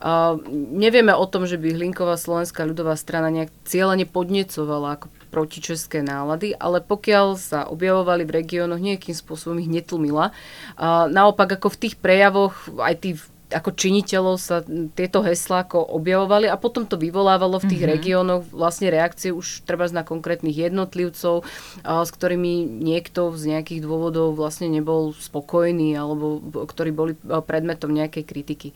Uh, 0.00 0.40
nevieme 0.74 1.14
o 1.14 1.24
tom, 1.26 1.46
že 1.46 1.58
by 1.58 1.74
Hlinková 1.74 2.18
slovenská 2.18 2.66
ľudová 2.66 2.98
strana 2.98 3.30
nejak 3.30 3.50
cieľane 3.64 4.04
podnecovala 4.04 5.00
ako 5.00 5.06
protičeské 5.30 6.02
nálady, 6.02 6.54
ale 6.54 6.78
pokiaľ 6.82 7.26
sa 7.38 7.66
objavovali 7.66 8.22
v 8.22 8.34
regiónoch, 8.42 8.78
nejakým 8.78 9.14
spôsobom 9.14 9.58
ich 9.58 9.70
netlmila. 9.70 10.30
Uh, 10.78 11.10
naopak 11.10 11.58
ako 11.58 11.74
v 11.74 11.80
tých 11.88 11.94
prejavoch, 11.98 12.54
aj 12.78 12.94
tí 13.02 13.10
ako 13.54 13.70
činiteľov 13.76 14.36
sa 14.40 14.66
tieto 14.98 15.22
heslá 15.22 15.68
ako 15.68 15.84
objavovali 15.94 16.50
a 16.50 16.58
potom 16.58 16.88
to 16.88 16.98
vyvolávalo 16.98 17.62
v 17.62 17.70
tých 17.70 17.82
mm-hmm. 17.86 17.94
regiónoch 17.94 18.42
vlastne 18.50 18.90
reakcie 18.90 19.30
už 19.30 19.62
treba 19.62 19.86
na 19.94 20.02
konkrétnych 20.02 20.56
jednotlivcov, 20.56 21.46
s 21.84 22.10
ktorými 22.10 22.66
niekto 22.66 23.30
z 23.36 23.54
nejakých 23.54 23.84
dôvodov 23.86 24.34
vlastne 24.34 24.66
nebol 24.66 25.14
spokojný 25.14 25.94
alebo 25.94 26.42
ktorí 26.66 26.90
boli 26.90 27.12
predmetom 27.22 27.94
nejakej 27.94 28.24
kritiky. 28.26 28.68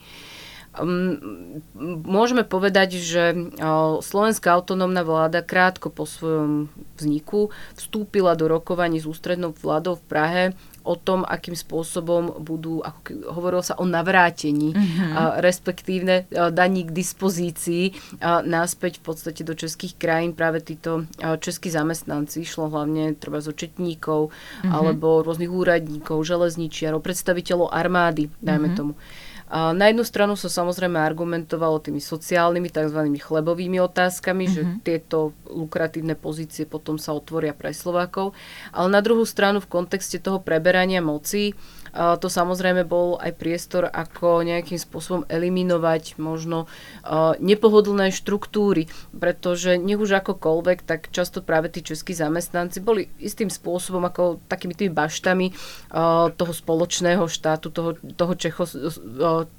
Um, 0.79 1.59
môžeme 2.07 2.47
povedať, 2.47 2.95
že 2.95 3.35
slovenská 3.99 4.55
autonómna 4.55 5.03
vláda 5.03 5.43
krátko 5.43 5.91
po 5.91 6.07
svojom 6.07 6.71
vzniku 6.95 7.51
vstúpila 7.75 8.39
do 8.39 8.47
rokovaní 8.47 9.03
s 9.03 9.07
ústrednou 9.07 9.51
vládou 9.51 9.99
v 9.99 10.07
Prahe 10.07 10.43
o 10.87 10.95
tom, 10.95 11.27
akým 11.27 11.53
spôsobom 11.53 12.41
budú, 12.41 12.81
ako 12.81 13.35
hovorilo 13.35 13.61
sa 13.61 13.77
o 13.77 13.85
navrátení, 13.85 14.73
mm-hmm. 14.73 15.11
a, 15.13 15.21
respektívne 15.43 16.25
a, 16.31 16.49
daní 16.49 16.87
k 16.87 16.95
dispozícii 16.95 17.93
a, 18.23 18.41
náspäť 18.41 18.97
v 19.03 19.13
podstate 19.13 19.41
do 19.43 19.53
českých 19.53 19.99
krajín 19.99 20.33
práve 20.33 20.63
títo 20.63 21.05
a, 21.19 21.35
českí 21.37 21.69
zamestnanci. 21.69 22.47
Šlo 22.47 22.71
hlavne 22.71 23.13
treba 23.19 23.43
z 23.43 23.51
očetníkov 23.53 24.31
mm-hmm. 24.31 24.71
alebo 24.71 25.21
rôznych 25.21 25.51
úradníkov, 25.51 26.25
železničiarov, 26.25 27.03
predstaviteľov 27.03 27.69
armády, 27.69 28.31
dajme 28.41 28.73
mm-hmm. 28.73 28.79
tomu. 28.79 28.93
A 29.49 29.73
na 29.73 29.89
jednu 29.89 30.05
stranu 30.05 30.37
sa 30.37 30.45
samozrejme 30.45 31.01
argumentovalo 31.01 31.81
tými 31.81 31.97
sociálnymi, 31.97 32.69
tzv. 32.69 33.01
chlebovými 33.17 33.81
otázkami, 33.81 34.45
mm-hmm. 34.45 34.55
že 34.55 34.61
mhm. 34.61 34.77
tieto 34.85 35.33
lukratívne 35.49 36.13
pozície 36.13 36.69
potom 36.69 37.01
sa 37.01 37.17
otvoria 37.17 37.57
pre 37.57 37.73
Slovákov. 37.73 38.37
Ale 38.69 38.87
na 38.93 39.01
druhú 39.01 39.25
stranu 39.25 39.57
v 39.57 39.69
kontexte 39.69 40.21
toho 40.21 40.37
preberania 40.37 41.01
moci 41.01 41.57
to 41.93 42.27
samozrejme 42.27 42.83
bol 42.83 43.21
aj 43.21 43.37
priestor, 43.39 43.87
ako 43.87 44.43
nejakým 44.43 44.75
spôsobom 44.75 45.23
eliminovať 45.29 46.19
možno 46.19 46.65
nepohodlné 47.39 48.11
štruktúry, 48.11 48.89
pretože 49.15 49.79
nech 49.79 50.01
už 50.01 50.19
akokoľvek, 50.19 50.83
tak 50.83 51.13
často 51.13 51.45
práve 51.45 51.69
tí 51.69 51.85
českí 51.85 52.17
zamestnanci 52.17 52.81
boli 52.81 53.07
istým 53.21 53.53
spôsobom 53.53 54.03
ako 54.09 54.43
takými 54.49 54.73
tými 54.73 54.91
baštami 54.91 55.53
toho 56.33 56.53
spoločného 56.53 57.29
štátu, 57.29 57.69
toho, 57.71 57.95
toho 58.17 58.33
Čecho, 58.33 58.65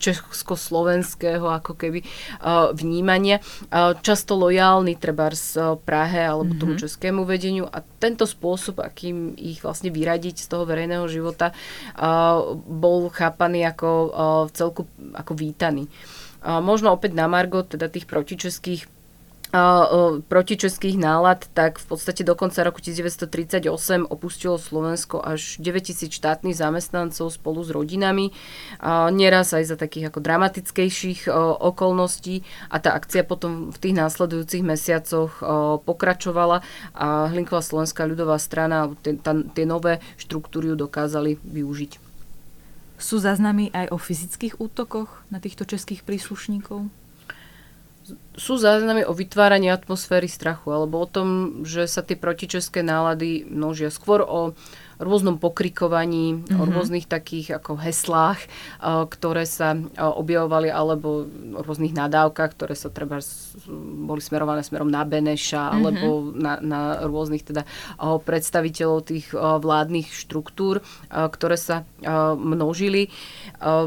československého 0.01 1.47
ako 1.47 1.78
keby 1.78 2.03
vnímania. 2.74 3.39
Často 4.01 4.35
lojálni 4.35 4.97
treba 4.97 5.31
z 5.31 5.76
Prahe 5.85 6.24
alebo 6.24 6.57
tomu 6.57 6.74
mm-hmm. 6.74 6.83
českému 6.83 7.22
vedeniu 7.28 7.68
a 7.68 7.85
tento 7.85 8.24
spôsob, 8.24 8.81
akým 8.81 9.37
ich 9.37 9.61
vlastne 9.61 9.93
vyradiť 9.93 10.41
z 10.41 10.47
toho 10.49 10.64
verejného 10.64 11.05
života, 11.07 11.53
bol 12.66 13.10
chápaný 13.12 13.68
ako 13.68 13.88
v 14.46 14.50
celku 14.54 14.82
ako 15.16 15.32
vítaný. 15.36 15.86
Možno 16.40 16.96
opäť 16.96 17.12
na 17.12 17.28
Margo, 17.28 17.60
teda 17.66 17.92
tých 17.92 18.08
protičeských 18.08 19.02
protičeských 20.30 20.94
nálad, 20.94 21.42
tak 21.58 21.82
v 21.82 21.86
podstate 21.90 22.22
do 22.22 22.38
konca 22.38 22.62
roku 22.62 22.78
1938 22.78 23.66
opustilo 24.06 24.54
Slovensko 24.54 25.18
až 25.18 25.58
9000 25.58 26.06
štátnych 26.06 26.54
zamestnancov 26.54 27.34
spolu 27.34 27.66
s 27.66 27.74
rodinami. 27.74 28.30
Nieraz 29.10 29.50
aj 29.50 29.74
za 29.74 29.76
takých 29.76 30.14
ako 30.14 30.22
dramatickejších 30.22 31.26
okolností 31.66 32.46
a 32.70 32.78
tá 32.78 32.94
akcia 32.94 33.26
potom 33.26 33.74
v 33.74 33.78
tých 33.82 33.98
následujúcich 33.98 34.62
mesiacoch 34.62 35.42
pokračovala 35.82 36.62
a 36.94 37.26
Hlinková 37.34 37.66
slovenská 37.66 38.06
ľudová 38.06 38.38
strana 38.38 38.86
tie, 39.02 39.66
nové 39.66 39.98
štruktúry 40.14 40.78
dokázali 40.78 41.42
využiť. 41.42 42.09
Sú 43.01 43.16
záznamy 43.16 43.72
aj 43.72 43.90
o 43.90 43.98
fyzických 43.98 44.61
útokoch 44.61 45.24
na 45.32 45.40
týchto 45.40 45.64
českých 45.64 46.05
príslušníkov? 46.05 46.92
sú 48.34 48.59
záznamy 48.59 49.07
o 49.07 49.14
vytváraní 49.14 49.70
atmosféry 49.70 50.26
strachu, 50.26 50.74
alebo 50.74 50.98
o 50.98 51.07
tom, 51.07 51.61
že 51.62 51.86
sa 51.86 52.03
tie 52.03 52.18
protičeské 52.18 52.82
nálady 52.82 53.46
množia 53.46 53.92
skôr 53.92 54.24
o 54.24 54.57
rôznom 55.01 55.40
pokrikovaní, 55.40 56.36
mm-hmm. 56.36 56.61
o 56.61 56.64
mhm. 56.68 56.72
rôznych 56.76 57.07
takých 57.09 57.57
ako 57.59 57.80
heslách, 57.80 58.40
ktoré 58.84 59.48
sa 59.48 59.74
objavovali, 59.96 60.68
alebo 60.68 61.24
o 61.57 61.61
rôznych 61.64 61.96
nadávkach, 61.96 62.53
ktoré 62.55 62.76
sa 62.76 62.92
treba 62.92 63.18
boli 64.05 64.20
smerované 64.20 64.61
smerom 64.61 64.92
na 64.92 65.03
Beneša, 65.03 65.72
mm-hmm. 65.72 65.76
alebo 65.80 66.07
na, 66.36 66.53
na 66.61 66.80
rôznych 67.09 67.42
teda 67.42 67.64
predstaviteľov 67.98 68.98
tých 69.09 69.26
vládnych 69.34 70.12
štruktúr, 70.12 70.84
ktoré 71.09 71.57
sa 71.57 71.88
množili. 72.36 73.09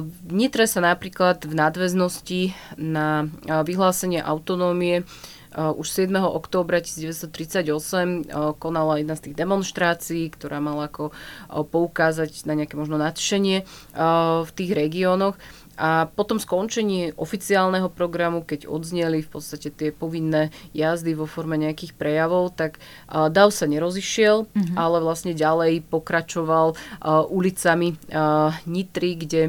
V 0.04 0.32
Nitre 0.34 0.66
sa 0.66 0.82
napríklad 0.82 1.46
v 1.46 1.54
nadväznosti 1.54 2.42
na 2.82 3.30
vyhlásenie 3.46 4.20
autonómie 4.20 5.06
už 5.54 5.88
7. 5.90 6.10
októbra 6.18 6.82
1938 6.82 7.70
konala 8.58 8.98
jedna 8.98 9.14
z 9.14 9.30
tých 9.30 9.36
demonstrácií, 9.38 10.30
ktorá 10.34 10.58
mala 10.58 10.90
ako 10.90 11.14
poukázať 11.50 12.50
na 12.50 12.58
nejaké 12.58 12.74
možno 12.74 12.98
nadšenie 12.98 13.66
v 14.44 14.52
tých 14.58 14.72
regiónoch. 14.74 15.38
A 15.74 16.06
potom 16.06 16.38
skončení 16.38 17.18
oficiálneho 17.18 17.90
programu, 17.90 18.46
keď 18.46 18.70
odzneli 18.70 19.26
v 19.26 19.30
podstate 19.34 19.74
tie 19.74 19.90
povinné 19.90 20.54
jazdy 20.70 21.18
vo 21.18 21.26
forme 21.26 21.58
nejakých 21.58 21.98
prejavov, 21.98 22.54
tak 22.54 22.78
DAV 23.10 23.50
sa 23.50 23.66
nerozišiel, 23.66 24.46
mm-hmm. 24.46 24.78
ale 24.78 25.02
vlastne 25.02 25.34
ďalej 25.34 25.82
pokračoval 25.90 26.78
ulicami 27.34 27.98
Nitry, 28.70 29.12
kde 29.18 29.42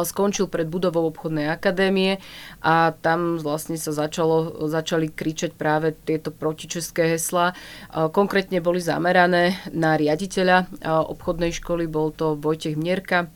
skončil 0.00 0.48
pred 0.48 0.64
budovou 0.64 1.12
obchodnej 1.12 1.52
akadémie 1.52 2.16
a 2.64 2.96
tam 2.96 3.36
vlastne 3.36 3.76
sa 3.76 3.92
začalo, 3.92 4.64
začali 4.64 5.12
kričať 5.12 5.52
práve 5.52 5.92
tieto 5.92 6.32
protičeské 6.32 7.12
heslá. 7.12 7.52
Konkrétne 7.92 8.64
boli 8.64 8.80
zamerané 8.80 9.60
na 9.76 10.00
riaditeľa 10.00 10.72
obchodnej 11.12 11.52
školy, 11.52 11.84
bol 11.84 12.16
to 12.16 12.40
Vojtech 12.40 12.80
Mierka, 12.80 13.28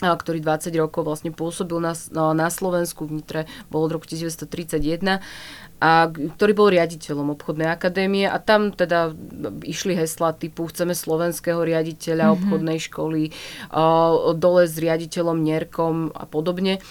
ktorý 0.00 0.40
20 0.40 0.72
rokov 0.80 1.04
vlastne 1.04 1.30
pôsobil 1.30 1.76
na, 1.80 1.92
na 2.32 2.48
Slovensku, 2.48 3.04
v 3.04 3.20
Nitre 3.20 3.40
bol 3.68 3.84
od 3.84 3.92
roku 3.92 4.08
1931 4.08 5.20
a 5.80 6.12
ktorý 6.12 6.52
bol 6.52 6.68
riaditeľom 6.68 7.32
obchodnej 7.40 7.72
akadémie 7.72 8.28
a 8.28 8.36
tam 8.36 8.72
teda 8.72 9.16
išli 9.64 9.96
hesla 9.96 10.36
typu 10.36 10.68
chceme 10.68 10.92
slovenského 10.92 11.64
riaditeľa 11.64 12.28
mm-hmm. 12.28 12.36
obchodnej 12.36 12.78
školy, 12.84 13.22
dole 14.36 14.62
s 14.68 14.76
riaditeľom 14.76 15.40
Nierkom 15.40 16.12
a 16.12 16.28
podobne 16.28 16.84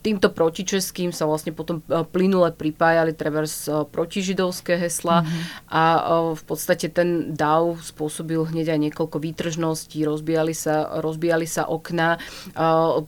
týmto 0.00 0.32
protičeským 0.32 1.12
sa 1.12 1.28
vlastne 1.28 1.52
potom 1.52 1.84
e, 1.84 2.04
plynule 2.08 2.56
pripájali 2.56 3.12
treba 3.12 3.44
z 3.44 3.68
e, 3.68 3.72
protižidovské 3.84 4.80
hesla 4.80 5.22
mm-hmm. 5.22 5.42
a 5.68 5.82
e, 5.84 6.00
v 6.40 6.42
podstate 6.48 6.88
ten 6.88 7.36
DAO 7.36 7.76
spôsobil 7.76 8.40
hneď 8.48 8.72
aj 8.76 8.80
niekoľko 8.90 9.20
výtržností, 9.20 10.00
rozbijali 10.08 10.56
sa, 10.56 11.00
rozbijali 11.04 11.44
sa 11.44 11.68
okna, 11.68 12.16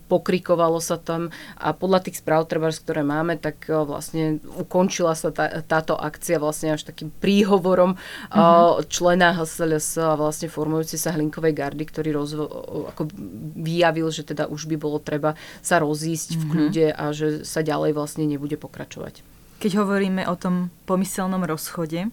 pokrikovalo 0.06 0.78
sa 0.78 1.00
tam 1.00 1.32
a 1.56 1.72
podľa 1.72 2.08
tých 2.08 2.20
správ, 2.20 2.44
treba, 2.46 2.68
ktoré 2.68 3.00
máme, 3.00 3.40
tak 3.40 3.64
vlastne 3.68 4.38
ukončila 4.60 5.16
sa 5.16 5.32
tá, 5.32 5.64
táto 5.64 5.96
akcia 5.96 6.36
vlastne 6.36 6.76
až 6.76 6.84
takým 6.84 7.08
príhovorom 7.08 7.96
mm-hmm. 7.96 8.86
člena 8.92 9.32
HSLS 9.40 9.96
a 9.96 10.14
vlastne 10.20 10.52
formujúci 10.52 11.00
sa 11.00 11.16
Hlinkovej 11.16 11.56
gardy, 11.56 11.84
ktorý 11.88 12.10
rozvo- 12.12 12.52
ako 12.92 13.08
vyjavil, 13.56 14.12
že 14.12 14.28
teda 14.28 14.50
už 14.52 14.68
by 14.68 14.76
bolo 14.76 15.00
treba 15.00 15.34
sa 15.64 15.80
rozísť 15.80 16.36
mm-hmm. 16.36 16.40
v 16.40 16.44
mhm. 16.44 16.52
kľude 16.52 16.81
bude 16.82 16.90
a 16.90 17.14
že 17.14 17.46
sa 17.46 17.62
ďalej 17.62 17.94
vlastne 17.94 18.26
nebude 18.26 18.58
pokračovať. 18.58 19.22
Keď 19.62 19.78
hovoríme 19.78 20.26
o 20.26 20.34
tom 20.34 20.74
pomyselnom 20.90 21.46
rozchode 21.46 22.02
e, 22.02 22.10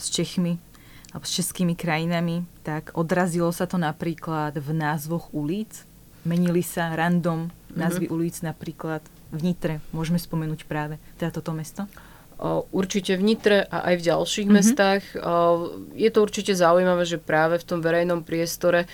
s 0.00 0.06
Čechmi 0.08 0.56
alebo 1.12 1.28
s 1.28 1.36
českými 1.36 1.76
krajinami, 1.76 2.48
tak 2.64 2.96
odrazilo 2.96 3.52
sa 3.52 3.68
to 3.68 3.76
napríklad 3.76 4.56
v 4.56 4.68
názvoch 4.72 5.28
ulic. 5.36 5.84
Menili 6.24 6.64
sa 6.64 6.96
random 6.96 7.52
názvy 7.76 8.08
mm-hmm. 8.08 8.16
ulic 8.16 8.36
napríklad 8.40 9.04
v 9.28 9.40
Nitre. 9.44 9.84
Môžeme 9.92 10.16
spomenúť 10.16 10.64
práve 10.64 10.96
teda 11.20 11.28
toto 11.28 11.52
mesto? 11.52 11.84
Určite 12.72 13.20
v 13.20 13.22
Nitre 13.28 13.68
a 13.68 13.92
aj 13.92 13.94
v 14.00 14.06
ďalších 14.08 14.48
mm-hmm. 14.48 14.64
mestách. 14.72 15.04
Je 15.92 16.08
to 16.08 16.18
určite 16.24 16.56
zaujímavé, 16.56 17.04
že 17.04 17.20
práve 17.20 17.60
v 17.60 17.68
tom 17.68 17.84
verejnom 17.84 18.24
priestore 18.24 18.88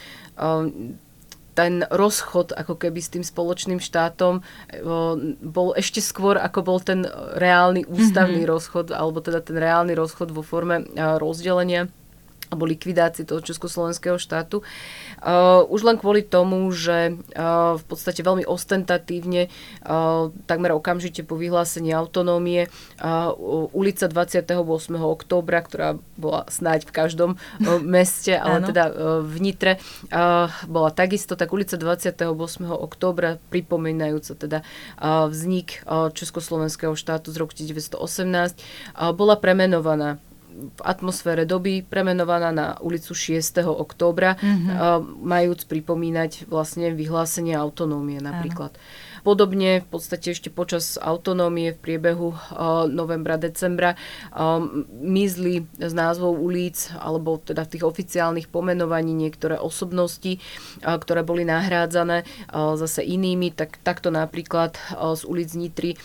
ten 1.58 1.82
rozchod 1.90 2.54
ako 2.54 2.78
keby 2.78 3.02
s 3.02 3.10
tým 3.10 3.26
spoločným 3.26 3.82
štátom 3.82 4.46
bol 5.42 5.68
ešte 5.74 5.98
skôr, 5.98 6.38
ako 6.38 6.62
bol 6.62 6.78
ten 6.78 7.02
reálny 7.34 7.82
ústavný 7.90 8.46
mm-hmm. 8.46 8.54
rozchod, 8.54 8.86
alebo 8.94 9.18
teda 9.18 9.42
ten 9.42 9.58
reálny 9.58 9.98
rozchod 9.98 10.30
vo 10.30 10.46
forme 10.46 10.86
rozdelenia 10.94 11.90
alebo 12.48 12.64
likvidácii 12.64 13.28
toho 13.28 13.44
československého 13.44 14.16
štátu. 14.16 14.64
Uh, 15.20 15.64
už 15.68 15.84
len 15.84 15.96
kvôli 16.00 16.24
tomu, 16.24 16.68
že 16.72 17.14
uh, 17.14 17.76
v 17.76 17.84
podstate 17.84 18.24
veľmi 18.24 18.48
ostentatívne, 18.48 19.52
uh, 19.84 20.32
takmer 20.48 20.72
okamžite 20.72 21.24
po 21.28 21.36
vyhlásení 21.36 21.92
autonómie, 21.92 22.72
uh, 23.00 23.32
ulica 23.72 24.08
28. 24.08 24.54
októbra, 24.96 25.60
ktorá 25.60 25.88
bola 26.16 26.48
snáď 26.48 26.88
v 26.88 26.92
každom 26.94 27.30
uh, 27.36 27.78
meste, 27.96 28.32
ale 28.32 28.64
teda 28.64 28.84
uh, 28.88 28.94
v 29.20 29.36
Nitre, 29.44 29.72
uh, 30.10 30.48
bola 30.64 30.88
takisto, 30.88 31.36
tak 31.36 31.52
ulica 31.52 31.76
28. 31.76 32.24
októbra, 32.64 33.36
pripomínajúca 33.52 34.32
teda 34.38 34.58
uh, 34.98 35.28
vznik 35.28 35.84
uh, 35.84 36.08
Československého 36.14 36.96
štátu 36.96 37.28
z 37.34 37.36
roku 37.36 37.52
1918, 37.52 38.00
uh, 38.00 39.12
bola 39.12 39.36
premenovaná 39.36 40.22
v 40.58 40.80
atmosfére 40.82 41.46
doby 41.46 41.86
premenovaná 41.86 42.50
na 42.50 42.74
ulicu 42.82 43.14
6. 43.14 43.62
októbra, 43.62 44.34
mm-hmm. 44.34 45.22
majúc 45.22 45.70
pripomínať 45.70 46.50
vlastne 46.50 46.90
vyhlásenie 46.90 47.54
autonómie 47.54 48.18
napríklad. 48.18 48.74
Áno. 48.74 49.06
Podobne 49.18 49.82
v 49.82 49.88
podstate 49.92 50.30
ešte 50.30 50.48
počas 50.48 50.94
autonómie 50.96 51.74
v 51.74 51.82
priebehu 51.82 52.38
novembra, 52.88 53.34
decembra 53.36 53.98
mizli 54.94 55.66
z 55.74 55.92
názvov 55.92 56.38
ulic 56.38 56.94
alebo 56.96 57.36
teda 57.36 57.66
tých 57.66 57.82
oficiálnych 57.82 58.46
pomenovaní 58.48 59.12
niektoré 59.12 59.58
osobnosti, 59.58 60.38
ktoré 60.80 61.26
boli 61.26 61.42
nahrádzané 61.44 62.24
zase 62.78 63.04
inými, 63.04 63.52
tak 63.52 63.82
takto 63.82 64.08
napríklad 64.14 64.78
z 64.96 65.22
ulic 65.26 65.50
Nitry 65.58 65.98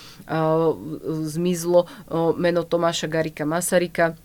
zmizlo 1.29 1.85
meno 2.35 2.65
Tomáša 2.65 3.07
Garika 3.07 3.45
Masarika, 3.45 4.17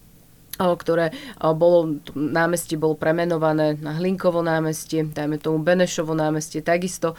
ktoré 0.58 1.14
bolo, 1.38 2.02
námestie 2.18 2.74
bolo 2.74 2.98
premenované 2.98 3.78
na 3.78 3.94
Hlinkovo 3.94 4.42
námestie, 4.42 5.06
dajme 5.06 5.38
tomu 5.38 5.62
Benešovo 5.62 6.18
námestie, 6.18 6.60
takisto 6.60 7.14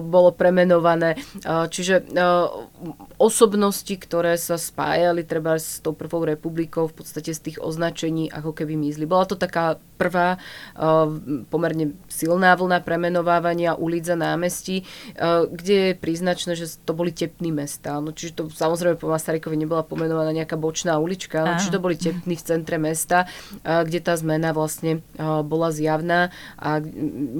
bolo 0.00 0.30
premenované. 0.30 1.18
Čiže 1.44 2.06
osobnosti, 3.18 3.94
ktoré 3.98 4.38
sa 4.38 4.54
spájali 4.54 5.26
treba 5.26 5.58
s 5.58 5.82
tou 5.82 5.92
prvou 5.92 6.22
republikou 6.22 6.86
v 6.86 7.02
podstate 7.02 7.34
z 7.34 7.40
tých 7.50 7.58
označení 7.58 8.30
ako 8.30 8.54
keby 8.54 8.78
mizli. 8.78 9.04
Bola 9.04 9.26
to 9.26 9.34
taká 9.34 9.82
prvá 9.98 10.38
pomerne 11.50 11.98
silná 12.06 12.54
vlna 12.54 12.82
premenovávania 12.82 13.74
ulic 13.74 14.06
a 14.10 14.16
námestí, 14.18 14.86
kde 15.50 15.74
je 15.74 15.92
príznačné, 15.98 16.54
že 16.54 16.70
to 16.82 16.94
boli 16.94 17.10
tepní 17.10 17.50
mesta. 17.50 17.98
No, 17.98 18.14
čiže 18.14 18.38
to 18.38 18.42
samozrejme 18.50 18.98
po 18.98 19.10
Masarykovi 19.10 19.58
nebola 19.58 19.86
pomenovaná 19.86 20.30
nejaká 20.34 20.54
bočná 20.58 20.98
ulička, 21.02 21.42
no, 21.42 21.56
čiže 21.58 21.74
to 21.74 21.82
boli 21.82 21.96
tepní 21.96 22.36
centre 22.44 22.76
mesta, 22.76 23.24
kde 23.64 23.98
tá 24.04 24.14
zmena 24.14 24.52
vlastne 24.52 25.00
bola 25.18 25.72
zjavná 25.72 26.28
a 26.60 26.78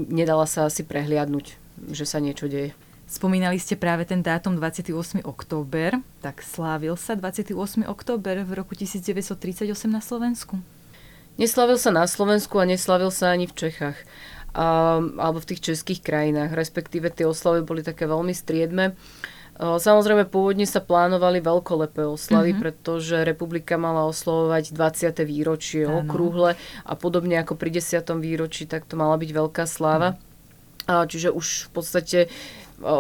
nedala 0.09 0.49
sa 0.49 0.67
asi 0.67 0.83
prehliadnúť, 0.83 1.55
že 1.93 2.09
sa 2.09 2.19
niečo 2.19 2.49
deje. 2.49 2.73
Spomínali 3.05 3.61
ste 3.61 3.77
práve 3.77 4.09
ten 4.09 4.25
dátum 4.25 4.57
28. 4.57 5.23
október, 5.29 6.01
tak 6.25 6.41
slávil 6.41 6.97
sa 6.97 7.15
28. 7.15 7.85
október 7.85 8.43
v 8.43 8.51
roku 8.57 8.73
1938 8.73 9.69
na 9.87 10.01
Slovensku? 10.01 10.59
Neslavil 11.37 11.77
sa 11.77 11.93
na 11.93 12.09
Slovensku 12.09 12.57
a 12.59 12.65
neslavil 12.65 13.13
sa 13.13 13.31
ani 13.31 13.45
v 13.45 13.55
Čechách. 13.55 13.99
A, 14.55 15.03
alebo 15.19 15.43
v 15.43 15.51
tých 15.51 15.67
českých 15.67 16.01
krajinách, 16.01 16.55
respektíve 16.55 17.11
tie 17.11 17.27
oslavy 17.27 17.67
boli 17.67 17.83
také 17.83 18.07
veľmi 18.07 18.31
striedme. 18.31 18.95
Samozrejme, 19.55 20.27
pôvodne 20.27 20.67
sa 20.67 20.83
plánovali 20.83 21.39
veľkolepé 21.39 22.03
oslavy, 22.11 22.53
mm-hmm. 22.53 22.65
pretože 22.67 23.23
republika 23.23 23.79
mala 23.79 24.03
oslovovať 24.11 24.75
20. 24.75 25.15
výročie 25.23 25.87
ano. 25.87 26.03
okrúhle 26.03 26.59
a 26.83 26.93
podobne 26.99 27.39
ako 27.39 27.55
pri 27.55 27.79
10. 27.79 28.03
výročí, 28.19 28.67
tak 28.67 28.83
to 28.91 28.99
mala 28.99 29.15
byť 29.15 29.31
veľká 29.31 29.65
sláva. 29.71 30.19
Mm. 30.19 31.07
Čiže 31.07 31.33
už 31.33 31.47
v 31.67 31.71
podstate 31.71 32.19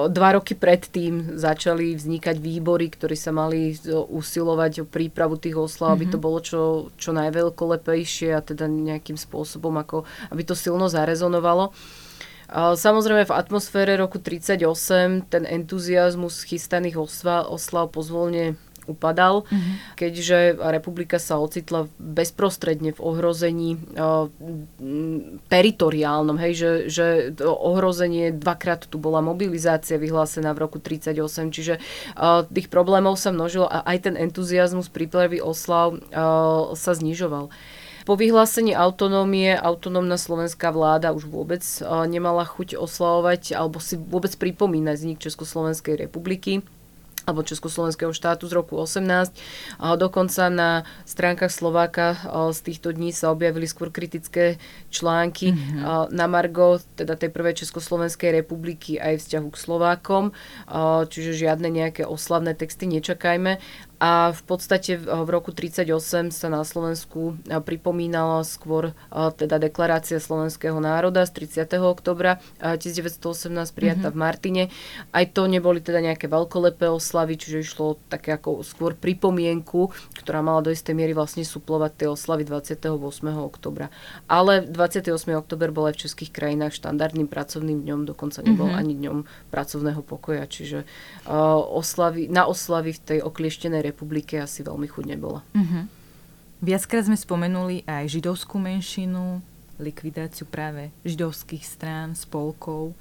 dva 0.08 0.38
roky 0.38 0.54
predtým 0.54 1.34
začali 1.34 1.98
vznikať 1.98 2.38
výbory, 2.38 2.86
ktorí 2.88 3.18
sa 3.18 3.34
mali 3.34 3.74
usilovať 3.90 4.86
o 4.86 4.88
prípravu 4.88 5.34
tých 5.36 5.58
oslav, 5.58 5.98
mm-hmm. 5.98 6.06
aby 6.06 6.12
to 6.14 6.18
mhm. 6.18 6.24
bolo 6.24 6.38
čo, 6.38 6.62
čo 6.94 7.10
najveľkolepejšie 7.10 8.30
a 8.32 8.40
teda 8.40 8.70
nejakým 8.70 9.18
spôsobom, 9.18 9.74
ako, 9.82 10.06
aby 10.30 10.42
to 10.46 10.54
silno 10.54 10.86
zarezonovalo. 10.86 11.74
Samozrejme 12.52 13.24
v 13.24 13.36
atmosfére 13.36 13.96
roku 13.96 14.20
38 14.20 15.28
ten 15.32 15.44
entuziasmus 15.48 16.44
chystaných 16.44 17.00
oslav, 17.00 17.48
oslav 17.48 17.88
pozvolne 17.90 18.60
upadal, 18.86 19.44
mm-hmm. 19.48 19.96
keďže 19.96 20.60
republika 20.60 21.16
sa 21.16 21.40
ocitla 21.40 21.88
bezprostredne 21.96 22.92
v 22.92 23.00
ohrození 23.00 23.80
uh, 23.96 24.28
teritoriálnom, 25.48 26.36
hej, 26.40 26.52
že, 26.54 26.70
že 26.92 27.06
to 27.32 27.48
ohrozenie 27.48 28.32
dvakrát 28.36 28.84
tu 28.86 29.00
bola 29.00 29.24
mobilizácia 29.24 29.96
vyhlásená 29.96 30.52
v 30.52 30.62
roku 30.68 30.78
38, 30.80 31.16
čiže 31.48 31.74
uh, 31.80 32.44
tých 32.48 32.68
problémov 32.68 33.16
sa 33.16 33.32
množilo 33.32 33.66
a 33.68 33.84
aj 33.88 34.10
ten 34.10 34.14
entuziasmus 34.20 34.92
prípravy 34.92 35.40
oslav 35.40 35.96
uh, 35.96 36.76
sa 36.76 36.92
znižoval. 36.92 37.48
Po 38.04 38.20
vyhlásení 38.20 38.76
autonómie 38.76 39.56
autonómna 39.56 40.20
slovenská 40.20 40.68
vláda 40.68 41.16
už 41.16 41.24
vôbec 41.24 41.64
nemala 42.04 42.44
chuť 42.44 42.76
oslavovať 42.76 43.56
alebo 43.56 43.80
si 43.80 43.96
vôbec 43.96 44.36
pripomínať 44.36 44.96
vznik 45.00 45.24
Československej 45.24 45.96
republiky 46.04 46.60
alebo 47.24 47.40
Československého 47.40 48.12
štátu 48.12 48.44
z 48.44 48.52
roku 48.52 48.76
18. 48.76 49.32
A 49.80 49.96
dokonca 49.96 50.52
na 50.52 50.84
stránkach 51.08 51.48
Slováka 51.48 52.20
z 52.52 52.60
týchto 52.60 52.92
dní 52.92 53.16
sa 53.16 53.32
objavili 53.32 53.64
skôr 53.64 53.88
kritické 53.88 54.60
články 54.92 55.56
mm-hmm. 55.56 56.12
na 56.12 56.26
Margo, 56.28 56.84
teda 57.00 57.16
tej 57.16 57.32
prvej 57.32 57.64
Československej 57.64 58.44
republiky 58.44 59.00
aj 59.00 59.24
vzťahu 59.24 59.48
k 59.48 59.56
Slovákom, 59.56 60.24
čiže 61.08 61.48
žiadne 61.48 61.72
nejaké 61.72 62.04
oslavné 62.04 62.52
texty 62.52 62.84
nečakajme. 62.84 63.56
A 64.04 64.36
v 64.36 64.42
podstate 64.44 65.00
v 65.00 65.28
roku 65.32 65.48
1938 65.48 66.28
sa 66.28 66.52
na 66.52 66.60
Slovensku 66.60 67.40
pripomínala 67.64 68.44
skôr 68.44 68.92
teda 69.08 69.56
deklarácia 69.56 70.20
slovenského 70.20 70.76
národa 70.76 71.24
z 71.24 71.48
30. 71.48 71.80
oktobra 71.80 72.36
1918 72.60 73.48
prijatá 73.72 74.12
mm-hmm. 74.12 74.12
v 74.12 74.20
Martine. 74.20 74.62
Aj 75.08 75.24
to 75.24 75.48
neboli 75.48 75.80
teda 75.80 76.04
nejaké 76.04 76.28
veľkolepé 76.28 76.84
oslavy, 76.84 77.40
čiže 77.40 77.64
išlo 77.64 77.96
také 78.12 78.36
ako 78.36 78.60
skôr 78.60 78.92
pripomienku, 78.92 79.88
ktorá 80.20 80.44
mala 80.44 80.60
do 80.60 80.68
istej 80.68 80.92
miery 80.92 81.16
vlastne 81.16 81.40
suplovať 81.40 82.04
tie 82.04 82.08
oslavy 82.12 82.44
28. 82.44 82.92
oktobra. 83.40 83.88
Ale 84.28 84.68
28. 84.68 85.16
oktober 85.32 85.72
bol 85.72 85.88
aj 85.88 85.96
v 85.96 86.02
českých 86.04 86.28
krajinách 86.28 86.76
štandardným 86.76 87.24
pracovným 87.24 87.80
dňom, 87.80 88.04
dokonca 88.04 88.44
nebol 88.44 88.68
mm-hmm. 88.68 88.82
ani 88.84 88.92
dňom 89.00 89.18
pracovného 89.48 90.04
pokoja, 90.04 90.44
čiže 90.44 90.84
uh, 91.24 91.56
oslavy, 91.56 92.28
na 92.28 92.44
oslavy 92.44 92.92
v 92.92 93.00
tej 93.00 93.18
oklieštenej 93.24 93.93
republike 93.94 94.42
asi 94.42 94.66
veľmi 94.66 94.90
chuť 94.90 95.04
nebola. 95.06 95.46
Uh-huh. 95.54 95.86
Viackrát 96.58 97.06
sme 97.06 97.14
spomenuli 97.14 97.86
aj 97.86 98.10
židovskú 98.10 98.58
menšinu, 98.58 99.38
likvidáciu 99.78 100.50
práve 100.50 100.90
židovských 101.06 101.62
strán, 101.62 102.18
spolkov. 102.18 102.98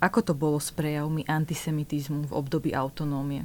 Ako 0.00 0.20
to 0.24 0.32
bolo 0.32 0.56
s 0.56 0.72
prejavmi 0.72 1.28
antisemitizmu 1.28 2.30
v 2.30 2.32
období 2.32 2.70
autonómie? 2.72 3.44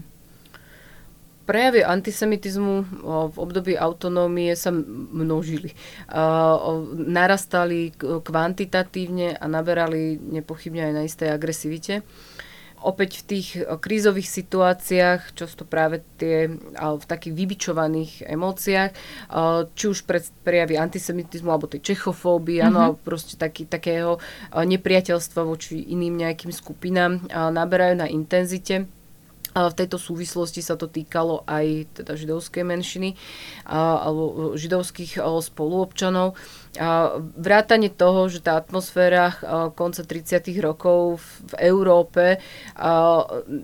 Prejavy 1.50 1.82
antisemitizmu 1.82 2.74
v 3.34 3.38
období 3.42 3.74
autonómie 3.74 4.54
sa 4.54 4.70
množili. 4.70 5.74
Narastali 6.94 7.90
kvantitatívne 7.98 9.34
a 9.34 9.46
naberali 9.50 10.22
nepochybne 10.22 10.86
aj 10.86 10.94
na 10.94 11.04
istej 11.10 11.30
agresivite 11.34 12.06
opäť 12.84 13.24
v 13.24 13.38
tých 13.38 13.48
eh, 13.60 13.66
krízových 13.68 14.30
situáciách, 14.30 15.36
často 15.36 15.68
práve 15.68 16.04
tie 16.20 16.52
v 16.80 17.06
takých 17.06 17.34
vybičovaných 17.36 18.28
emóciách, 18.28 18.92
eh, 18.92 18.98
či 19.76 19.86
už 19.88 20.08
pred 20.08 20.24
prejavy 20.44 20.80
antisemitizmu 20.80 21.52
alebo 21.52 21.70
tej 21.70 21.96
čechofóbii, 21.96 22.64
mm-hmm. 22.64 23.04
proste 23.04 23.36
taký, 23.36 23.68
takého 23.68 24.18
eh, 24.20 24.64
nepriateľstva 24.64 25.42
voči 25.44 25.92
iným 25.92 26.20
nejakým 26.20 26.52
skupinám 26.52 27.22
naberajú 27.30 27.96
na 28.00 28.08
intenzite. 28.10 28.88
V 29.50 29.74
tejto 29.74 29.98
súvislosti 29.98 30.62
sa 30.62 30.78
to 30.78 30.86
týkalo 30.86 31.42
aj 31.50 31.90
teda 31.98 32.14
židovskej 32.14 32.62
menšiny 32.62 33.18
alebo 33.66 34.54
židovských 34.54 35.18
spoluobčanov. 35.18 36.38
Vrátanie 37.40 37.90
toho, 37.90 38.30
že 38.30 38.46
tá 38.46 38.54
atmosféra 38.54 39.34
konca 39.74 40.06
30. 40.06 40.54
rokov 40.62 41.18
v 41.50 41.54
Európe 41.66 42.38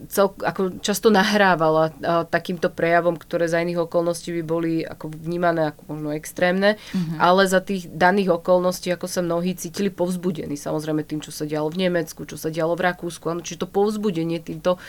cel, 0.09 0.27
ako 0.41 0.81
často 0.81 1.13
nahrávala 1.13 1.93
takýmto 2.33 2.73
prejavom, 2.73 3.13
ktoré 3.13 3.45
za 3.45 3.61
iných 3.61 3.85
okolností 3.85 4.33
by 4.41 4.43
boli 4.43 4.73
ako 4.81 5.13
vnímané 5.13 5.69
ako 5.69 5.81
možno 5.85 6.09
extrémne, 6.17 6.81
mm-hmm. 6.81 7.21
ale 7.21 7.45
za 7.45 7.61
tých 7.61 7.93
daných 7.93 8.41
okolností, 8.41 8.89
ako 8.89 9.05
sa 9.05 9.21
mnohí 9.21 9.53
cítili 9.53 9.93
povzbudení, 9.93 10.57
samozrejme 10.57 11.05
tým, 11.05 11.21
čo 11.21 11.29
sa 11.29 11.45
dialo 11.45 11.69
v 11.69 11.85
Nemecku, 11.85 12.25
čo 12.25 12.41
sa 12.41 12.49
dialo 12.49 12.73
v 12.73 12.89
Rakúsku, 12.89 13.29
čiže 13.45 13.61
to 13.63 13.67
povzbudenie 13.69 14.41
týmto 14.41 14.81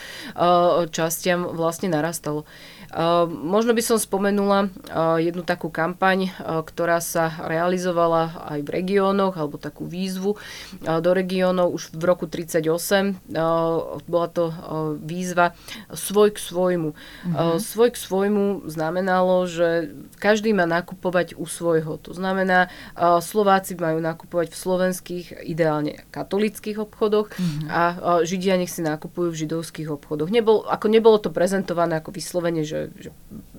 častiam 0.89 1.45
vlastne 1.53 1.93
narastalo. 1.93 2.49
Možno 3.27 3.75
by 3.75 3.83
som 3.83 3.99
spomenula 3.99 4.71
jednu 5.19 5.43
takú 5.43 5.67
kampaň, 5.67 6.31
ktorá 6.39 7.03
sa 7.03 7.43
realizovala 7.43 8.47
aj 8.47 8.63
v 8.63 8.69
regiónoch, 8.69 9.35
alebo 9.35 9.59
takú 9.59 9.83
výzvu 9.83 10.39
do 10.79 11.11
regiónov 11.11 11.75
už 11.75 11.91
v 11.91 12.03
roku 12.07 12.31
1938. 12.31 13.27
Bola 14.07 14.27
to 14.31 14.55
výzva 15.03 15.51
svoj 15.91 16.35
k 16.35 16.39
svojmu. 16.39 16.89
Mm-hmm. 16.93 17.59
Svoj 17.59 17.89
k 17.91 17.97
svojmu 17.97 18.45
znamenalo, 18.71 19.43
že 19.49 19.91
každý 20.21 20.55
má 20.55 20.63
nakupovať 20.63 21.35
u 21.35 21.43
svojho. 21.43 21.99
To 22.07 22.11
znamená, 22.15 22.71
Slováci 23.19 23.75
majú 23.75 23.99
nakupovať 23.99 24.53
v 24.53 24.57
slovenských, 24.57 25.25
ideálne 25.43 26.07
katolických 26.13 26.87
obchodoch 26.87 27.33
mm-hmm. 27.33 27.67
a 27.67 27.81
Židia 28.23 28.55
nech 28.55 28.71
si 28.71 28.79
nakupujú 28.79 29.33
v 29.33 29.39
židovských 29.43 29.89
obchodoch. 29.91 30.29
Nebol, 30.31 30.63
ako 30.67 30.87
nebolo 30.87 31.17
to 31.19 31.33
prezentované 31.33 31.99
ako 31.99 32.13
vyslovene, 32.13 32.61
že 32.67 32.76
že, 32.77 33.09
že, 33.09 33.09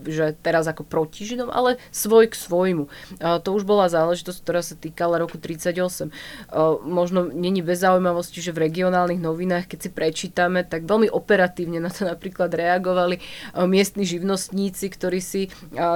že 0.06 0.24
teraz 0.38 0.70
ako 0.70 0.86
proti 0.86 1.26
Židom, 1.26 1.50
ale 1.50 1.82
svoj 1.90 2.30
k 2.30 2.38
svojmu. 2.38 2.84
A 3.18 3.42
to 3.42 3.50
už 3.52 3.66
bola 3.66 3.90
záležitosť, 3.90 4.38
ktorá 4.40 4.62
sa 4.62 4.78
týkala 4.78 5.18
roku 5.18 5.36
38. 5.36 5.74
A 5.74 6.78
možno 6.86 7.26
není 7.26 7.60
bez 7.60 7.82
zaujímavosti, 7.82 8.38
že 8.38 8.54
v 8.54 8.70
regionálnych 8.70 9.18
novinách, 9.18 9.66
keď 9.66 9.78
si 9.82 9.90
prečítame, 9.90 10.62
tak 10.62 10.86
veľmi 10.86 11.10
operatívne 11.10 11.82
na 11.82 11.90
to 11.90 12.06
napríklad 12.06 12.54
reagovali 12.54 13.18
miestni 13.66 14.06
živnostníci, 14.06 14.86
ktorí 14.88 15.20
si 15.20 15.50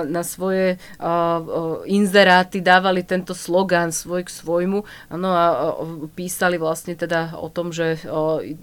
na 0.09 0.27
svoje 0.27 0.81
inzeráty 1.87 2.59
dávali 2.59 3.07
tento 3.07 3.37
slogán 3.37 3.95
svoj 3.95 4.27
k 4.27 4.31
svojmu 4.33 4.85
ano, 5.13 5.29
a 5.31 5.45
písali 6.17 6.59
vlastne 6.59 6.99
teda 6.99 7.39
o 7.39 7.47
tom, 7.53 7.71
že 7.71 8.01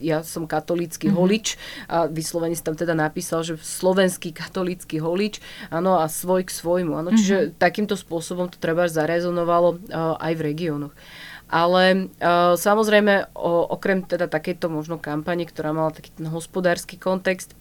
ja 0.02 0.26
som 0.26 0.50
katolícky 0.50 1.08
mm-hmm. 1.08 1.20
holič 1.20 1.48
a 1.88 2.10
vyslovene 2.10 2.58
si 2.58 2.64
tam 2.66 2.76
teda 2.76 2.98
napísal, 2.98 3.46
že 3.46 3.56
slovenský 3.62 4.34
katolícky 4.34 4.49
holič, 5.02 5.38
áno, 5.70 6.02
a 6.02 6.10
svoj 6.10 6.46
k 6.48 6.52
svojmu. 6.52 6.94
Áno. 6.98 7.10
Mm-hmm. 7.14 7.20
Čiže 7.20 7.38
mhm. 7.38 7.50
takýmto 7.62 7.96
spôsobom 7.96 8.50
to 8.50 8.58
treba 8.58 8.90
zarezonovalo 8.90 9.70
uh, 9.78 10.18
aj 10.18 10.34
v 10.34 10.42
regiónoch. 10.42 10.94
Ale 11.50 12.14
uh, 12.22 12.54
samozrejme, 12.54 13.34
o, 13.34 13.74
okrem 13.74 14.06
teda 14.06 14.30
takejto 14.30 14.70
možno 14.70 15.02
kampane, 15.02 15.50
ktorá 15.50 15.74
mala 15.74 15.90
taký 15.90 16.14
ten 16.14 16.30
hospodársky 16.30 16.94
kontext, 17.02 17.58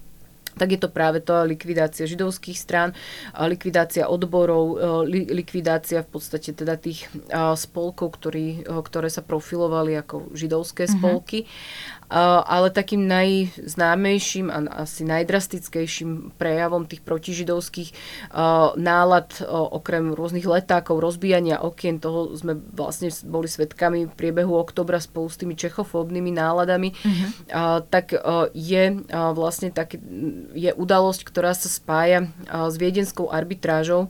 tak 0.58 0.74
je 0.74 0.80
to 0.82 0.90
práve 0.90 1.22
to 1.22 1.46
likvidácia 1.46 2.02
židovských 2.02 2.58
strán, 2.58 2.90
likvidácia 3.38 4.10
odborov, 4.10 4.74
li, 5.06 5.22
likvidácia 5.30 6.02
v 6.02 6.10
podstate 6.10 6.50
teda 6.50 6.74
tých 6.74 7.06
spolkov, 7.54 8.18
ktorý, 8.18 8.66
ktoré 8.66 9.06
sa 9.06 9.22
profilovali 9.22 9.94
ako 10.02 10.34
židovské 10.34 10.90
mhm. 10.90 10.92
spolky. 10.98 11.38
Mm-hmm 11.46 11.97
ale 12.10 12.72
takým 12.72 13.04
najznámejším 13.04 14.48
a 14.48 14.84
asi 14.88 15.04
najdrastickejším 15.04 16.40
prejavom 16.40 16.88
tých 16.88 17.04
protižidovských 17.04 17.92
nálad, 18.80 19.28
okrem 19.48 20.16
rôznych 20.16 20.48
letákov, 20.48 21.04
rozbíjania 21.04 21.60
okien, 21.60 22.00
toho 22.00 22.32
sme 22.32 22.56
vlastne 22.72 23.12
boli 23.28 23.44
svetkami 23.44 24.08
v 24.08 24.16
priebehu 24.16 24.56
oktobra 24.56 25.00
spolu 25.04 25.28
s 25.28 25.36
tými 25.36 25.52
čechofóbnymi 25.52 26.32
náladami, 26.32 26.96
mm-hmm. 26.96 27.28
tak 27.92 28.16
je 28.56 28.84
vlastne 29.12 29.68
tak, 29.68 30.00
je 30.56 30.70
udalosť, 30.72 31.20
ktorá 31.28 31.52
sa 31.52 31.68
spája 31.68 32.32
s 32.48 32.74
viedenskou 32.80 33.28
arbitrážou, 33.28 34.08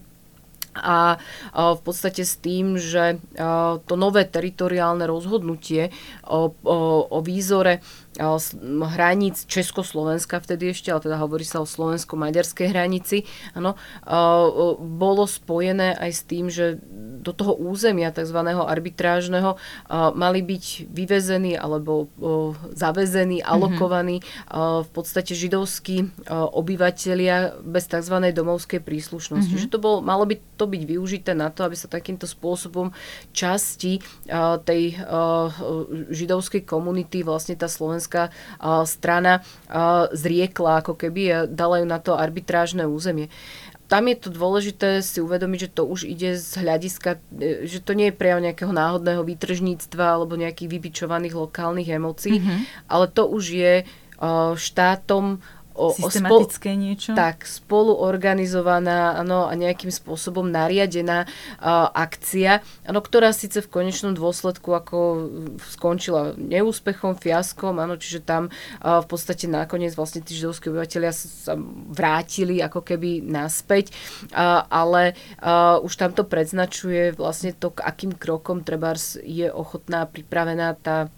a 0.82 1.18
v 1.54 1.80
podstate 1.82 2.22
s 2.24 2.38
tým, 2.38 2.78
že 2.78 3.18
to 3.84 3.94
nové 3.94 4.24
teritoriálne 4.24 5.04
rozhodnutie 5.04 5.90
o, 6.26 6.52
o, 6.62 6.78
o 7.10 7.18
výzore 7.20 7.80
hraníc 8.84 9.46
Československa 9.46 10.42
vtedy 10.42 10.74
ešte, 10.74 10.90
ale 10.90 11.06
teda 11.06 11.22
hovorí 11.22 11.46
sa 11.46 11.62
o 11.62 11.66
slovensko-maďarskej 11.66 12.66
hranici, 12.74 13.22
ano, 13.54 13.78
bolo 14.78 15.24
spojené 15.24 15.94
aj 15.94 16.10
s 16.10 16.22
tým, 16.26 16.50
že 16.50 16.82
do 17.18 17.34
toho 17.34 17.54
územia 17.54 18.10
tzv. 18.14 18.38
arbitrážneho 18.42 19.58
mali 20.14 20.40
byť 20.42 20.90
vyvezení 20.90 21.54
alebo 21.58 22.08
zavezení, 22.74 23.42
mhm. 23.42 23.46
alokovaní 23.46 24.18
mm-hmm. 24.22 24.86
v 24.86 24.90
podstate 24.90 25.34
židovskí 25.34 26.10
obyvateľia 26.30 27.60
bez 27.62 27.84
tzv. 27.86 28.16
domovskej 28.34 28.80
príslušnosti. 28.80 29.54
Mm-hmm. 29.54 29.68
Že 29.68 29.74
to 29.74 29.78
bolo, 29.78 29.98
malo 30.00 30.24
by 30.24 30.40
to 30.56 30.64
byť 30.66 30.82
využité 30.88 31.32
na 31.36 31.52
to, 31.52 31.62
aby 31.62 31.76
sa 31.76 31.86
takýmto 31.86 32.26
spôsobom 32.26 32.90
časti 33.36 34.00
tej 34.64 34.96
židovskej 36.08 36.64
komunity, 36.64 37.20
vlastne 37.20 37.52
tá 37.52 37.68
slovenská 37.68 38.07
slovenská 38.08 38.32
strana 38.88 39.44
zriekla 40.12 40.80
ako 40.80 40.96
keby 40.96 41.22
a 41.28 41.38
dala 41.46 41.84
ju 41.84 41.86
na 41.86 42.00
to 42.00 42.16
arbitrážne 42.16 42.88
územie 42.88 43.28
tam 43.88 44.04
je 44.04 44.20
to 44.20 44.28
dôležité 44.28 45.00
si 45.00 45.16
uvedomiť, 45.16 45.58
že 45.64 45.72
to 45.80 45.88
už 45.88 46.04
ide 46.04 46.36
z 46.36 46.60
hľadiska, 46.60 47.24
e, 47.40 47.64
že 47.64 47.80
to 47.80 47.96
nie 47.96 48.12
je 48.12 48.18
prejav 48.20 48.44
nejakého 48.44 48.68
náhodného 48.68 49.24
výtržníctva 49.24 50.12
alebo 50.12 50.36
nejakých 50.36 50.68
vybičovaných 50.68 51.32
lokálnych 51.32 51.88
emócií, 51.88 52.36
mm-hmm. 52.36 52.84
ale 52.84 53.08
to 53.08 53.24
už 53.24 53.44
je 53.48 53.74
štátom 54.60 55.40
o, 55.78 55.94
Systematické 55.94 56.74
o 56.74 56.78
niečo? 56.78 57.10
Tak, 57.14 57.46
spoluorganizovaná 57.46 59.14
ano, 59.14 59.46
a 59.46 59.54
nejakým 59.54 59.94
spôsobom 59.94 60.50
nariadená 60.50 61.24
uh, 61.24 61.88
akcia, 61.94 62.60
ano, 62.82 62.98
ktorá 62.98 63.30
síce 63.30 63.62
v 63.62 63.70
konečnom 63.70 64.12
dôsledku 64.12 64.74
ako 64.74 64.98
skončila 65.62 66.34
neúspechom, 66.34 67.14
fiaskom, 67.14 67.78
ano, 67.78 67.94
čiže 67.94 68.26
tam 68.26 68.50
uh, 68.50 69.00
v 69.00 69.06
podstate 69.06 69.46
nakoniec 69.46 69.94
vlastne 69.94 70.20
tí 70.20 70.34
židovskí 70.34 70.74
obyvateľia 70.74 71.14
sa, 71.14 71.54
vrátili 71.94 72.58
ako 72.58 72.82
keby 72.82 73.22
naspäť, 73.22 73.94
uh, 74.34 74.66
ale 74.66 75.14
uh, 75.38 75.78
už 75.78 75.94
tam 75.94 76.10
to 76.10 76.26
predznačuje 76.26 77.14
vlastne 77.14 77.54
to, 77.54 77.70
k 77.70 77.86
akým 77.86 78.12
krokom 78.18 78.66
treba 78.66 78.98
je 79.22 79.46
ochotná, 79.52 80.08
pripravená 80.08 80.74
tá 80.80 81.12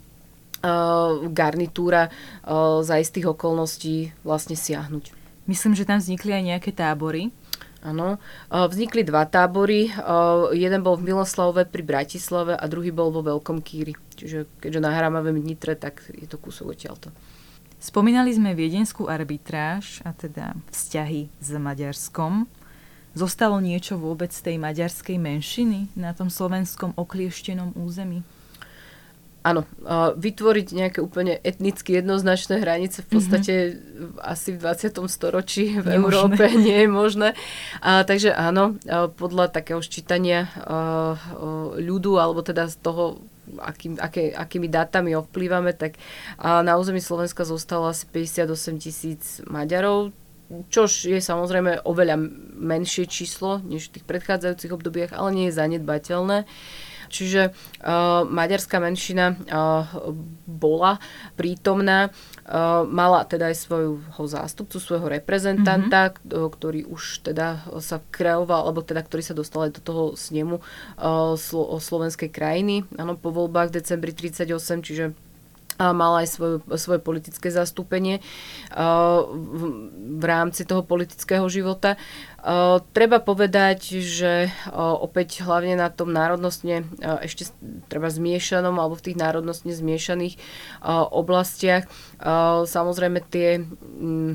garnitúra 1.33 2.09
uh, 2.09 2.85
za 2.85 3.01
istých 3.01 3.33
okolností 3.33 4.13
vlastne 4.21 4.55
siahnuť. 4.55 5.17
Myslím, 5.49 5.73
že 5.73 5.89
tam 5.89 5.99
vznikli 5.99 6.37
aj 6.37 6.45
nejaké 6.45 6.71
tábory. 6.77 7.33
Áno, 7.81 8.21
uh, 8.21 8.69
vznikli 8.69 9.01
dva 9.09 9.25
tábory. 9.25 9.89
Jeden 10.53 10.81
bol 10.85 11.01
v 11.01 11.11
Miloslavove 11.11 11.65
pri 11.65 11.81
Bratislave 11.81 12.53
a 12.53 12.65
druhý 12.69 12.93
bol 12.93 13.09
vo 13.09 13.25
Veľkom 13.25 13.65
Kýri. 13.65 13.97
Čiže 14.21 14.45
keďže 14.61 14.85
nahrávame 14.85 15.33
v 15.33 15.41
Nitre, 15.41 15.73
tak 15.81 16.05
je 16.13 16.29
to 16.29 16.37
kúsok 16.37 16.77
odtiaľto. 16.77 17.09
Spomínali 17.81 18.29
sme 18.37 18.53
viedenskú 18.53 19.09
arbitráž 19.09 20.05
a 20.05 20.13
teda 20.13 20.53
vzťahy 20.69 21.33
s 21.41 21.49
Maďarskom. 21.57 22.45
Zostalo 23.17 23.57
niečo 23.59 23.97
vôbec 23.97 24.29
z 24.31 24.45
tej 24.45 24.57
maďarskej 24.61 25.17
menšiny 25.17 25.89
na 25.97 26.13
tom 26.13 26.29
slovenskom 26.29 26.93
oklieštenom 27.01 27.75
území? 27.81 28.21
Áno, 29.41 29.64
vytvoriť 30.16 30.66
nejaké 30.76 30.99
úplne 31.01 31.41
etnicky 31.41 31.97
jednoznačné 31.97 32.61
hranice 32.61 33.01
v 33.05 33.09
podstate 33.09 33.53
mm-hmm. 33.74 34.20
asi 34.20 34.57
v 34.57 34.59
20. 34.62 35.01
storočí 35.09 35.64
v 35.80 35.86
nie 35.86 35.97
Európe 35.97 36.45
možné. 36.45 36.62
nie 36.66 36.78
je 36.84 36.91
možné. 36.91 37.28
A, 37.80 38.05
takže 38.05 38.36
áno, 38.36 38.76
podľa 39.16 39.53
takého 39.53 39.80
ščítania 39.80 40.49
ľudu, 41.80 42.20
alebo 42.20 42.45
teda 42.45 42.68
z 42.68 42.76
toho, 42.84 43.24
akým, 43.59 43.99
aké, 43.99 44.30
akými 44.30 44.68
dátami 44.68 45.16
ovplývame, 45.16 45.72
tak 45.72 45.97
na 46.41 46.76
území 46.76 47.01
Slovenska 47.01 47.49
zostalo 47.49 47.88
asi 47.91 48.07
58 48.07 48.76
tisíc 48.76 49.22
Maďarov, 49.49 50.12
čož 50.68 51.07
je 51.07 51.20
samozrejme 51.22 51.86
oveľa 51.86 52.18
menšie 52.59 53.07
číslo 53.07 53.62
než 53.62 53.88
v 53.88 53.99
tých 53.99 54.07
predchádzajúcich 54.07 54.74
obdobiach, 54.74 55.12
ale 55.14 55.30
nie 55.32 55.47
je 55.49 55.59
zanedbateľné. 55.59 56.45
Čiže 57.11 57.51
uh, 57.51 58.23
maďarská 58.25 58.79
menšina 58.79 59.35
uh, 59.35 59.85
bola 60.47 61.03
prítomná, 61.35 62.09
uh, 62.09 62.87
mala 62.87 63.27
teda 63.27 63.51
aj 63.51 63.57
svojho 63.67 64.25
zástupcu, 64.25 64.79
svojho 64.79 65.11
reprezentanta, 65.11 66.15
mm-hmm. 66.15 66.49
ktorý 66.55 66.87
už 66.87 67.27
teda 67.27 67.67
sa 67.83 67.99
kreoval, 68.15 68.71
alebo 68.71 68.87
teda 68.87 69.03
ktorý 69.03 69.27
sa 69.27 69.35
dostal 69.35 69.67
aj 69.67 69.77
do 69.77 69.83
toho 69.83 70.05
snemu 70.15 70.63
uh, 70.63 71.35
slo- 71.35 71.75
slovenskej 71.83 72.31
krajiny, 72.31 72.87
áno, 72.95 73.19
po 73.19 73.35
voľbách 73.35 73.75
v 73.75 73.83
decembri 73.83 74.15
38, 74.15 74.87
čiže 74.87 75.05
a 75.81 75.97
mal 75.97 76.13
aj 76.21 76.29
svoje, 76.29 76.55
svoje 76.77 77.01
politické 77.01 77.49
zastúpenie 77.49 78.21
v 79.89 80.25
rámci 80.29 80.69
toho 80.69 80.85
politického 80.85 81.49
života. 81.49 81.97
Treba 82.97 83.20
povedať, 83.20 84.01
že 84.01 84.49
uh, 84.49 84.97
opäť 84.97 85.45
hlavne 85.45 85.76
na 85.76 85.93
tom 85.93 86.09
národnostne 86.09 86.88
uh, 87.05 87.20
ešte 87.20 87.53
treba 87.93 88.09
zmiešanom 88.09 88.80
alebo 88.80 88.97
v 88.97 89.12
tých 89.12 89.20
národnostne 89.20 89.76
zmiešaných 89.76 90.41
oblastiach 91.11 91.84
samozrejme 92.64 93.20
tie 93.28 93.61
mm, 93.61 94.32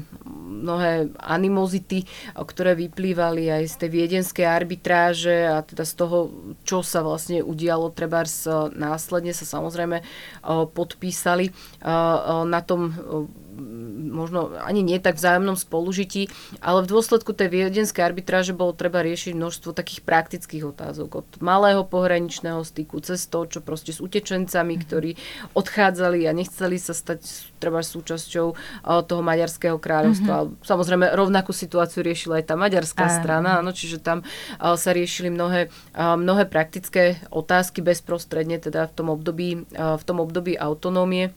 mnohé 0.65 1.13
animozity, 1.21 2.05
ktoré 2.33 2.73
vyplývali 2.77 3.49
aj 3.49 3.63
z 3.69 3.75
tej 3.81 3.89
viedenskej 3.89 4.45
arbitráže 4.45 5.45
a 5.45 5.61
teda 5.61 5.85
z 5.85 5.93
toho, 5.93 6.17
čo 6.65 6.81
sa 6.81 7.05
vlastne 7.05 7.45
udialo, 7.45 7.93
treba 7.93 8.25
následne 8.73 9.33
sa 9.33 9.45
samozrejme 9.45 10.01
podpísali 10.73 11.53
na 12.45 12.61
tom 12.65 12.93
možno 14.11 14.55
ani 14.61 14.83
nie 14.83 14.99
tak 14.99 15.15
vzájomnom 15.15 15.55
spolužití, 15.55 16.27
ale 16.59 16.83
v 16.83 16.91
dôsledku 16.91 17.31
tej 17.31 17.51
viedenskej 17.51 18.03
arbitráže 18.03 18.51
bolo 18.51 18.75
treba 18.75 19.01
riešiť 19.01 19.33
množstvo 19.35 19.71
takých 19.71 20.03
praktických 20.03 20.63
otázok. 20.75 21.09
Od 21.23 21.27
malého 21.39 21.87
pohraničného 21.87 22.61
styku 22.67 22.99
cez 22.99 23.25
to, 23.27 23.47
čo 23.47 23.59
proste 23.63 23.95
s 23.95 24.03
utečencami, 24.03 24.75
mhm. 24.77 24.81
ktorí 24.83 25.11
odchádzali 25.55 26.27
a 26.27 26.31
nechceli 26.35 26.77
sa 26.77 26.91
stať 26.91 27.23
treba 27.59 27.81
súčasťou 27.81 28.47
toho 29.09 29.21
maďarského 29.25 29.81
kráľovstva. 29.81 30.35
Mm-hmm. 30.45 30.61
Samozrejme, 30.61 31.05
rovnakú 31.17 31.49
situáciu 31.49 32.05
riešila 32.05 32.43
aj 32.43 32.45
tá 32.53 32.55
maďarská 32.59 33.09
Aj. 33.09 33.15
strana, 33.17 33.57
áno, 33.57 33.73
čiže 33.73 34.03
tam 34.03 34.21
sa 34.59 34.89
riešili 34.93 35.33
mnohé, 35.33 35.73
mnohé 35.97 36.45
praktické 36.45 37.17
otázky 37.33 37.81
bezprostredne, 37.81 38.61
teda 38.61 38.85
v 38.85 38.93
tom 38.93 39.07
období, 39.09 39.65
v 39.73 40.03
tom 40.05 40.21
období 40.21 40.53
autonómie. 40.53 41.33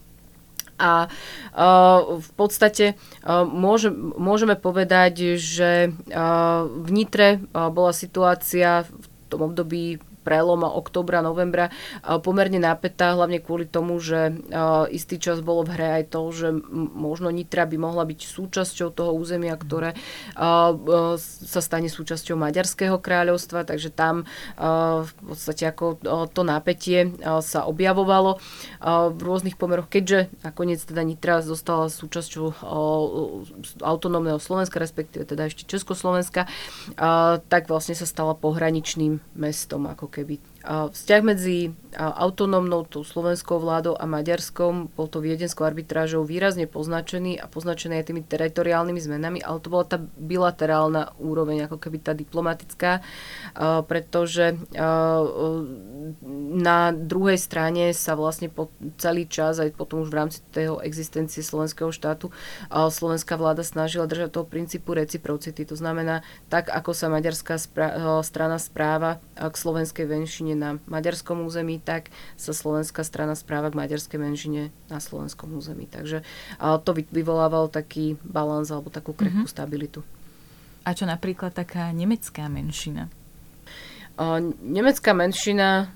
A 0.79 1.11
uh, 1.11 2.23
v 2.23 2.31
podstate 2.39 2.95
uh, 2.95 3.43
môže, 3.43 3.91
môžeme 3.95 4.55
povedať, 4.55 5.37
že 5.37 5.91
uh, 5.91 6.65
v 6.65 6.89
Nitre 6.95 7.43
bola 7.53 7.91
situácia 7.91 8.87
v 8.87 9.07
tom 9.29 9.51
období 9.53 10.01
preloma 10.29 10.69
oktobra, 10.69 11.25
novembra 11.25 11.73
pomerne 12.21 12.61
napätá, 12.61 13.17
hlavne 13.17 13.41
kvôli 13.41 13.65
tomu, 13.65 13.97
že 13.97 14.37
istý 14.93 15.17
čas 15.17 15.41
bolo 15.41 15.65
v 15.65 15.73
hre 15.73 15.89
aj 16.05 16.13
to, 16.13 16.21
že 16.37 16.53
možno 16.93 17.33
Nitra 17.33 17.65
by 17.65 17.81
mohla 17.81 18.05
byť 18.05 18.21
súčasťou 18.29 18.93
toho 18.93 19.17
územia, 19.17 19.57
ktoré 19.57 19.97
sa 20.37 21.61
stane 21.65 21.89
súčasťou 21.89 22.37
Maďarského 22.37 23.01
kráľovstva, 23.01 23.65
takže 23.65 23.89
tam 23.89 24.29
v 25.01 25.13
podstate 25.25 25.65
ako 25.65 25.97
to 26.29 26.43
napätie 26.45 27.17
sa 27.41 27.65
objavovalo 27.65 28.37
v 29.15 29.21
rôznych 29.23 29.57
pomeroch, 29.57 29.89
keďže 29.89 30.29
nakoniec 30.45 30.85
teda 30.85 31.01
Nitra 31.07 31.41
zostala 31.41 31.89
súčasťou 31.89 32.61
autonómneho 33.81 34.43
Slovenska, 34.43 34.83
respektíve 34.83 35.23
teda 35.23 35.47
ešte 35.47 35.63
Československa, 35.65 36.51
tak 37.47 37.63
vlastne 37.71 37.95
sa 37.95 38.03
stala 38.03 38.35
pohraničným 38.35 39.23
mestom 39.39 39.87
ako 39.87 40.11
keby 40.11 40.18
que 40.25 40.49
Vzťah 40.69 41.23
medzi 41.25 41.73
autonómnou 41.97 42.85
tou 42.85 43.01
slovenskou 43.01 43.57
vládou 43.57 43.97
a 43.97 44.05
maďarskou 44.05 44.93
bol 44.93 45.09
to 45.09 45.25
viedenskou 45.25 45.65
arbitrážou 45.65 46.29
výrazne 46.29 46.69
poznačený 46.69 47.41
a 47.41 47.49
poznačený 47.49 47.97
aj 47.97 48.13
tými 48.13 48.21
teritoriálnymi 48.29 49.01
zmenami, 49.01 49.41
ale 49.41 49.65
to 49.65 49.73
bola 49.73 49.89
tá 49.89 49.97
bilaterálna 49.97 51.17
úroveň, 51.17 51.65
ako 51.65 51.81
keby 51.81 52.05
tá 52.05 52.13
diplomatická, 52.13 53.01
pretože 53.89 54.61
na 56.37 56.93
druhej 56.93 57.41
strane 57.41 57.97
sa 57.97 58.13
vlastne 58.13 58.53
po 58.53 58.69
celý 59.01 59.25
čas, 59.25 59.65
aj 59.65 59.73
potom 59.73 60.05
už 60.05 60.13
v 60.13 60.19
rámci 60.21 60.45
toho 60.53 60.85
existencie 60.85 61.41
slovenského 61.41 61.89
štátu, 61.89 62.29
slovenská 62.69 63.41
vláda 63.41 63.65
snažila 63.65 64.05
držať 64.05 64.37
toho 64.37 64.45
princípu 64.45 64.93
reciprocity. 64.93 65.65
To 65.65 65.81
znamená, 65.81 66.21
tak 66.53 66.69
ako 66.69 66.93
sa 66.93 67.09
maďarská 67.09 67.57
strana 68.21 68.61
správa 68.61 69.25
k 69.33 69.55
slovenskej 69.57 70.05
venšine 70.05 70.58
na 70.59 70.83
maďarskom 70.91 71.47
území, 71.47 71.79
tak 71.79 72.11
sa 72.35 72.51
slovenská 72.51 73.07
strana 73.07 73.39
správa 73.39 73.71
k 73.71 73.79
maďarskej 73.79 74.19
menšine 74.19 74.75
na 74.91 74.99
slovenskom 74.99 75.55
území. 75.55 75.87
Takže 75.87 76.27
to 76.59 76.91
vyvolávalo 77.15 77.71
taký 77.71 78.19
balans 78.27 78.75
alebo 78.75 78.91
takú 78.91 79.15
krehkú 79.15 79.47
mm-hmm. 79.47 79.55
stabilitu. 79.55 80.03
A 80.83 80.93
čo 80.93 81.07
napríklad 81.07 81.55
taká 81.55 81.95
nemecká 81.95 82.51
menšina? 82.51 83.07
Nemecká 84.67 85.15
menšina 85.15 85.95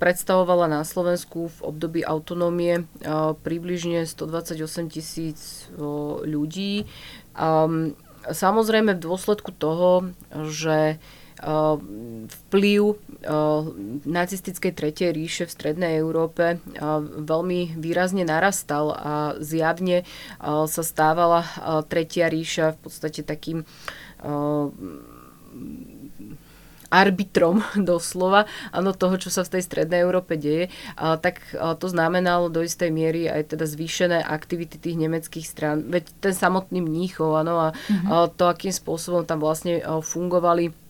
predstavovala 0.00 0.64
na 0.64 0.80
Slovensku 0.80 1.52
v 1.52 1.58
období 1.60 2.00
autonómie 2.00 2.88
približne 3.44 4.08
128 4.08 4.64
tisíc 4.88 5.68
ľudí. 6.24 6.88
Samozrejme 8.26 8.96
v 8.96 9.04
dôsledku 9.04 9.52
toho, 9.52 10.08
že 10.48 10.96
vplyv 11.36 12.80
nacistickej 14.08 14.72
tretej 14.72 15.10
ríše 15.12 15.44
v 15.44 15.54
Strednej 15.54 16.00
Európe 16.00 16.60
veľmi 17.20 17.76
výrazne 17.76 18.24
narastal 18.24 18.96
a 18.96 19.14
zjavne 19.40 20.08
sa 20.42 20.82
stávala 20.82 21.44
tretia 21.92 22.32
ríša 22.32 22.76
v 22.76 22.78
podstate 22.80 23.20
takým 23.20 23.68
arbitrom 26.90 27.62
doslova 27.90 28.46
ano, 28.70 28.94
toho, 28.94 29.18
čo 29.18 29.30
sa 29.30 29.42
v 29.42 29.58
tej 29.58 29.62
strednej 29.66 30.00
Európe 30.02 30.38
deje, 30.38 30.70
a, 30.96 31.18
tak 31.18 31.42
a, 31.54 31.74
to 31.74 31.90
znamenalo 31.90 32.48
do 32.48 32.62
istej 32.62 32.90
miery 32.94 33.26
aj 33.26 33.56
teda 33.56 33.66
zvýšené 33.66 34.22
aktivity 34.22 34.78
tých 34.78 34.96
nemeckých 34.96 35.46
strán. 35.46 35.86
Veď 35.90 36.10
ten 36.22 36.34
samotný 36.34 36.82
Mníchov 36.82 37.34
ano, 37.36 37.54
a, 37.58 37.68
mm-hmm. 37.74 38.08
a 38.10 38.14
to, 38.30 38.46
akým 38.46 38.72
spôsobom 38.72 39.26
tam 39.26 39.42
vlastne 39.42 39.82
fungovali 39.82 40.85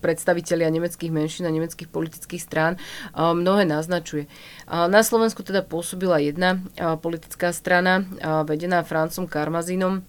predstavitelia 0.00 0.72
nemeckých 0.72 1.12
menšín 1.12 1.44
a 1.44 1.52
nemeckých 1.52 1.88
politických 1.88 2.40
strán 2.40 2.80
mnohé 3.12 3.68
naznačuje. 3.68 4.24
Na 4.68 5.04
Slovensku 5.04 5.44
teda 5.44 5.60
pôsobila 5.60 6.16
jedna 6.16 6.64
politická 7.00 7.52
strana 7.52 8.08
vedená 8.48 8.80
Francom 8.80 9.28
Karmazínom, 9.28 10.00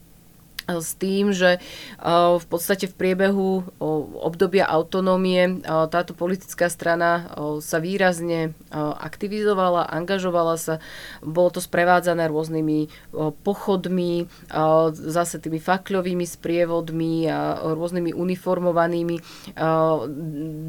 s 0.68 0.96
tým, 0.96 1.36
že 1.36 1.60
v 2.40 2.46
podstate 2.48 2.88
v 2.88 2.96
priebehu 2.96 3.64
obdobia 4.24 4.64
autonómie 4.68 5.60
táto 5.66 6.16
politická 6.16 6.72
strana 6.72 7.28
sa 7.60 7.78
výrazne 7.84 8.56
aktivizovala, 8.74 9.90
angažovala 9.92 10.56
sa. 10.56 10.80
Bolo 11.20 11.52
to 11.52 11.60
sprevádzané 11.60 12.32
rôznymi 12.32 12.88
pochodmi, 13.44 14.28
zase 14.94 15.36
tými 15.44 15.60
fakľovými 15.60 16.26
sprievodmi 16.28 17.28
a 17.28 17.60
rôznymi 17.76 18.16
uniformovanými 18.16 19.16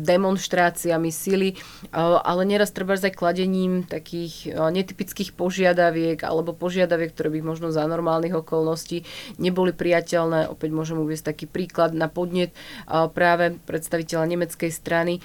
demonstráciami 0.05 1.11
sily, 1.15 1.55
ale 1.95 2.43
neraz 2.45 2.75
treba 2.75 2.95
aj 2.95 3.15
kladením 3.15 3.87
takých 3.87 4.55
netypických 4.55 5.35
požiadaviek 5.35 6.23
alebo 6.23 6.55
požiadaviek, 6.55 7.11
ktoré 7.11 7.29
by 7.35 7.41
možno 7.43 7.69
za 7.75 7.85
normálnych 7.87 8.39
okolností 8.39 9.03
neboli 9.39 9.75
priateľné. 9.85 10.49
Opäť 10.49 10.73
môžem 10.73 10.97
uvieť 10.97 11.29
taký 11.29 11.45
príklad 11.45 11.93
na 11.93 12.09
podnet 12.09 12.57
práve 12.89 13.61
predstaviteľa 13.69 14.25
nemeckej 14.25 14.73
strany 14.73 15.21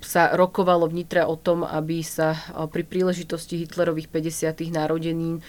sa 0.00 0.22
rokovalo 0.32 0.88
v 0.88 1.04
Nitre 1.04 1.28
o 1.28 1.36
tom, 1.36 1.60
aby 1.68 2.00
sa 2.00 2.32
pri 2.72 2.88
príležitosti 2.88 3.60
Hitlerových 3.60 4.08
50. 4.08 4.72
narodenín 4.72 5.44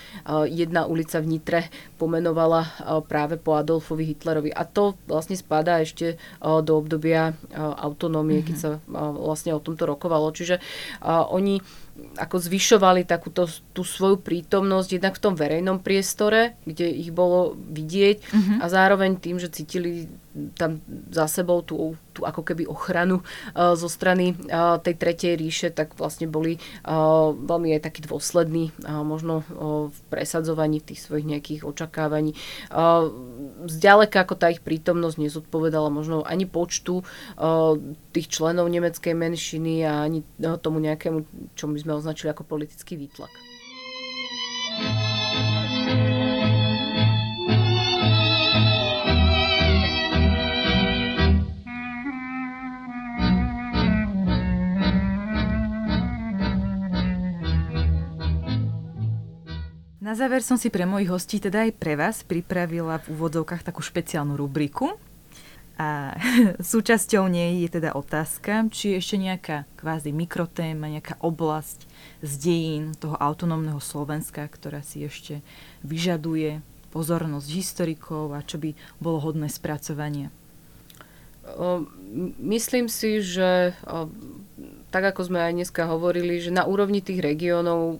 jedna 0.52 0.84
ulica 0.84 1.24
v 1.24 1.40
Nitre 1.40 1.72
pomenovala 1.96 2.68
práve 3.08 3.40
po 3.40 3.56
Adolfovi 3.56 4.12
Hitlerovi. 4.12 4.52
A 4.52 4.68
to 4.68 5.00
vlastne 5.08 5.40
spadá 5.40 5.80
ešte 5.80 6.20
do 6.44 6.74
obdobia 6.76 7.32
autonómie, 7.56 8.44
mm-hmm. 8.44 8.48
keď 8.52 8.56
mhm. 8.60 8.64
sa 8.64 8.70
vlastne 9.16 9.56
o 9.56 9.64
tomto 9.64 9.88
rokovalo. 9.88 10.36
Čiže 10.36 10.60
oni 11.08 11.64
ako 12.18 12.42
zvyšovali 12.42 13.06
takúto 13.06 13.46
tú 13.70 13.86
svoju 13.86 14.18
prítomnosť 14.18 14.90
jednak 14.98 15.14
v 15.14 15.24
tom 15.24 15.34
verejnom 15.38 15.78
priestore, 15.78 16.58
kde 16.66 16.90
ich 16.90 17.14
bolo 17.14 17.54
vidieť 17.54 18.18
mm-hmm. 18.18 18.58
a 18.62 18.66
zároveň 18.66 19.22
tým, 19.22 19.38
že 19.38 19.54
cítili 19.54 20.10
tam 20.58 20.82
za 21.14 21.30
sebou 21.30 21.62
tú, 21.62 21.94
tú 22.12 22.26
ako 22.26 22.42
keby 22.42 22.66
ochranu 22.66 23.22
uh, 23.22 23.78
zo 23.78 23.86
strany 23.86 24.34
uh, 24.50 24.82
tej 24.82 24.98
tretej 24.98 25.38
ríše, 25.38 25.70
tak 25.70 25.94
vlastne 25.94 26.26
boli 26.26 26.58
uh, 26.58 27.32
veľmi 27.34 27.78
aj 27.78 27.86
takí 27.86 28.02
dôslední 28.02 28.74
uh, 28.84 29.06
možno 29.06 29.46
uh, 29.46 29.94
v 29.94 29.98
presadzovaní 30.10 30.82
tých 30.82 31.06
svojich 31.06 31.30
nejakých 31.30 31.62
očakávaní. 31.66 32.34
Uh, 32.74 33.14
zďaleka 33.70 34.26
ako 34.26 34.36
tá 34.38 34.50
ich 34.50 34.66
prítomnosť 34.66 35.22
nezodpovedala 35.22 35.94
možno 35.94 36.26
ani 36.26 36.50
počtu 36.50 37.06
uh, 37.06 37.78
tých 38.10 38.28
členov 38.34 38.70
nemeckej 38.74 39.14
menšiny 39.14 39.86
a 39.86 40.10
ani 40.10 40.26
uh, 40.42 40.58
tomu 40.58 40.82
nejakému, 40.82 41.54
čo 41.54 41.70
my 41.70 41.78
sme 41.78 41.94
označili 41.94 42.34
ako 42.34 42.42
politický 42.46 42.98
výtlak. 42.98 43.53
Na 60.14 60.30
záver 60.30 60.46
som 60.46 60.62
si 60.62 60.70
pre 60.70 60.86
mojich 60.86 61.10
hostí, 61.10 61.42
teda 61.42 61.66
aj 61.66 61.74
pre 61.74 61.98
vás, 61.98 62.22
pripravila 62.22 63.02
v 63.02 63.18
úvodzovkách 63.18 63.66
takú 63.66 63.82
špeciálnu 63.82 64.38
rubriku. 64.38 64.94
A 65.82 66.14
súčasťou 66.62 67.26
nej 67.26 67.66
je 67.66 67.82
teda 67.82 67.98
otázka, 67.98 68.70
či 68.70 68.94
je 68.94 69.02
ešte 69.02 69.18
nejaká 69.18 69.66
kvázi 69.74 70.14
mikrotéma, 70.14 70.94
nejaká 70.94 71.18
oblasť 71.18 71.90
z 72.22 72.32
dejín 72.46 72.94
toho 72.94 73.18
autonómneho 73.18 73.82
Slovenska, 73.82 74.46
ktorá 74.46 74.86
si 74.86 75.02
ešte 75.02 75.42
vyžaduje 75.82 76.62
pozornosť 76.94 77.50
historikov 77.50 78.38
a 78.38 78.46
čo 78.46 78.62
by 78.62 78.78
bolo 79.02 79.18
hodné 79.18 79.50
spracovania. 79.50 80.30
Myslím 82.38 82.86
si, 82.86 83.18
že 83.18 83.74
tak 84.94 85.10
ako 85.10 85.26
sme 85.26 85.42
aj 85.42 85.58
dneska 85.58 85.90
hovorili, 85.90 86.38
že 86.38 86.54
na 86.54 86.70
úrovni 86.70 87.02
tých 87.02 87.18
regiónov 87.18 87.98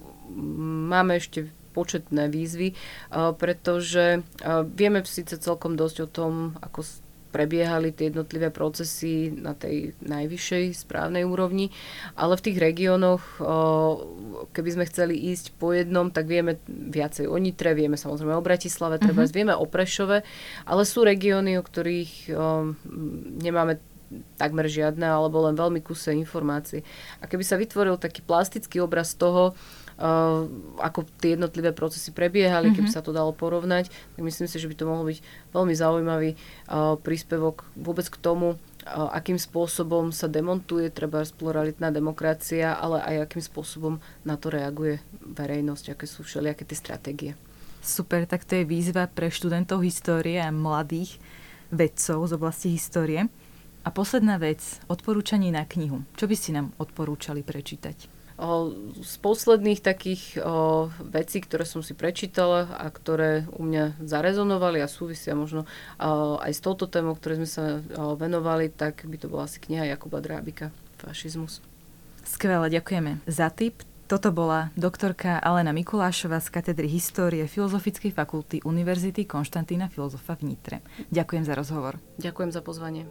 máme 0.94 1.18
ešte 1.18 1.50
početné 1.74 2.30
výzvy, 2.30 2.78
pretože 3.42 4.22
vieme 4.78 5.02
síce 5.04 5.42
celkom 5.42 5.74
dosť 5.74 5.98
o 6.06 6.08
tom, 6.08 6.34
ako 6.62 6.86
prebiehali 7.34 7.90
tie 7.90 8.14
jednotlivé 8.14 8.54
procesy 8.54 9.34
na 9.34 9.58
tej 9.58 9.98
najvyššej 10.06 10.86
správnej 10.86 11.26
úrovni, 11.26 11.74
ale 12.14 12.38
v 12.38 12.46
tých 12.46 12.62
regiónoch, 12.62 13.42
keby 14.54 14.70
sme 14.70 14.86
chceli 14.86 15.18
ísť 15.34 15.58
po 15.58 15.74
jednom, 15.74 16.14
tak 16.14 16.30
vieme 16.30 16.62
viacej 16.70 17.26
o 17.26 17.34
Nitre, 17.42 17.74
vieme 17.74 17.98
samozrejme 17.98 18.38
o 18.38 18.46
Bratislave, 18.46 19.02
treba 19.02 19.26
mm-hmm. 19.26 19.34
vieme 19.34 19.58
o 19.58 19.66
Prešove, 19.66 20.22
ale 20.70 20.82
sú 20.86 21.02
regióny, 21.02 21.58
o 21.58 21.66
ktorých 21.66 22.38
nemáme 23.42 23.82
takmer 24.38 24.70
žiadne, 24.70 25.10
alebo 25.10 25.42
len 25.50 25.58
veľmi 25.58 25.82
kuse 25.82 26.14
informácií. 26.14 26.86
A 27.18 27.26
keby 27.26 27.42
sa 27.42 27.58
vytvoril 27.58 27.98
taký 27.98 28.22
plastický 28.22 28.78
obraz 28.78 29.18
toho, 29.18 29.58
ako 30.82 31.06
tie 31.22 31.38
jednotlivé 31.38 31.70
procesy 31.72 32.10
prebiehali, 32.10 32.70
mm-hmm. 32.70 32.78
keby 32.78 32.90
mhm. 32.90 32.96
sa 32.96 33.06
to 33.06 33.14
dalo 33.14 33.32
porovnať, 33.32 33.90
tak 33.90 34.22
myslím 34.22 34.48
si, 34.50 34.58
že 34.58 34.70
by 34.70 34.76
to 34.78 34.90
mohol 34.90 35.06
byť 35.06 35.20
veľmi 35.54 35.74
zaujímavý 35.78 36.30
uh, 36.34 36.98
príspevok 36.98 37.70
vôbec 37.78 38.10
k 38.10 38.18
tomu, 38.18 38.58
uh, 38.58 39.10
akým 39.14 39.38
spôsobom 39.38 40.10
sa 40.10 40.26
demontuje 40.26 40.90
treba 40.90 41.22
pluralitná 41.24 41.94
demokracia, 41.94 42.74
ale 42.74 43.06
aj 43.06 43.30
akým 43.30 43.44
spôsobom 43.46 43.94
na 44.26 44.36
to 44.36 44.50
reaguje 44.50 44.98
verejnosť, 45.22 45.94
aké 45.94 46.06
sú 46.10 46.26
všelijaké 46.26 46.66
tie 46.66 46.78
stratégie. 46.78 47.32
Super, 47.84 48.24
tak 48.24 48.48
to 48.48 48.64
je 48.64 48.64
výzva 48.64 49.12
pre 49.12 49.28
študentov 49.28 49.84
histórie 49.84 50.40
a 50.40 50.56
mladých 50.56 51.20
vedcov 51.68 52.32
z 52.32 52.32
oblasti 52.32 52.68
histórie. 52.72 53.28
A 53.84 53.92
posledná 53.92 54.40
vec, 54.40 54.64
odporúčanie 54.88 55.52
na 55.52 55.68
knihu. 55.68 56.08
Čo 56.16 56.32
by 56.32 56.36
ste 56.40 56.56
nám 56.56 56.72
odporúčali 56.80 57.44
prečítať? 57.44 58.13
Z 59.00 59.16
posledných 59.24 59.80
takých 59.80 60.36
vecí, 61.00 61.40
ktoré 61.40 61.64
som 61.64 61.80
si 61.80 61.96
prečítala 61.96 62.68
a 62.76 62.92
ktoré 62.92 63.48
u 63.56 63.64
mňa 63.64 64.04
zarezonovali 64.04 64.84
a 64.84 64.92
súvisia 64.92 65.32
možno 65.32 65.64
aj 66.44 66.52
s 66.52 66.60
touto 66.60 66.92
témou, 66.92 67.16
ktoré 67.16 67.40
sme 67.40 67.48
sa 67.48 67.80
venovali, 68.20 68.68
tak 68.68 69.08
by 69.08 69.16
to 69.16 69.32
bola 69.32 69.48
asi 69.48 69.64
kniha 69.64 69.96
Jakuba 69.96 70.20
Drábika 70.20 70.76
Fašizmus. 71.00 71.64
Skvelé, 72.28 72.68
ďakujeme 72.72 73.24
za 73.28 73.48
tip. 73.48 73.84
Toto 74.04 74.36
bola 74.36 74.70
doktorka 74.76 75.40
Alena 75.40 75.72
Mikulášova 75.72 76.44
z 76.44 76.52
katedry 76.52 76.92
Histórie 76.92 77.48
Filozofickej 77.48 78.12
fakulty 78.12 78.60
Univerzity 78.68 79.24
Konštantína 79.24 79.88
Filozofa 79.88 80.36
v 80.36 80.54
Nitre. 80.54 80.84
Ďakujem 81.10 81.48
za 81.48 81.56
rozhovor. 81.56 81.98
Ďakujem 82.20 82.52
za 82.52 82.60
pozvanie. 82.60 83.08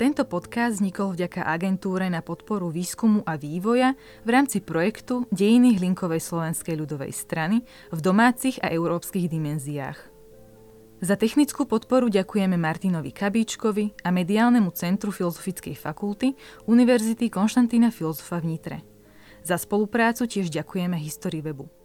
Tento 0.00 0.24
podcast 0.24 0.80
vznikol 0.80 1.12
vďaka 1.12 1.44
agentúre 1.44 2.08
na 2.08 2.24
podporu 2.24 2.72
výskumu 2.72 3.20
a 3.28 3.36
vývoja 3.36 3.92
v 4.24 4.32
rámci 4.32 4.64
projektu 4.64 5.28
Dejiny 5.28 5.76
Hlinkovej 5.76 6.24
slovenskej 6.24 6.72
ľudovej 6.72 7.12
strany 7.12 7.68
v 7.92 8.00
domácich 8.00 8.56
a 8.64 8.72
európskych 8.72 9.28
dimenziách. 9.28 10.00
Za 11.04 11.20
technickú 11.20 11.68
podporu 11.68 12.08
ďakujeme 12.08 12.56
Martinovi 12.56 13.12
Kabíčkovi 13.12 14.00
a 14.00 14.08
Mediálnemu 14.08 14.72
centru 14.72 15.12
Filozofickej 15.12 15.76
fakulty 15.76 16.32
Univerzity 16.64 17.28
Konštantína 17.28 17.92
Filozofa 17.92 18.40
v 18.40 18.56
Nitre. 18.56 18.78
Za 19.44 19.60
spoluprácu 19.60 20.24
tiež 20.24 20.48
ďakujeme 20.48 20.96
History 20.96 21.44
Webu. 21.44 21.79